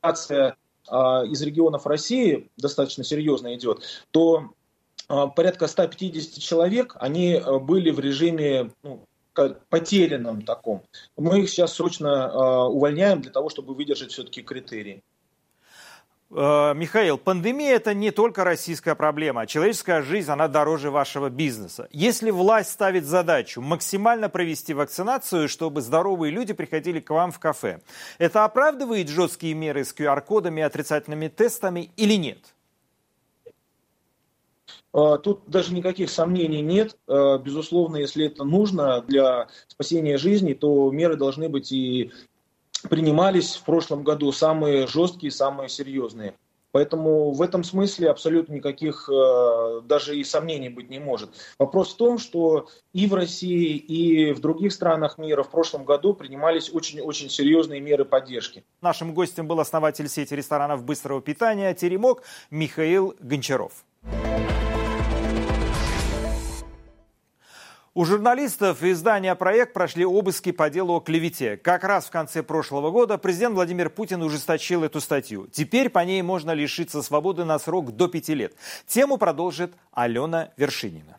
акция 0.00 0.56
а, 0.88 1.24
из 1.24 1.42
регионов 1.42 1.86
России 1.86 2.50
достаточно 2.56 3.04
серьезно 3.04 3.54
идет, 3.54 3.82
то 4.10 4.52
а, 5.08 5.26
порядка 5.26 5.66
150 5.66 6.42
человек, 6.42 6.96
они 6.98 7.34
а, 7.34 7.58
были 7.58 7.90
в 7.90 8.00
режиме 8.00 8.70
ну, 8.82 9.06
потерянном 9.68 10.42
таком. 10.42 10.82
Мы 11.16 11.40
их 11.42 11.50
сейчас 11.50 11.74
срочно 11.74 12.66
увольняем 12.66 13.20
для 13.20 13.30
того, 13.30 13.48
чтобы 13.50 13.74
выдержать 13.74 14.12
все-таки 14.12 14.42
критерии. 14.42 15.02
Э, 16.34 16.72
Михаил, 16.74 17.18
пандемия 17.18 17.74
это 17.74 17.92
не 17.92 18.10
только 18.10 18.42
российская 18.42 18.94
проблема. 18.94 19.46
Человеческая 19.46 20.00
жизнь, 20.00 20.30
она 20.30 20.48
дороже 20.48 20.90
вашего 20.90 21.28
бизнеса. 21.28 21.88
Если 21.92 22.30
власть 22.30 22.70
ставит 22.70 23.04
задачу 23.04 23.60
максимально 23.60 24.30
провести 24.30 24.72
вакцинацию, 24.72 25.48
чтобы 25.48 25.82
здоровые 25.82 26.30
люди 26.32 26.54
приходили 26.54 27.00
к 27.00 27.10
вам 27.10 27.32
в 27.32 27.38
кафе, 27.38 27.80
это 28.18 28.44
оправдывает 28.44 29.08
жесткие 29.08 29.52
меры 29.52 29.84
с 29.84 29.94
QR-кодами 29.94 30.62
отрицательными 30.62 31.28
тестами 31.28 31.90
или 31.96 32.14
нет? 32.14 32.38
Э, 34.94 35.18
тут 35.22 35.42
даже 35.48 35.74
никаких 35.74 36.08
сомнений 36.08 36.62
нет. 36.62 36.96
Э, 37.08 37.38
безусловно, 37.44 37.96
если 37.96 38.26
это 38.26 38.44
нужно 38.44 39.02
для 39.02 39.48
спасения 39.68 40.16
жизни, 40.16 40.54
то 40.54 40.90
меры 40.90 41.16
должны 41.16 41.50
быть 41.50 41.72
и 41.72 42.10
принимались 42.88 43.56
в 43.56 43.64
прошлом 43.64 44.02
году 44.04 44.32
самые 44.32 44.86
жесткие, 44.86 45.30
самые 45.30 45.68
серьезные. 45.68 46.34
Поэтому 46.72 47.32
в 47.32 47.42
этом 47.42 47.64
смысле 47.64 48.10
абсолютно 48.10 48.54
никаких 48.54 49.08
э, 49.08 49.82
даже 49.84 50.16
и 50.16 50.24
сомнений 50.24 50.70
быть 50.70 50.88
не 50.88 50.98
может. 50.98 51.30
Вопрос 51.58 51.92
в 51.92 51.96
том, 51.98 52.18
что 52.18 52.68
и 52.94 53.06
в 53.06 53.14
России, 53.14 53.76
и 53.76 54.32
в 54.32 54.40
других 54.40 54.72
странах 54.72 55.18
мира 55.18 55.42
в 55.42 55.50
прошлом 55.50 55.84
году 55.84 56.14
принимались 56.14 56.72
очень-очень 56.72 57.28
серьезные 57.28 57.80
меры 57.80 58.06
поддержки. 58.06 58.64
Нашим 58.80 59.12
гостем 59.12 59.46
был 59.46 59.60
основатель 59.60 60.08
сети 60.08 60.34
ресторанов 60.34 60.82
быстрого 60.82 61.20
питания 61.20 61.74
«Теремок» 61.74 62.22
Михаил 62.50 63.14
Гончаров. 63.20 63.84
У 67.94 68.06
журналистов 68.06 68.82
издания 68.82 69.34
«Проект» 69.34 69.74
прошли 69.74 70.06
обыски 70.06 70.50
по 70.50 70.70
делу 70.70 70.94
о 70.94 71.00
клевете. 71.00 71.58
Как 71.58 71.84
раз 71.84 72.06
в 72.06 72.10
конце 72.10 72.42
прошлого 72.42 72.90
года 72.90 73.18
президент 73.18 73.54
Владимир 73.54 73.90
Путин 73.90 74.22
ужесточил 74.22 74.82
эту 74.82 74.98
статью. 75.02 75.46
Теперь 75.52 75.90
по 75.90 75.98
ней 75.98 76.22
можно 76.22 76.52
лишиться 76.52 77.02
свободы 77.02 77.44
на 77.44 77.58
срок 77.58 77.94
до 77.94 78.08
пяти 78.08 78.34
лет. 78.34 78.54
Тему 78.86 79.18
продолжит 79.18 79.74
Алена 79.92 80.52
Вершинина. 80.56 81.18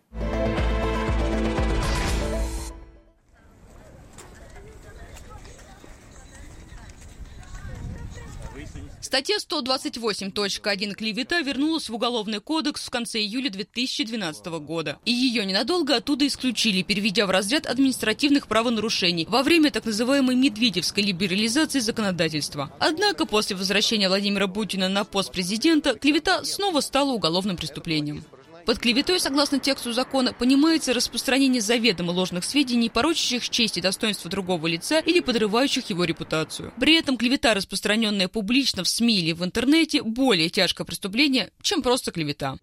Статья 9.14 9.38
128.1 9.38 10.95
«Клевета» 10.95 11.39
вернулась 11.41 11.88
в 11.88 11.93
Уголовный 11.93 12.39
кодекс 12.39 12.88
в 12.88 12.89
конце 12.89 13.20
июля 13.20 13.51
2012 13.51 14.43
года. 14.59 14.97
И 15.05 15.11
ее 15.11 15.45
ненадолго 15.45 15.97
оттуда 15.97 16.26
исключили, 16.26 16.82
переведя 16.82 17.28
в 17.28 17.30
разряд 17.30 17.68
административных 17.68 18.47
правонарушений 18.47 19.28
во 19.30 19.43
время 19.43 19.70
так 19.70 19.86
называемой 19.86 20.36
медведевской 20.36 21.03
либерализации 21.03 21.78
законодательства. 21.78 22.74
Однако 22.80 23.28
после 23.28 23.55
возвращения 23.55 24.07
Владимира 24.07 24.47
Путина 24.47 24.89
на 24.89 25.03
пост 25.03 25.32
президента 25.32 25.93
клевета 25.93 26.43
снова 26.43 26.80
стала 26.80 27.11
уголовным 27.11 27.55
преступлением. 27.55 28.24
Под 28.66 28.80
клеветой, 28.80 29.20
согласно 29.20 29.59
тексту 29.59 29.91
закона, 29.91 30.32
понимается 30.32 30.93
распространение 30.93 31.61
заведомо 31.61 32.11
ложных 32.11 32.45
сведений, 32.45 32.89
порочащих 32.89 33.49
честь 33.49 33.78
и 33.78 33.82
достоинство 33.82 34.30
другого 34.30 34.68
лица 34.68 34.99
или 34.99 35.20
подрывающих 35.20 35.89
его 35.89 36.05
репутацию. 36.05 36.74
При 36.80 36.95
этом 36.95 37.18
клевета, 37.18 37.53
распространенная 37.53 38.30
публично 38.30 38.84
в 38.84 38.88
СМИ 38.88 39.20
или 39.20 39.34
в 39.34 39.43
интернете, 39.43 40.01
более 40.01 40.49
тяжкое 40.49 40.86
преступление, 40.86 41.51
чем 41.61 41.82
просто 41.82 42.11
клевета. 42.11 42.57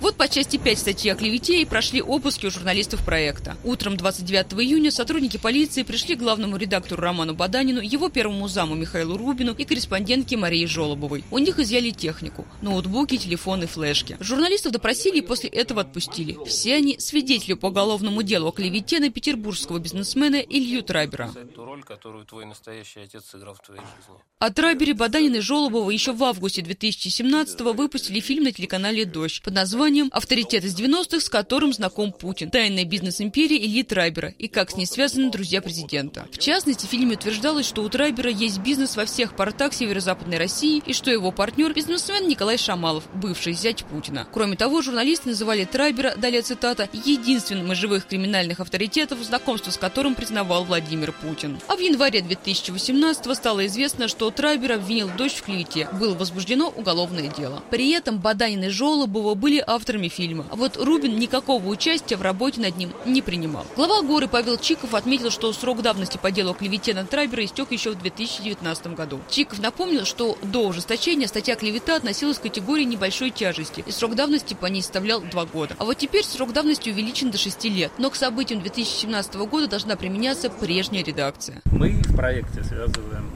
Вот 0.00 0.14
по 0.14 0.28
части 0.28 0.58
5 0.58 0.78
статьи 0.78 1.10
о 1.10 1.16
клевете 1.16 1.60
и 1.60 1.64
прошли 1.64 2.00
обыски 2.00 2.46
у 2.46 2.50
журналистов 2.50 3.04
проекта. 3.04 3.56
Утром 3.64 3.96
29 3.96 4.54
июня 4.54 4.92
сотрудники 4.92 5.38
полиции 5.38 5.82
пришли 5.82 6.14
к 6.14 6.20
главному 6.20 6.56
редактору 6.56 7.02
Роману 7.02 7.34
Баданину, 7.34 7.80
его 7.80 8.08
первому 8.08 8.46
заму 8.46 8.76
Михаилу 8.76 9.16
Рубину 9.16 9.54
и 9.54 9.64
корреспондентке 9.64 10.36
Марии 10.36 10.66
Жолобовой. 10.66 11.24
У 11.32 11.38
них 11.38 11.58
изъяли 11.58 11.90
технику– 11.90 12.46
ноутбуки, 12.62 13.16
телефоны, 13.16 13.66
флешки. 13.66 14.16
Журналистов 14.20 14.70
допросили 14.70 15.18
и 15.18 15.22
после 15.22 15.48
этого 15.48 15.80
отпустили. 15.80 16.38
Все 16.46 16.76
они– 16.76 16.96
свидетели 17.00 17.54
по 17.54 17.66
уголовному 17.66 18.22
делу 18.22 18.48
о 18.48 18.52
клевете 18.52 19.00
на 19.00 19.10
петербургского 19.10 19.80
бизнесмена 19.80 20.36
Илью 20.36 20.84
Трайбера. 20.84 21.32
Ту 21.54 21.64
роль, 21.64 21.82
которую 21.82 22.24
твой 22.24 22.46
настоящий 22.46 23.00
отец 23.00 23.24
сыграл 23.30 23.54
в 23.54 23.62
твоей 23.62 23.80
жизни. 23.80 24.22
О 24.38 24.50
Трайбере, 24.50 24.94
Баданин 24.94 25.34
и 25.34 25.40
Жолобова 25.40 25.90
еще 25.90 26.12
в 26.12 26.22
августе 26.22 26.62
2017 26.62 27.60
выпустили 27.62 28.20
фильм 28.20 28.44
на 28.44 28.52
телеканале 28.52 29.04
«Дождь» 29.04 29.42
под 29.42 29.54
названием 29.54 29.87
названием 29.88 30.10
«Авторитет 30.12 30.64
из 30.64 30.78
90-х, 30.78 31.20
с 31.20 31.30
которым 31.30 31.72
знаком 31.72 32.12
Путин. 32.12 32.50
Тайная 32.50 32.84
бизнес-империя 32.84 33.56
Ильи 33.56 33.82
Трайбера 33.82 34.34
и 34.38 34.46
как 34.46 34.70
с 34.70 34.76
ней 34.76 34.84
связаны 34.84 35.30
друзья 35.30 35.62
президента». 35.62 36.26
В 36.30 36.36
частности, 36.36 36.84
в 36.84 36.90
фильме 36.90 37.14
утверждалось, 37.14 37.66
что 37.66 37.82
у 37.82 37.88
Трайбера 37.88 38.28
есть 38.28 38.58
бизнес 38.58 38.96
во 38.96 39.06
всех 39.06 39.34
портах 39.34 39.72
северо-западной 39.72 40.36
России 40.36 40.82
и 40.84 40.92
что 40.92 41.10
его 41.10 41.32
партнер– 41.32 41.72
бизнесмен 41.74 42.28
Николай 42.28 42.58
Шамалов, 42.58 43.04
бывший 43.14 43.54
зять 43.54 43.86
Путина. 43.86 44.28
Кроме 44.30 44.56
того, 44.56 44.82
журналисты 44.82 45.30
называли 45.30 45.64
Трайбера, 45.64 46.14
далее 46.16 46.42
цитата, 46.42 46.86
единственным 46.92 47.72
из 47.72 47.78
живых 47.78 48.06
криминальных 48.06 48.60
авторитетов, 48.60 49.20
знакомство 49.20 49.70
с 49.70 49.78
которым 49.78 50.14
признавал 50.14 50.64
Владимир 50.64 51.12
Путин. 51.12 51.58
А 51.66 51.76
в 51.76 51.80
январе 51.80 52.20
2018 52.20 53.34
стало 53.34 53.64
известно, 53.66 54.06
что 54.06 54.30
Трайбер 54.30 54.72
обвинил 54.72 55.08
дочь 55.16 55.36
в 55.36 55.44
клевете. 55.44 55.88
Было 55.98 56.14
возбуждено 56.14 56.68
уголовное 56.76 57.28
дело. 57.28 57.62
При 57.70 57.90
этом 57.92 58.18
Баданин 58.18 58.64
и 58.64 58.68
Жолобова 58.68 59.34
были 59.34 59.64
авторами 59.66 59.77
фильма. 60.08 60.46
А 60.50 60.56
вот 60.56 60.76
Рубин 60.76 61.18
никакого 61.18 61.66
участия 61.66 62.16
в 62.16 62.22
работе 62.22 62.60
над 62.60 62.76
ним 62.76 62.92
не 63.04 63.22
принимал. 63.22 63.66
Глава 63.76 64.02
горы 64.02 64.28
Павел 64.28 64.56
Чиков 64.56 64.94
отметил, 64.94 65.30
что 65.30 65.52
срок 65.52 65.82
давности 65.82 66.18
по 66.18 66.30
делу 66.30 66.50
о 66.50 66.54
клевете 66.54 66.94
на 66.94 67.04
Трайбера 67.04 67.44
истек 67.44 67.72
еще 67.72 67.90
в 67.90 67.98
2019 67.98 68.94
году. 68.94 69.20
Чиков 69.30 69.60
напомнил, 69.60 70.04
что 70.04 70.38
до 70.42 70.68
ужесточения 70.68 71.26
статья 71.26 71.56
клевета 71.56 71.96
относилась 71.96 72.38
к 72.38 72.42
категории 72.42 72.84
небольшой 72.84 73.30
тяжести, 73.30 73.82
и 73.86 73.90
срок 73.90 74.14
давности 74.14 74.54
по 74.54 74.66
ней 74.66 74.82
составлял 74.82 75.20
2 75.20 75.44
года. 75.46 75.74
А 75.78 75.84
вот 75.84 75.98
теперь 75.98 76.24
срок 76.24 76.52
давности 76.52 76.90
увеличен 76.90 77.30
до 77.30 77.38
6 77.38 77.64
лет, 77.64 77.92
но 77.98 78.10
к 78.10 78.16
событиям 78.16 78.60
2017 78.60 79.34
года 79.36 79.68
должна 79.68 79.96
применяться 79.96 80.50
прежняя 80.50 81.04
редакция. 81.04 81.62
Мы 81.66 82.02
в 82.02 82.16
проекте 82.16 82.62
связываем 82.62 83.30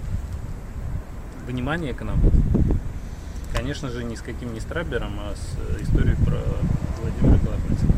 внимание 1.46 1.92
к 1.94 2.02
нам 2.02 2.20
Конечно 3.54 3.90
же, 3.90 4.02
ни 4.02 4.14
с 4.14 4.22
каким 4.22 4.54
не 4.54 4.60
Страбером, 4.60 5.20
а 5.20 5.34
с 5.34 5.58
э, 5.58 5.82
историей 5.82 6.16
про 6.24 6.38
Владимира 7.00 7.38
Колокольцева. 7.38 7.92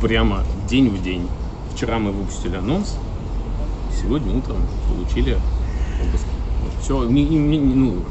Прямо 0.00 0.44
день 0.68 0.88
в 0.90 1.02
день. 1.02 1.28
Вчера 1.74 1.98
мы 1.98 2.12
выпустили 2.12 2.56
анонс, 2.56 2.96
сегодня 4.00 4.34
утром 4.34 4.64
получили 4.88 5.36
обыск. 6.00 6.26
Все, 6.80 7.02
ну, 7.02 8.04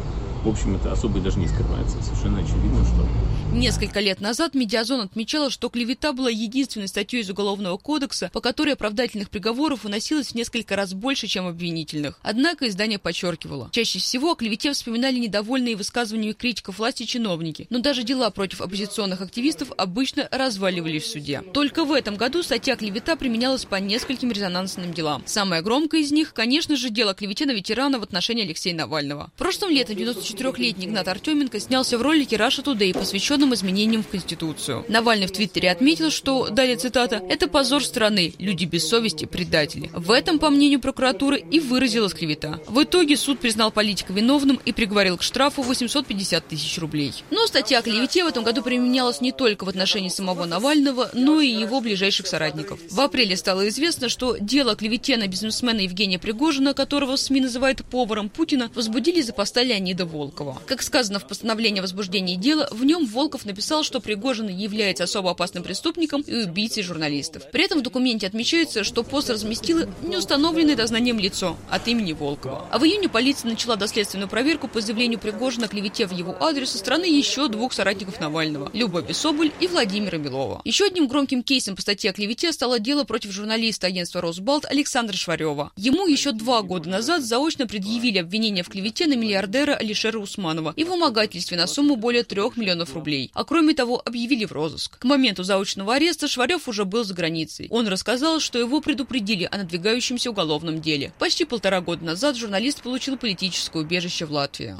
в 0.46 0.50
общем, 0.50 0.76
это 0.76 0.92
особо 0.92 1.20
даже 1.20 1.40
не 1.40 1.48
скрывается. 1.48 2.02
Совершенно 2.04 2.40
очевидно, 2.40 2.86
что 2.86 3.08
Несколько 3.52 4.00
лет 4.00 4.22
назад 4.22 4.54
Медиазон 4.54 5.02
отмечала, 5.02 5.50
что 5.50 5.70
клевета 5.70 6.12
была 6.12 6.30
единственной 6.30 6.88
статьей 6.88 7.22
из 7.22 7.30
Уголовного 7.30 7.78
кодекса, 7.78 8.30
по 8.34 8.42
которой 8.42 8.74
оправдательных 8.74 9.30
приговоров 9.30 9.86
уносилось 9.86 10.30
в 10.30 10.36
несколько 10.36 10.76
раз 10.76 10.94
больше, 10.94 11.28
чем 11.28 11.48
обвинительных. 11.48 12.20
Однако 12.22 12.68
издание 12.68 13.00
подчеркивало. 13.00 13.70
Чаще 13.72 14.00
всего 14.00 14.32
о 14.32 14.36
клевете 14.36 14.74
вспоминали 14.74 15.18
недовольные 15.18 15.78
высказываниями 15.78 16.34
критиков 16.34 16.80
власти 16.80 17.04
чиновники, 17.04 17.68
но 17.70 17.80
даже 17.80 18.04
дела 18.04 18.30
против 18.30 18.62
оппозиционных 18.62 19.22
активистов 19.22 19.72
обычно 19.78 20.28
разваливались 20.32 21.04
в 21.04 21.12
суде. 21.12 21.42
Только 21.54 21.86
в 21.86 21.94
этом 21.94 22.18
году 22.18 22.44
статья 22.44 22.76
клевета 22.76 23.16
применялась 23.16 23.64
по 23.64 23.76
нескольким 23.76 24.32
резонансным 24.32 24.94
делам. 24.94 25.24
Самое 25.26 25.62
громкое 25.62 26.02
из 26.02 26.12
них, 26.12 26.34
конечно 26.34 26.76
же, 26.76 26.90
дело 26.90 27.14
клевете 27.14 27.46
на 27.46 27.52
ветерана 27.52 28.00
в 28.00 28.04
отношении 28.04 28.44
Алексея 28.44 28.76
Навального. 28.76 29.32
В 29.36 29.40
прошлом 29.40 29.70
летом 29.70 29.96
94-летний 30.36 30.86
Игнат 30.88 31.08
Артеменко 31.08 31.60
снялся 31.60 31.98
в 31.98 32.02
ролике 32.02 32.36
«Раша 32.36 32.62
Тудей», 32.62 32.94
посвященном 32.94 33.54
изменениям 33.54 34.04
в 34.04 34.08
Конституцию. 34.08 34.86
Навальный 34.88 35.28
в 35.28 35.32
Твиттере 35.32 35.72
отметил, 35.72 36.12
что, 36.12 36.50
далее 36.50 36.76
цитата, 36.76 37.22
«это 37.30 37.48
позор 37.48 37.84
страны, 37.84 38.34
люди 38.38 38.66
без 38.66 38.88
совести, 38.88 39.26
предатели». 39.26 39.90
В 39.94 40.12
этом, 40.12 40.40
по 40.40 40.50
мнению 40.50 40.80
прокуратуры, 40.80 41.40
и 41.40 41.60
выразилась 41.60 42.14
клевета. 42.14 42.60
В 42.68 42.84
итоге 42.84 43.18
суд 43.18 43.40
признал 43.40 43.72
политика 43.72 44.14
виновным 44.14 44.60
и 44.66 44.74
приговорил 44.74 45.18
к 45.18 45.24
штрафу 45.24 45.62
850 45.62 46.48
тысяч 46.48 46.78
рублей. 46.80 47.14
Но 47.32 47.48
статья 47.48 47.80
о 47.80 47.82
клевете 47.82 48.24
в 48.24 48.28
этом 48.28 48.44
году 48.44 48.62
применялась 48.62 49.22
не 49.22 49.32
только 49.32 49.64
в 49.66 49.70
отношении 49.70 50.10
самого 50.10 50.46
Навального, 50.46 51.10
но 51.14 51.40
и 51.40 51.48
его 51.48 51.82
ближайших 51.82 52.28
соратников. 52.28 52.80
В 52.90 53.00
апреле 53.00 53.38
стало 53.38 53.68
известно, 53.70 54.10
что 54.10 54.38
дело 54.38 54.74
о 54.74 54.76
клевете 54.76 55.18
на 55.18 55.28
бизнесмена 55.28 55.82
Евгения 55.82 56.20
Пригожина, 56.20 56.74
которого 56.74 57.16
СМИ 57.16 57.42
называют 57.42 57.86
поваром 57.86 58.30
Путина, 58.30 58.70
возбудили 58.76 59.22
за 59.22 59.34
поста 59.34 59.64
Леонида 59.64 60.06
Волкова. 60.06 60.25
Как 60.66 60.82
сказано 60.82 61.20
в 61.20 61.28
постановлении 61.28 61.80
о 61.80 61.84
возбуждении 61.84 62.36
дела, 62.36 62.68
в 62.72 62.84
нем 62.86 63.06
Волков 63.06 63.46
написал, 63.46 63.84
что 63.84 64.00
Пригожин 64.00 64.48
является 64.48 65.04
особо 65.06 65.32
опасным 65.32 65.64
преступником 65.64 66.22
и 66.22 66.44
убийцей 66.44 66.84
журналистов. 66.84 67.44
При 67.52 67.64
этом 67.64 67.80
в 67.80 67.84
документе 67.84 68.28
отмечается, 68.28 68.84
что 68.84 69.04
пост 69.04 69.30
разместило 69.30 69.88
неустановленное 70.04 70.76
дознанием 70.76 71.20
лицо 71.20 71.58
от 71.70 71.88
имени 71.88 72.14
Волкова. 72.14 72.68
А 72.72 72.80
в 72.80 72.86
июне 72.86 73.10
полиция 73.10 73.50
начала 73.50 73.76
доследственную 73.76 74.30
проверку 74.30 74.68
по 74.68 74.82
заявлению 74.82 75.20
Пригожина 75.20 75.68
клевете 75.68 76.08
в 76.08 76.12
его 76.12 76.36
адрес 76.40 76.72
со 76.72 76.78
стороны 76.78 77.06
еще 77.06 77.48
двух 77.48 77.74
соратников 77.74 78.20
Навального– 78.20 78.70
Любови 78.74 79.14
Соболь 79.14 79.52
и 79.60 79.68
Владимира 79.68 80.18
Белова. 80.18 80.62
Еще 80.66 80.86
одним 80.86 81.08
громким 81.08 81.44
кейсом 81.44 81.76
по 81.76 81.82
статье 81.82 82.12
о 82.12 82.14
клевете 82.14 82.52
стало 82.52 82.80
дело 82.80 83.04
против 83.04 83.32
журналиста 83.32 83.88
агентства 83.88 84.22
«Росбалт» 84.22 84.66
Александра 84.66 85.16
Шварева. 85.16 85.72
Ему 85.76 86.08
еще 86.08 86.32
два 86.32 86.62
года 86.62 86.90
назад 86.90 87.24
заочно 87.24 87.68
предъявили 87.68 88.20
обвинение 88.20 88.64
в 88.64 88.70
клевете 88.70 89.08
на 89.08 89.16
миллиардера 89.16 89.74
Алишера 89.74 90.05
Усманова 90.14 90.74
и 90.76 90.84
вымогательстве 90.84 91.58
на 91.58 91.68
сумму 91.68 91.96
более 91.96 92.24
трех 92.24 92.58
миллионов 92.58 92.94
рублей. 92.94 93.32
А 93.34 93.44
кроме 93.44 93.74
того, 93.74 94.02
объявили 94.04 94.46
в 94.46 94.52
розыск. 94.52 95.00
К 95.00 95.04
моменту 95.06 95.44
заочного 95.44 95.96
ареста 95.96 96.28
Шварев 96.28 96.68
уже 96.68 96.86
был 96.86 97.04
за 97.04 97.14
границей. 97.14 97.68
Он 97.72 97.88
рассказал, 97.88 98.40
что 98.40 98.60
его 98.60 98.82
предупредили 98.82 99.48
о 99.50 99.58
надвигающемся 99.58 100.30
уголовном 100.30 100.82
деле. 100.82 101.14
Почти 101.18 101.46
полтора 101.46 101.82
года 101.82 102.06
назад 102.06 102.36
журналист 102.36 102.84
получил 102.84 103.18
политическое 103.18 103.80
убежище 103.80 104.26
в 104.26 104.32
Латвии. 104.32 104.76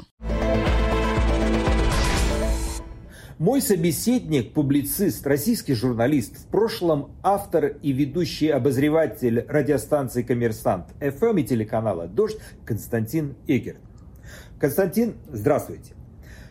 Мой 3.38 3.60
собеседник, 3.60 4.54
публицист, 4.54 5.26
российский 5.26 5.74
журналист, 5.74 6.38
в 6.38 6.46
прошлом 6.46 7.10
автор 7.22 7.76
и 7.82 7.92
ведущий 7.92 8.48
обозреватель 8.48 9.44
радиостанции 9.46 10.22
«Коммерсант» 10.22 10.86
FM 11.00 11.42
и 11.42 11.44
телеканала 11.44 12.06
«Дождь» 12.06 12.38
Константин 12.64 13.36
Эгерт. 13.46 13.80
Константин, 14.58 15.16
здравствуйте. 15.32 15.95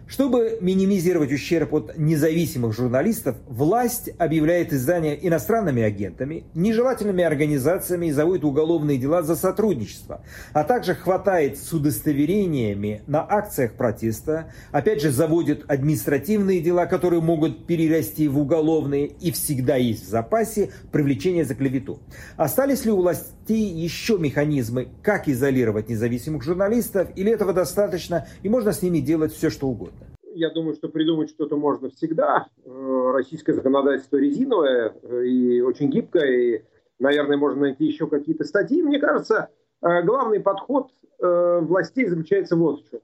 Чтобы 0.08 0.60
минимизировать 0.62 1.32
ущерб 1.32 1.74
от 1.74 1.98
независимых 1.98 2.76
журналистов, 2.76 3.38
власть 3.48 4.12
объявляет 4.20 4.72
издания 4.72 5.18
иностранными 5.20 5.82
агентами, 5.82 6.44
нежелательными 6.54 7.24
организациями 7.24 8.08
и 8.08 8.12
заводит 8.12 8.44
уголовные 8.44 9.00
дела 9.00 9.24
за 9.24 9.36
сотрудничество, 9.36 10.22
а 10.54 10.64
также 10.64 10.94
хватает 10.94 11.58
с 11.58 11.74
удостоверениями 11.74 13.02
на 13.08 13.26
акциях 13.28 13.74
протеста, 13.74 14.52
опять 14.72 15.02
же 15.02 15.10
заводит 15.10 15.66
административные 15.68 16.62
дела, 16.62 16.86
которые 16.86 17.22
могут 17.22 17.66
перерасти 17.66 18.28
в 18.28 18.38
уголовные 18.38 19.08
и 19.08 19.32
всегда 19.32 19.76
есть 19.76 20.06
в 20.06 20.10
запасе 20.10 20.70
привлечение 20.92 21.46
за 21.46 21.56
клевету. 21.56 22.00
Остались 22.38 22.86
ли 22.86 22.92
у 22.92 22.98
властей 22.98 23.70
еще 23.70 24.20
механизмы, 24.20 24.88
как 25.02 25.28
изолировать 25.28 25.90
независимых 25.90 26.44
журналистов, 26.44 27.08
или 27.16 27.32
этого 27.32 27.54
достаточно 27.54 28.28
и 28.44 28.50
можно 28.50 28.72
с 28.72 28.84
ними 28.84 29.00
делать 29.00 29.34
все, 29.34 29.50
что 29.50 29.68
угодно? 29.68 29.95
Я 30.36 30.50
думаю, 30.50 30.76
что 30.76 30.90
придумать 30.90 31.30
что-то 31.30 31.56
можно 31.56 31.90
всегда. 31.90 32.48
Э, 32.66 33.12
российское 33.14 33.54
законодательство 33.54 34.18
резиновое 34.18 34.94
э, 35.02 35.26
и 35.26 35.62
очень 35.62 35.90
гибкое, 35.90 36.32
и, 36.32 36.64
наверное, 37.00 37.38
можно 37.38 37.62
найти 37.62 37.86
еще 37.86 38.08
какие-то 38.08 38.44
статьи. 38.44 38.82
Мне 38.82 39.00
кажется, 39.00 39.50
э, 39.82 40.04
главный 40.04 40.40
подход 40.40 40.92
властей 41.18 42.08
заключается 42.08 42.58
вот 42.58 42.82
в 42.82 42.92
чем. 42.92 43.00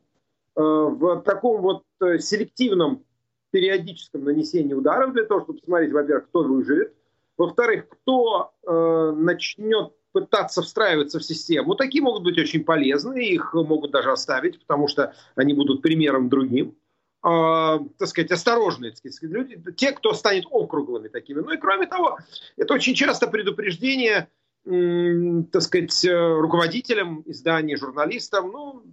В 0.54 1.22
таком 1.22 1.62
вот 1.62 1.84
селективном 2.20 3.06
периодическом 3.52 4.26
нанесении 4.26 4.74
ударов 4.74 5.14
для 5.14 5.24
того, 5.24 5.40
чтобы 5.42 5.60
посмотреть, 5.60 5.94
во-первых, 5.94 6.28
кто 6.28 6.44
выживет, 6.44 6.94
во-вторых, 7.38 7.88
кто 7.88 8.52
начнет 8.66 9.94
пытаться 10.12 10.62
встраиваться 10.62 11.20
в 11.20 11.24
систему. 11.24 11.76
Такие 11.76 12.04
могут 12.04 12.24
быть 12.24 12.38
очень 12.38 12.66
полезны, 12.66 13.26
их 13.26 13.54
могут 13.54 13.92
даже 13.92 14.12
оставить, 14.12 14.60
потому 14.60 14.90
что 14.90 15.14
они 15.36 15.54
будут 15.54 15.82
примером 15.82 16.28
другим 16.28 16.76
э, 17.24 17.80
так 17.98 18.08
сказать, 18.08 18.32
осторожные 18.32 18.92
так 18.92 19.12
сказать, 19.12 19.34
люди, 19.34 19.62
те, 19.76 19.92
кто 19.92 20.14
станет 20.14 20.46
округлыми 20.50 21.08
такими. 21.08 21.40
Ну 21.40 21.52
и 21.52 21.58
кроме 21.58 21.88
того, 21.88 22.18
это 22.58 22.74
очень 22.74 22.96
часто 22.96 23.28
предупреждение, 23.28 24.30
э, 24.66 25.44
так 25.52 25.62
сказать, 25.62 26.06
руководителям 26.06 27.24
изданий, 27.26 27.76
журналистам, 27.76 28.52
ну, 28.52 28.84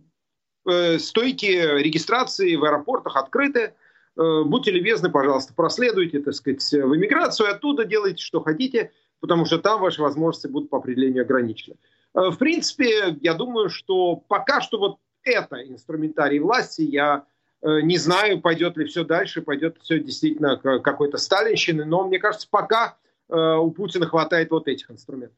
э, 0.70 0.98
стойки 0.98 1.46
регистрации 1.46 2.56
в 2.56 2.64
аэропортах 2.64 3.16
открыты, 3.16 3.60
э, 3.60 4.42
будьте 4.44 4.70
любезны, 4.70 5.10
пожалуйста, 5.10 5.54
проследуйте, 5.54 6.20
так 6.20 6.34
сказать, 6.34 6.62
в 6.72 6.96
иммиграцию, 6.96 7.50
оттуда 7.50 7.84
делайте, 7.84 8.22
что 8.22 8.42
хотите, 8.42 8.92
потому 9.20 9.46
что 9.46 9.58
там 9.58 9.80
ваши 9.80 10.02
возможности 10.02 10.46
будут 10.46 10.70
по 10.70 10.78
определению 10.78 11.22
ограничены. 11.22 11.76
Э, 12.14 12.28
в 12.30 12.36
принципе, 12.36 13.16
я 13.22 13.32
думаю, 13.32 13.70
что 13.70 14.16
пока 14.16 14.60
что 14.60 14.78
вот 14.78 14.98
это 15.22 15.56
инструментарий 15.56 16.38
власти, 16.38 16.82
я 16.82 17.24
Э, 17.24 17.37
не 17.62 17.96
знаю, 17.98 18.40
пойдет 18.40 18.76
ли 18.76 18.84
все 18.84 19.04
дальше, 19.04 19.42
пойдет 19.42 19.78
все 19.82 19.98
действительно 19.98 20.56
к 20.56 20.80
какой-то 20.80 21.18
сталинщины, 21.18 21.84
но 21.84 22.06
мне 22.06 22.18
кажется, 22.18 22.46
пока 22.50 22.96
э, 23.28 23.34
у 23.34 23.70
Путина 23.70 24.06
хватает 24.06 24.50
вот 24.50 24.68
этих 24.68 24.90
инструментов. 24.90 25.36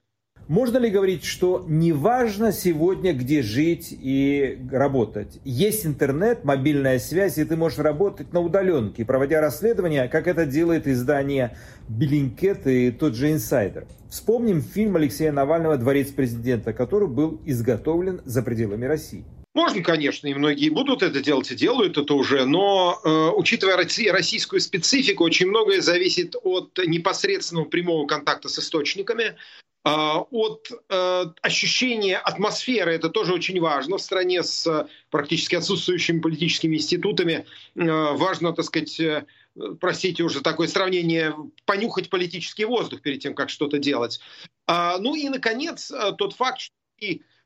Можно 0.51 0.79
ли 0.79 0.91
говорить, 0.91 1.25
что 1.25 1.65
неважно 1.69 2.51
сегодня, 2.51 3.13
где 3.13 3.41
жить 3.41 3.89
и 3.93 4.59
работать? 4.73 5.39
Есть 5.45 5.87
интернет, 5.87 6.45
мобильная 6.45 6.99
связь, 6.99 7.39
и 7.39 7.45
ты 7.45 7.57
можешь 7.57 7.79
работать 7.79 8.33
на 8.33 8.41
удаленке, 8.41 9.05
проводя 9.05 9.41
расследования, 9.41 10.09
как 10.09 10.27
это 10.27 10.47
делает 10.47 10.89
издание 10.89 11.57
Bellingcat 11.89 12.67
и 12.67 12.91
тот 12.91 13.15
же 13.15 13.31
Инсайдер. 13.31 13.87
Вспомним 14.09 14.61
фильм 14.61 14.97
Алексея 14.97 15.31
Навального 15.31 15.77
«Дворец 15.77 16.09
президента», 16.09 16.73
который 16.73 17.07
был 17.07 17.41
изготовлен 17.45 18.21
за 18.25 18.43
пределами 18.43 18.87
России. 18.87 19.25
Можно, 19.53 19.83
конечно, 19.83 20.29
и 20.29 20.35
многие 20.35 20.69
будут 20.69 21.03
это 21.03 21.21
делать 21.21 21.51
и 21.51 21.57
делают 21.57 21.99
это 21.99 22.15
уже, 22.15 22.45
но 22.45 23.01
э, 23.03 23.31
учитывая 23.35 23.77
российскую 23.77 24.61
специфику, 24.61 25.25
очень 25.25 25.49
многое 25.49 25.81
зависит 25.81 26.37
от 26.41 26.79
непосредственного 26.87 27.65
прямого 27.65 28.07
контакта 28.07 28.49
с 28.49 28.61
источниками, 28.61 29.25
э, 29.25 29.35
от 29.85 30.69
э, 30.89 31.25
ощущения 31.43 32.17
атмосферы, 32.17 32.95
это 32.95 33.09
тоже 33.09 33.33
очень 33.35 33.61
важно. 33.61 33.99
В 33.99 34.03
стране 34.03 34.45
с 34.45 34.89
практически 35.11 35.57
отсутствующими 35.57 36.21
политическими 36.21 36.77
институтами 36.77 37.45
э, 37.75 37.85
важно, 37.85 38.53
так 38.53 38.67
сказать, 38.67 39.01
э, 39.01 39.27
простите 39.81 40.23
уже 40.23 40.43
такое 40.43 40.69
сравнение, 40.69 41.35
понюхать 41.65 42.09
политический 42.09 42.67
воздух 42.67 43.01
перед 43.01 43.21
тем, 43.21 43.35
как 43.35 43.51
что-то 43.51 43.79
делать. 43.79 44.21
А, 44.69 44.99
ну 44.99 45.17
и, 45.17 45.29
наконец, 45.29 45.91
э, 45.91 46.13
тот 46.17 46.35
факт, 46.35 46.61
что 46.61 46.75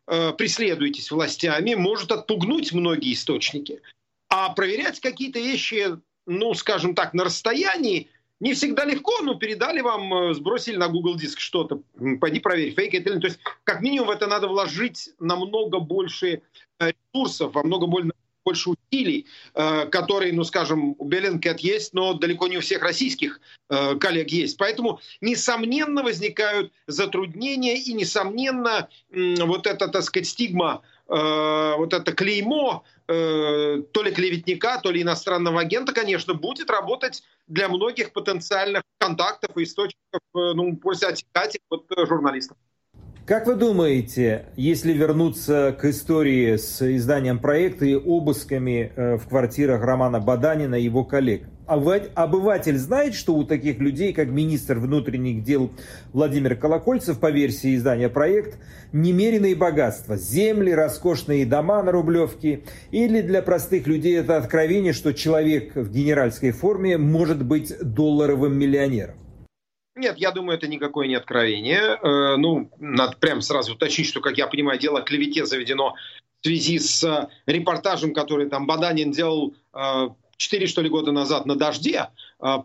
Э, 0.07 0.33
преследуетесь 0.37 1.11
властями, 1.11 1.75
может 1.75 2.13
отпугнуть 2.13 2.73
многие 2.73 3.15
источники. 3.15 3.81
А 4.29 4.51
проверять 4.51 5.01
какие-то 5.01 5.39
вещи, 5.39 5.99
ну, 6.27 6.53
скажем 6.53 6.95
так, 6.95 7.15
на 7.15 7.25
расстоянии, 7.25 8.11
не 8.39 8.53
всегда 8.53 8.85
легко, 8.85 9.23
но 9.23 9.37
передали 9.37 9.81
вам, 9.81 10.13
э, 10.13 10.35
сбросили 10.35 10.77
на 10.77 10.89
Google 10.89 11.15
диск 11.15 11.41
что-то, 11.41 11.81
пойди 12.21 12.41
проверь, 12.41 12.75
фейк 12.75 12.93
это 12.93 13.11
или 13.11 13.21
То 13.21 13.29
есть, 13.29 13.41
как 13.65 13.81
минимум, 13.81 14.09
в 14.09 14.11
это 14.11 14.27
надо 14.27 14.47
вложить 14.47 15.09
намного 15.21 15.79
больше 15.79 16.43
э, 16.81 16.93
ресурсов, 17.15 17.55
во 17.55 17.63
много 17.63 17.87
больше 17.87 18.13
больше 18.45 18.71
усилий, 18.71 19.27
э, 19.55 19.87
которые, 19.87 20.33
ну, 20.33 20.45
скажем, 20.45 20.95
у 20.99 21.05
Bellingcat 21.05 21.61
есть, 21.61 21.95
но 21.95 22.15
далеко 22.15 22.47
не 22.49 22.59
у 22.59 22.61
всех 22.61 22.83
российских 22.83 23.41
э, 23.71 23.97
коллег 23.97 24.31
есть. 24.31 24.59
Поэтому, 24.59 25.01
несомненно, 25.21 26.03
возникают 26.03 26.73
затруднения 26.87 27.77
и, 27.77 27.93
несомненно, 27.95 28.89
вот 29.11 29.67
эта, 29.67 29.89
так 29.89 30.03
сказать, 30.03 30.29
стигма, 30.29 30.83
э, 31.09 31.75
вот 31.77 31.93
это 31.93 32.13
клеймо 32.13 32.85
то 33.07 34.03
ли 34.03 34.11
клеветника, 34.13 34.81
то 34.83 34.91
ли 34.91 35.03
иностранного 35.03 35.61
агента, 35.61 35.93
конечно, 35.93 36.33
будет 36.33 36.71
работать 36.71 37.23
для 37.47 37.69
многих 37.69 38.15
потенциальных 38.15 38.83
контактов 38.97 39.55
и 39.59 39.65
источников, 39.65 40.23
ну, 40.33 40.75
пусть 40.79 41.03
отсекать 41.03 41.59
вот, 41.69 41.85
журналистов. 41.95 42.57
Как 43.27 43.47
вы 43.47 43.55
думаете, 43.55 44.45
если 44.55 44.93
вернуться 44.93 45.75
к 45.81 45.87
истории 45.87 46.57
с 46.57 46.83
изданием 46.83 47.39
проекта 47.39 47.87
и 47.87 47.95
обысками 47.95 48.93
э, 48.95 49.17
в 49.17 49.27
квартирах 49.29 49.83
Романа 49.83 50.21
Баданина 50.21 50.75
и 50.75 50.83
его 50.83 51.05
коллег, 51.05 51.45
обыватель 51.67 52.77
знает, 52.77 53.15
что 53.15 53.35
у 53.35 53.45
таких 53.45 53.79
людей, 53.79 54.13
как 54.13 54.29
министр 54.29 54.79
внутренних 54.79 55.43
дел 55.43 55.71
Владимир 56.13 56.55
Колокольцев, 56.55 57.19
по 57.19 57.31
версии 57.31 57.75
издания 57.77 58.11
«Проект», 58.11 58.59
немеренные 58.93 59.55
богатства, 59.55 60.19
земли, 60.19 60.75
роскошные 60.75 61.47
дома 61.47 61.83
на 61.83 61.93
Рублевке. 61.93 62.65
Или 62.91 63.23
для 63.23 63.41
простых 63.41 63.87
людей 63.87 64.19
это 64.19 64.37
откровение, 64.37 64.93
что 64.93 65.15
человек 65.15 65.77
в 65.77 65.91
генеральской 65.91 66.51
форме 66.51 66.99
может 66.99 67.43
быть 67.43 67.73
долларовым 67.81 68.59
миллионером. 68.59 69.15
Нет, 69.97 70.19
я 70.19 70.33
думаю, 70.33 70.59
это 70.59 70.67
никакое 70.67 71.07
не 71.07 71.15
откровение. 71.15 71.99
Э, 72.03 72.37
ну, 72.37 72.69
надо 72.79 73.17
прямо 73.17 73.41
сразу 73.43 73.75
уточнить, 73.75 74.09
что, 74.09 74.21
как 74.21 74.37
я 74.37 74.49
понимаю, 74.49 74.79
дело 74.79 74.99
о 74.99 75.03
клевете 75.03 75.47
заведено 75.47 75.95
в 76.41 76.47
связи 76.47 76.81
с 76.81 77.05
э, 77.05 77.29
репортажем, 77.47 78.13
который 78.13 78.49
там 78.49 78.67
Баданин 78.67 79.13
делал 79.13 79.55
э, 79.73 80.09
4, 80.37 80.67
что 80.67 80.83
ли, 80.83 80.89
года 80.89 81.13
назад 81.13 81.47
на 81.47 81.55
«Дожде». 81.55 82.09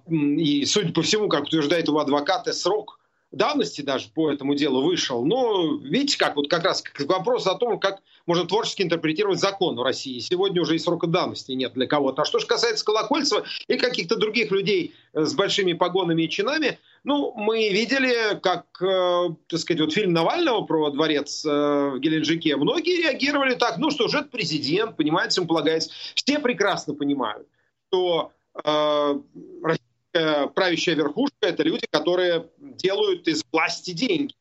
И, 0.10 0.66
судя 0.66 0.92
по 0.92 1.04
всему, 1.04 1.30
как 1.30 1.44
утверждает 1.44 1.88
его 1.88 2.00
адвокат, 2.00 2.54
срок 2.54 3.00
давности 3.32 3.82
даже 3.82 4.10
по 4.10 4.32
этому 4.32 4.56
делу 4.56 4.82
вышел. 4.82 5.24
Но 5.26 5.78
видите, 5.78 6.18
как 6.18 6.36
вот 6.36 6.50
как 6.50 6.64
раз 6.64 6.84
вопрос 7.00 7.48
о 7.48 7.56
том, 7.56 7.80
как 7.80 8.00
можно 8.26 8.46
творчески 8.46 8.82
интерпретировать 8.82 9.40
закон 9.40 9.76
в 9.76 9.84
России. 9.84 10.20
Сегодня 10.20 10.62
уже 10.62 10.76
и 10.76 10.80
срока 10.80 11.08
давности 11.08 11.52
нет 11.52 11.74
для 11.74 11.88
кого-то. 11.88 12.24
А 12.24 12.26
что 12.26 12.40
же 12.40 12.48
касается 12.48 12.84
Колокольцева 12.86 13.44
и 13.68 13.78
каких-то 13.78 14.16
других 14.16 14.52
людей 14.52 14.94
с 15.14 15.34
большими 15.36 15.74
погонами 15.74 16.24
и 16.24 16.30
чинами, 16.30 16.80
ну, 17.04 17.34
мы 17.36 17.70
видели, 17.70 18.40
как, 18.40 18.66
э, 18.82 19.30
так 19.48 19.60
сказать, 19.60 19.82
вот 19.82 19.94
фильм 19.94 20.14
Навального 20.14 20.66
про 20.66 20.90
дворец 20.90 21.46
э, 21.46 21.50
в 21.50 22.00
Геленджике. 22.00 22.56
Многие 22.58 23.04
реагировали 23.04 23.56
так, 23.56 23.78
ну 23.78 23.92
что 23.92 24.08
же, 24.08 24.20
это 24.20 24.30
президент, 24.30 24.98
понимаете, 24.98 25.42
ему 25.42 25.48
полагается. 25.48 25.92
Все 26.16 26.40
прекрасно 26.40 26.94
понимают, 26.94 27.48
что 27.88 28.32
э, 28.64 29.20
правящая 30.12 30.96
верхушка– 30.96 31.38
это 31.42 31.64
люди, 31.64 31.86
которые 31.90 32.50
делают 32.58 33.28
из 33.28 33.44
власти 33.52 33.92
деньги. 33.92 34.34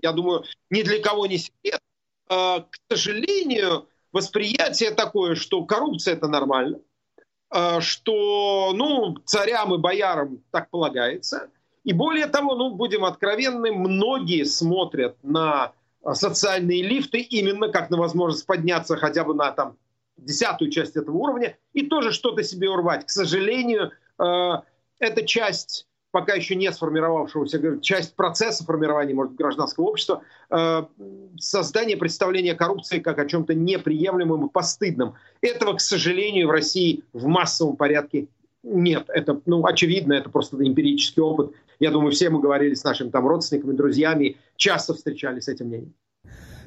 Я 0.00 0.12
думаю, 0.12 0.44
ни 0.70 0.82
для 0.82 1.00
кого 1.00 1.26
не 1.26 1.38
секрет. 1.38 1.80
А, 2.28 2.60
к 2.60 2.76
сожалению, 2.90 3.88
восприятие 4.12 4.90
такое, 4.90 5.34
что 5.34 5.64
коррупция– 5.64 6.14
это 6.16 6.28
нормально, 6.28 6.80
а, 7.50 7.80
что 7.80 8.72
ну, 8.74 9.16
царям 9.24 9.74
и 9.74 9.78
боярам 9.78 10.42
так 10.50 10.70
полагается. 10.70 11.50
И 11.84 11.92
более 11.92 12.26
того, 12.26 12.54
ну, 12.54 12.74
будем 12.74 13.04
откровенны, 13.04 13.72
многие 13.72 14.44
смотрят 14.44 15.16
на 15.22 15.72
социальные 16.12 16.82
лифты 16.82 17.20
именно 17.20 17.68
как 17.68 17.90
на 17.90 17.96
возможность 17.96 18.46
подняться 18.46 18.96
хотя 18.96 19.24
бы 19.24 19.34
на 19.34 19.52
там, 19.52 19.76
десятую 20.16 20.70
часть 20.70 20.96
этого 20.96 21.16
уровня 21.16 21.56
и 21.72 21.86
тоже 21.86 22.12
что-то 22.12 22.42
себе 22.42 22.68
урвать. 22.70 23.06
К 23.06 23.10
сожалению, 23.10 23.92
а, 24.18 24.64
это 24.98 25.26
часть 25.26 25.86
пока 26.10 26.34
еще 26.34 26.54
не 26.54 26.70
сформировавшегося, 26.70 27.80
часть 27.80 28.14
процесса 28.14 28.64
формирования 28.64 29.14
может, 29.14 29.34
гражданского 29.34 29.86
общества, 29.86 30.22
э, 30.48 30.84
создание 31.40 31.96
представления 31.96 32.54
коррупции 32.54 33.00
как 33.00 33.18
о 33.18 33.26
чем-то 33.26 33.52
неприемлемом 33.54 34.46
и 34.46 34.48
постыдном. 34.48 35.16
Этого, 35.40 35.72
к 35.72 35.80
сожалению, 35.80 36.46
в 36.46 36.52
России 36.52 37.02
в 37.12 37.26
массовом 37.26 37.74
порядке 37.74 38.28
нет. 38.62 39.06
Это, 39.08 39.40
ну, 39.44 39.66
очевидно, 39.66 40.12
это 40.12 40.30
просто 40.30 40.56
эмпирический 40.56 41.20
опыт. 41.20 41.50
Я 41.80 41.90
думаю, 41.90 42.12
все 42.12 42.30
мы 42.30 42.40
говорили 42.40 42.74
с 42.74 42.84
нашими 42.84 43.10
там 43.10 43.26
родственниками, 43.26 43.72
друзьями, 43.72 44.36
часто 44.56 44.94
встречались 44.94 45.44
с 45.44 45.48
этим 45.48 45.66
мнением. 45.66 45.94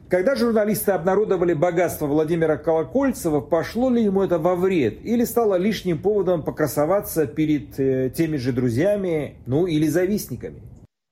Когда 0.10 0.36
журналисты 0.36 0.94
обнародовали 0.94 1.54
богатство 1.54 2.06
Владимира 2.06 2.56
Колокольцева, 2.56 3.42
пошло 3.42 3.90
ли 3.90 4.04
ему 4.04 4.24
это 4.24 4.40
во 4.40 4.56
вред? 4.56 5.04
Или 5.04 5.26
стало 5.26 5.56
лишним 5.56 6.02
поводом 6.02 6.44
покрасоваться 6.44 7.28
перед 7.28 7.78
э, 7.78 8.10
теми 8.16 8.38
же 8.38 8.54
друзьями, 8.54 9.36
ну 9.46 9.68
или 9.68 9.86
завистниками? 9.88 10.62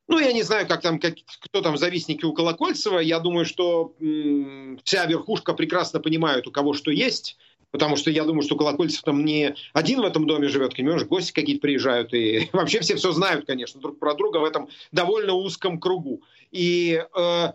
Ну, 0.07 0.19
я 0.19 0.31
не 0.31 0.43
знаю, 0.43 0.65
как 0.67 0.81
там, 0.81 0.99
как, 0.99 1.15
кто 1.41 1.61
там 1.61 1.77
завистники 1.77 2.23
у 2.23 2.31
Колокольцева. 2.33 2.99
Я 2.99 3.19
думаю, 3.19 3.43
что 3.43 3.95
м- 3.99 4.79
вся 4.83 5.05
верхушка 5.07 5.53
прекрасно 5.53 5.99
понимает, 5.99 6.47
у 6.47 6.51
кого 6.51 6.73
что 6.73 6.89
есть. 6.91 7.37
Потому 7.75 7.97
что 7.97 8.09
я 8.09 8.23
думаю, 8.23 8.41
что 8.41 8.55
Колокольцев 8.55 9.01
там 9.01 9.25
не 9.25 9.53
один 9.73 9.99
в 9.99 10.05
этом 10.05 10.25
доме 10.25 10.47
живет, 10.47 10.77
понимаешь, 10.77 11.03
гости 11.03 11.33
какие-то 11.33 11.61
приезжают. 11.61 12.13
И 12.13 12.49
вообще 12.53 12.79
все 12.79 12.95
все 12.95 13.11
знают, 13.11 13.45
конечно, 13.45 13.81
друг 13.81 13.99
про 13.99 14.13
друга 14.13 14.37
в 14.37 14.45
этом 14.45 14.69
довольно 14.93 15.33
узком 15.33 15.77
кругу. 15.77 16.21
И 16.53 17.03
э, 17.03 17.47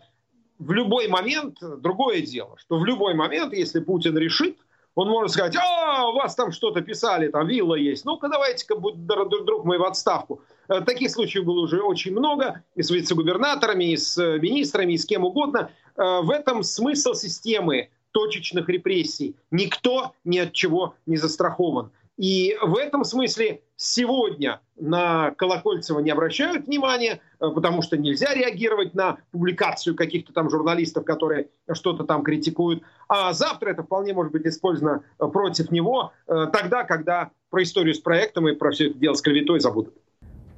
в 0.58 0.72
любой 0.72 1.08
момент, 1.08 1.56
другое 1.62 2.20
дело, 2.20 2.58
что 2.58 2.76
в 2.76 2.84
любой 2.84 3.14
момент, 3.14 3.54
если 3.54 3.80
Путин 3.80 4.18
решит, 4.18 4.58
он 4.94 5.08
может 5.08 5.30
сказать, 5.32 5.56
а, 5.56 6.06
у 6.10 6.12
вас 6.12 6.34
там 6.34 6.52
что-то 6.52 6.82
писали, 6.82 7.28
там 7.28 7.46
вилла 7.46 7.76
есть, 7.76 8.04
ну-ка 8.04 8.28
давайте-ка, 8.28 8.74
друг, 8.76 9.46
друг 9.46 9.64
мой, 9.64 9.78
в 9.78 9.84
отставку. 9.84 10.42
Э, 10.68 10.82
таких 10.82 11.10
случаев 11.10 11.46
было 11.46 11.60
уже 11.60 11.80
очень 11.80 12.12
много, 12.12 12.62
и 12.74 12.82
с 12.82 12.90
вице-губернаторами, 12.90 13.92
и 13.92 13.96
с 13.96 14.18
э, 14.18 14.38
министрами, 14.38 14.92
и 14.92 14.98
с 14.98 15.06
кем 15.06 15.24
угодно. 15.24 15.70
Э, 15.96 16.20
в 16.20 16.30
этом 16.30 16.62
смысл 16.62 17.14
системы 17.14 17.88
точечных 18.12 18.68
репрессий. 18.68 19.36
Никто 19.50 20.14
ни 20.24 20.38
от 20.38 20.52
чего 20.52 20.94
не 21.06 21.16
застрахован. 21.16 21.92
И 22.20 22.54
в 22.60 22.76
этом 22.76 23.04
смысле 23.04 23.62
сегодня 23.76 24.60
на 24.76 25.30
Колокольцева 25.30 26.00
не 26.00 26.10
обращают 26.10 26.66
внимания, 26.66 27.22
э, 27.40 27.48
потому 27.48 27.80
что 27.80 27.96
нельзя 27.96 28.34
реагировать 28.34 28.94
на 28.94 29.16
публикацию 29.30 29.96
каких-то 29.96 30.34
там 30.34 30.50
журналистов, 30.50 31.06
которые 31.06 31.48
что-то 31.72 32.04
там 32.04 32.22
критикуют. 32.22 32.82
А 33.08 33.32
завтра 33.32 33.70
это 33.70 33.84
вполне 33.84 34.12
может 34.12 34.32
быть 34.32 34.44
использовано 34.46 35.02
э, 35.18 35.26
против 35.28 35.70
него 35.70 36.12
э, 36.26 36.48
тогда, 36.52 36.84
когда 36.84 37.30
про 37.48 37.62
историю 37.62 37.94
с 37.94 38.00
проектом 38.00 38.48
и 38.48 38.54
про 38.54 38.70
все 38.70 38.90
это 38.90 38.98
дело 38.98 39.14
с 39.14 39.22
клеветой 39.22 39.60
забудут. 39.60 39.94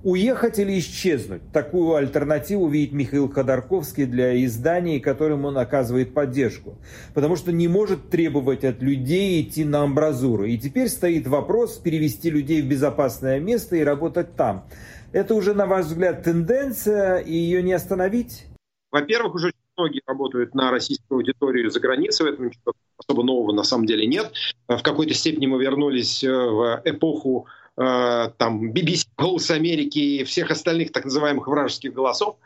Уехать 0.04 0.58
или 0.58 0.80
исчезнуть? 0.80 1.42
Такую 1.52 1.94
альтернативу 1.94 2.66
видит 2.68 2.92
Михаил 2.92 3.30
Ходорковский 3.30 4.04
для 4.04 4.44
изданий, 4.44 4.98
которым 4.98 5.44
он 5.44 5.56
оказывает 5.56 6.12
поддержку. 6.12 6.76
Потому 7.14 7.36
что 7.36 7.52
не 7.52 7.68
может 7.68 8.10
требовать 8.10 8.64
от 8.64 8.82
людей 8.82 9.42
идти 9.42 9.64
на 9.64 9.82
амбразуру. 9.82 10.44
И 10.44 10.58
теперь 10.58 10.88
стоит 10.88 11.28
вопрос 11.28 11.78
перевести 11.78 12.30
людей 12.30 12.62
в 12.62 12.66
безопасное 12.66 13.38
место 13.38 13.76
и 13.76 13.84
работать 13.84 14.34
там. 14.34 14.64
Это 15.12 15.36
уже, 15.36 15.54
на 15.54 15.66
ваш 15.66 15.86
взгляд, 15.86 16.24
тенденция, 16.24 17.18
и 17.18 17.32
ее 17.32 17.62
не 17.62 17.72
остановить? 17.72 18.46
Во-первых, 18.90 19.36
уже 19.36 19.52
многие 19.76 20.02
работают 20.06 20.54
на 20.54 20.72
российскую 20.72 21.18
аудиторию 21.18 21.70
за 21.70 21.78
границей, 21.78 22.26
в 22.26 22.32
этом 22.32 22.46
ничего 22.46 22.72
особо 22.98 23.22
нового 23.22 23.52
на 23.52 23.62
самом 23.62 23.86
деле 23.86 24.06
нет. 24.06 24.32
В 24.68 24.82
какой-то 24.82 25.14
степени 25.14 25.46
мы 25.46 25.60
вернулись 25.60 26.24
э, 26.24 26.30
в 26.30 26.82
эпоху 26.84 27.46
там 27.74 28.70
BBC, 28.70 29.06
Голос 29.16 29.50
Америки 29.50 29.98
и 29.98 30.24
всех 30.24 30.50
остальных 30.50 30.92
так 30.92 31.04
называемых 31.04 31.46
вражеских 31.46 31.94
голосов. 31.94 32.36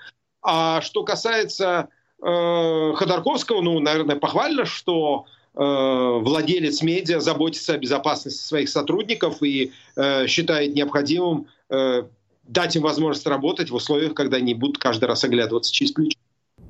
А 0.49 0.81
что 0.81 1.03
касается 1.03 1.89
э, 2.23 2.93
Ходорковского, 2.95 3.63
ну, 3.63 3.81
наверное, 3.81 4.15
похвально, 4.15 4.65
что 4.65 5.27
э, 5.55 5.59
владелец 5.59 6.83
медиа 6.83 7.19
заботится 7.19 7.75
о 7.75 7.79
безопасности 7.79 8.43
своих 8.43 8.69
сотрудников 8.69 9.43
и 9.43 9.73
э, 9.97 10.29
считает 10.29 10.75
необходимым 10.77 11.49
э, 11.69 12.05
дать 12.45 12.77
им 12.77 12.83
возможность 12.83 13.27
работать 13.27 13.71
в 13.71 13.75
условиях, 13.75 14.15
когда 14.15 14.37
они 14.37 14.55
будут 14.55 14.79
каждый 14.79 15.07
раз 15.07 15.25
оглядываться 15.25 15.73
через 15.73 15.91
плечо. 15.91 16.17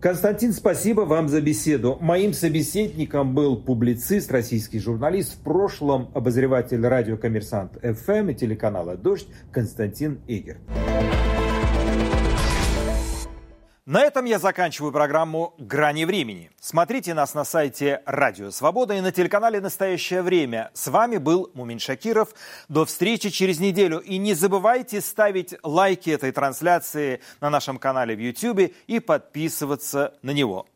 Константин, 0.00 0.52
спасибо 0.52 1.02
вам 1.02 1.28
за 1.28 1.40
беседу. 1.40 1.96
Моим 2.00 2.34
собеседником 2.34 3.34
был 3.34 3.56
публицист, 3.56 4.30
российский 4.30 4.78
журналист, 4.78 5.34
в 5.34 5.38
прошлом 5.42 6.10
обозреватель 6.14 6.86
радио 6.86 7.16
«Коммерсант 7.16 7.78
ФМ» 7.82 8.28
и 8.28 8.34
телеканала 8.34 8.96
«Дождь» 8.96 9.26
Константин 9.50 10.20
Игер. 10.28 10.58
На 13.86 14.02
этом 14.02 14.24
я 14.24 14.40
заканчиваю 14.40 14.90
программу 14.90 15.54
«Грани 15.58 16.04
времени». 16.06 16.50
Смотрите 16.60 17.14
нас 17.14 17.34
на 17.34 17.44
сайте 17.44 18.02
Радио 18.04 18.50
Свобода 18.50 18.94
и 18.94 19.00
на 19.00 19.12
телеканале 19.12 19.60
«Настоящее 19.60 20.22
время». 20.22 20.72
С 20.74 20.88
вами 20.88 21.18
был 21.18 21.52
Мумин 21.54 21.78
Шакиров. 21.78 22.30
До 22.68 22.84
встречи 22.84 23.30
через 23.30 23.60
неделю. 23.60 24.00
И 24.00 24.18
не 24.18 24.34
забывайте 24.34 25.00
ставить 25.00 25.54
лайки 25.62 26.10
этой 26.10 26.32
трансляции 26.32 27.20
на 27.40 27.48
нашем 27.48 27.78
канале 27.78 28.16
в 28.16 28.18
YouTube 28.18 28.74
и 28.88 28.98
подписываться 28.98 30.14
на 30.20 30.32
него. 30.32 30.66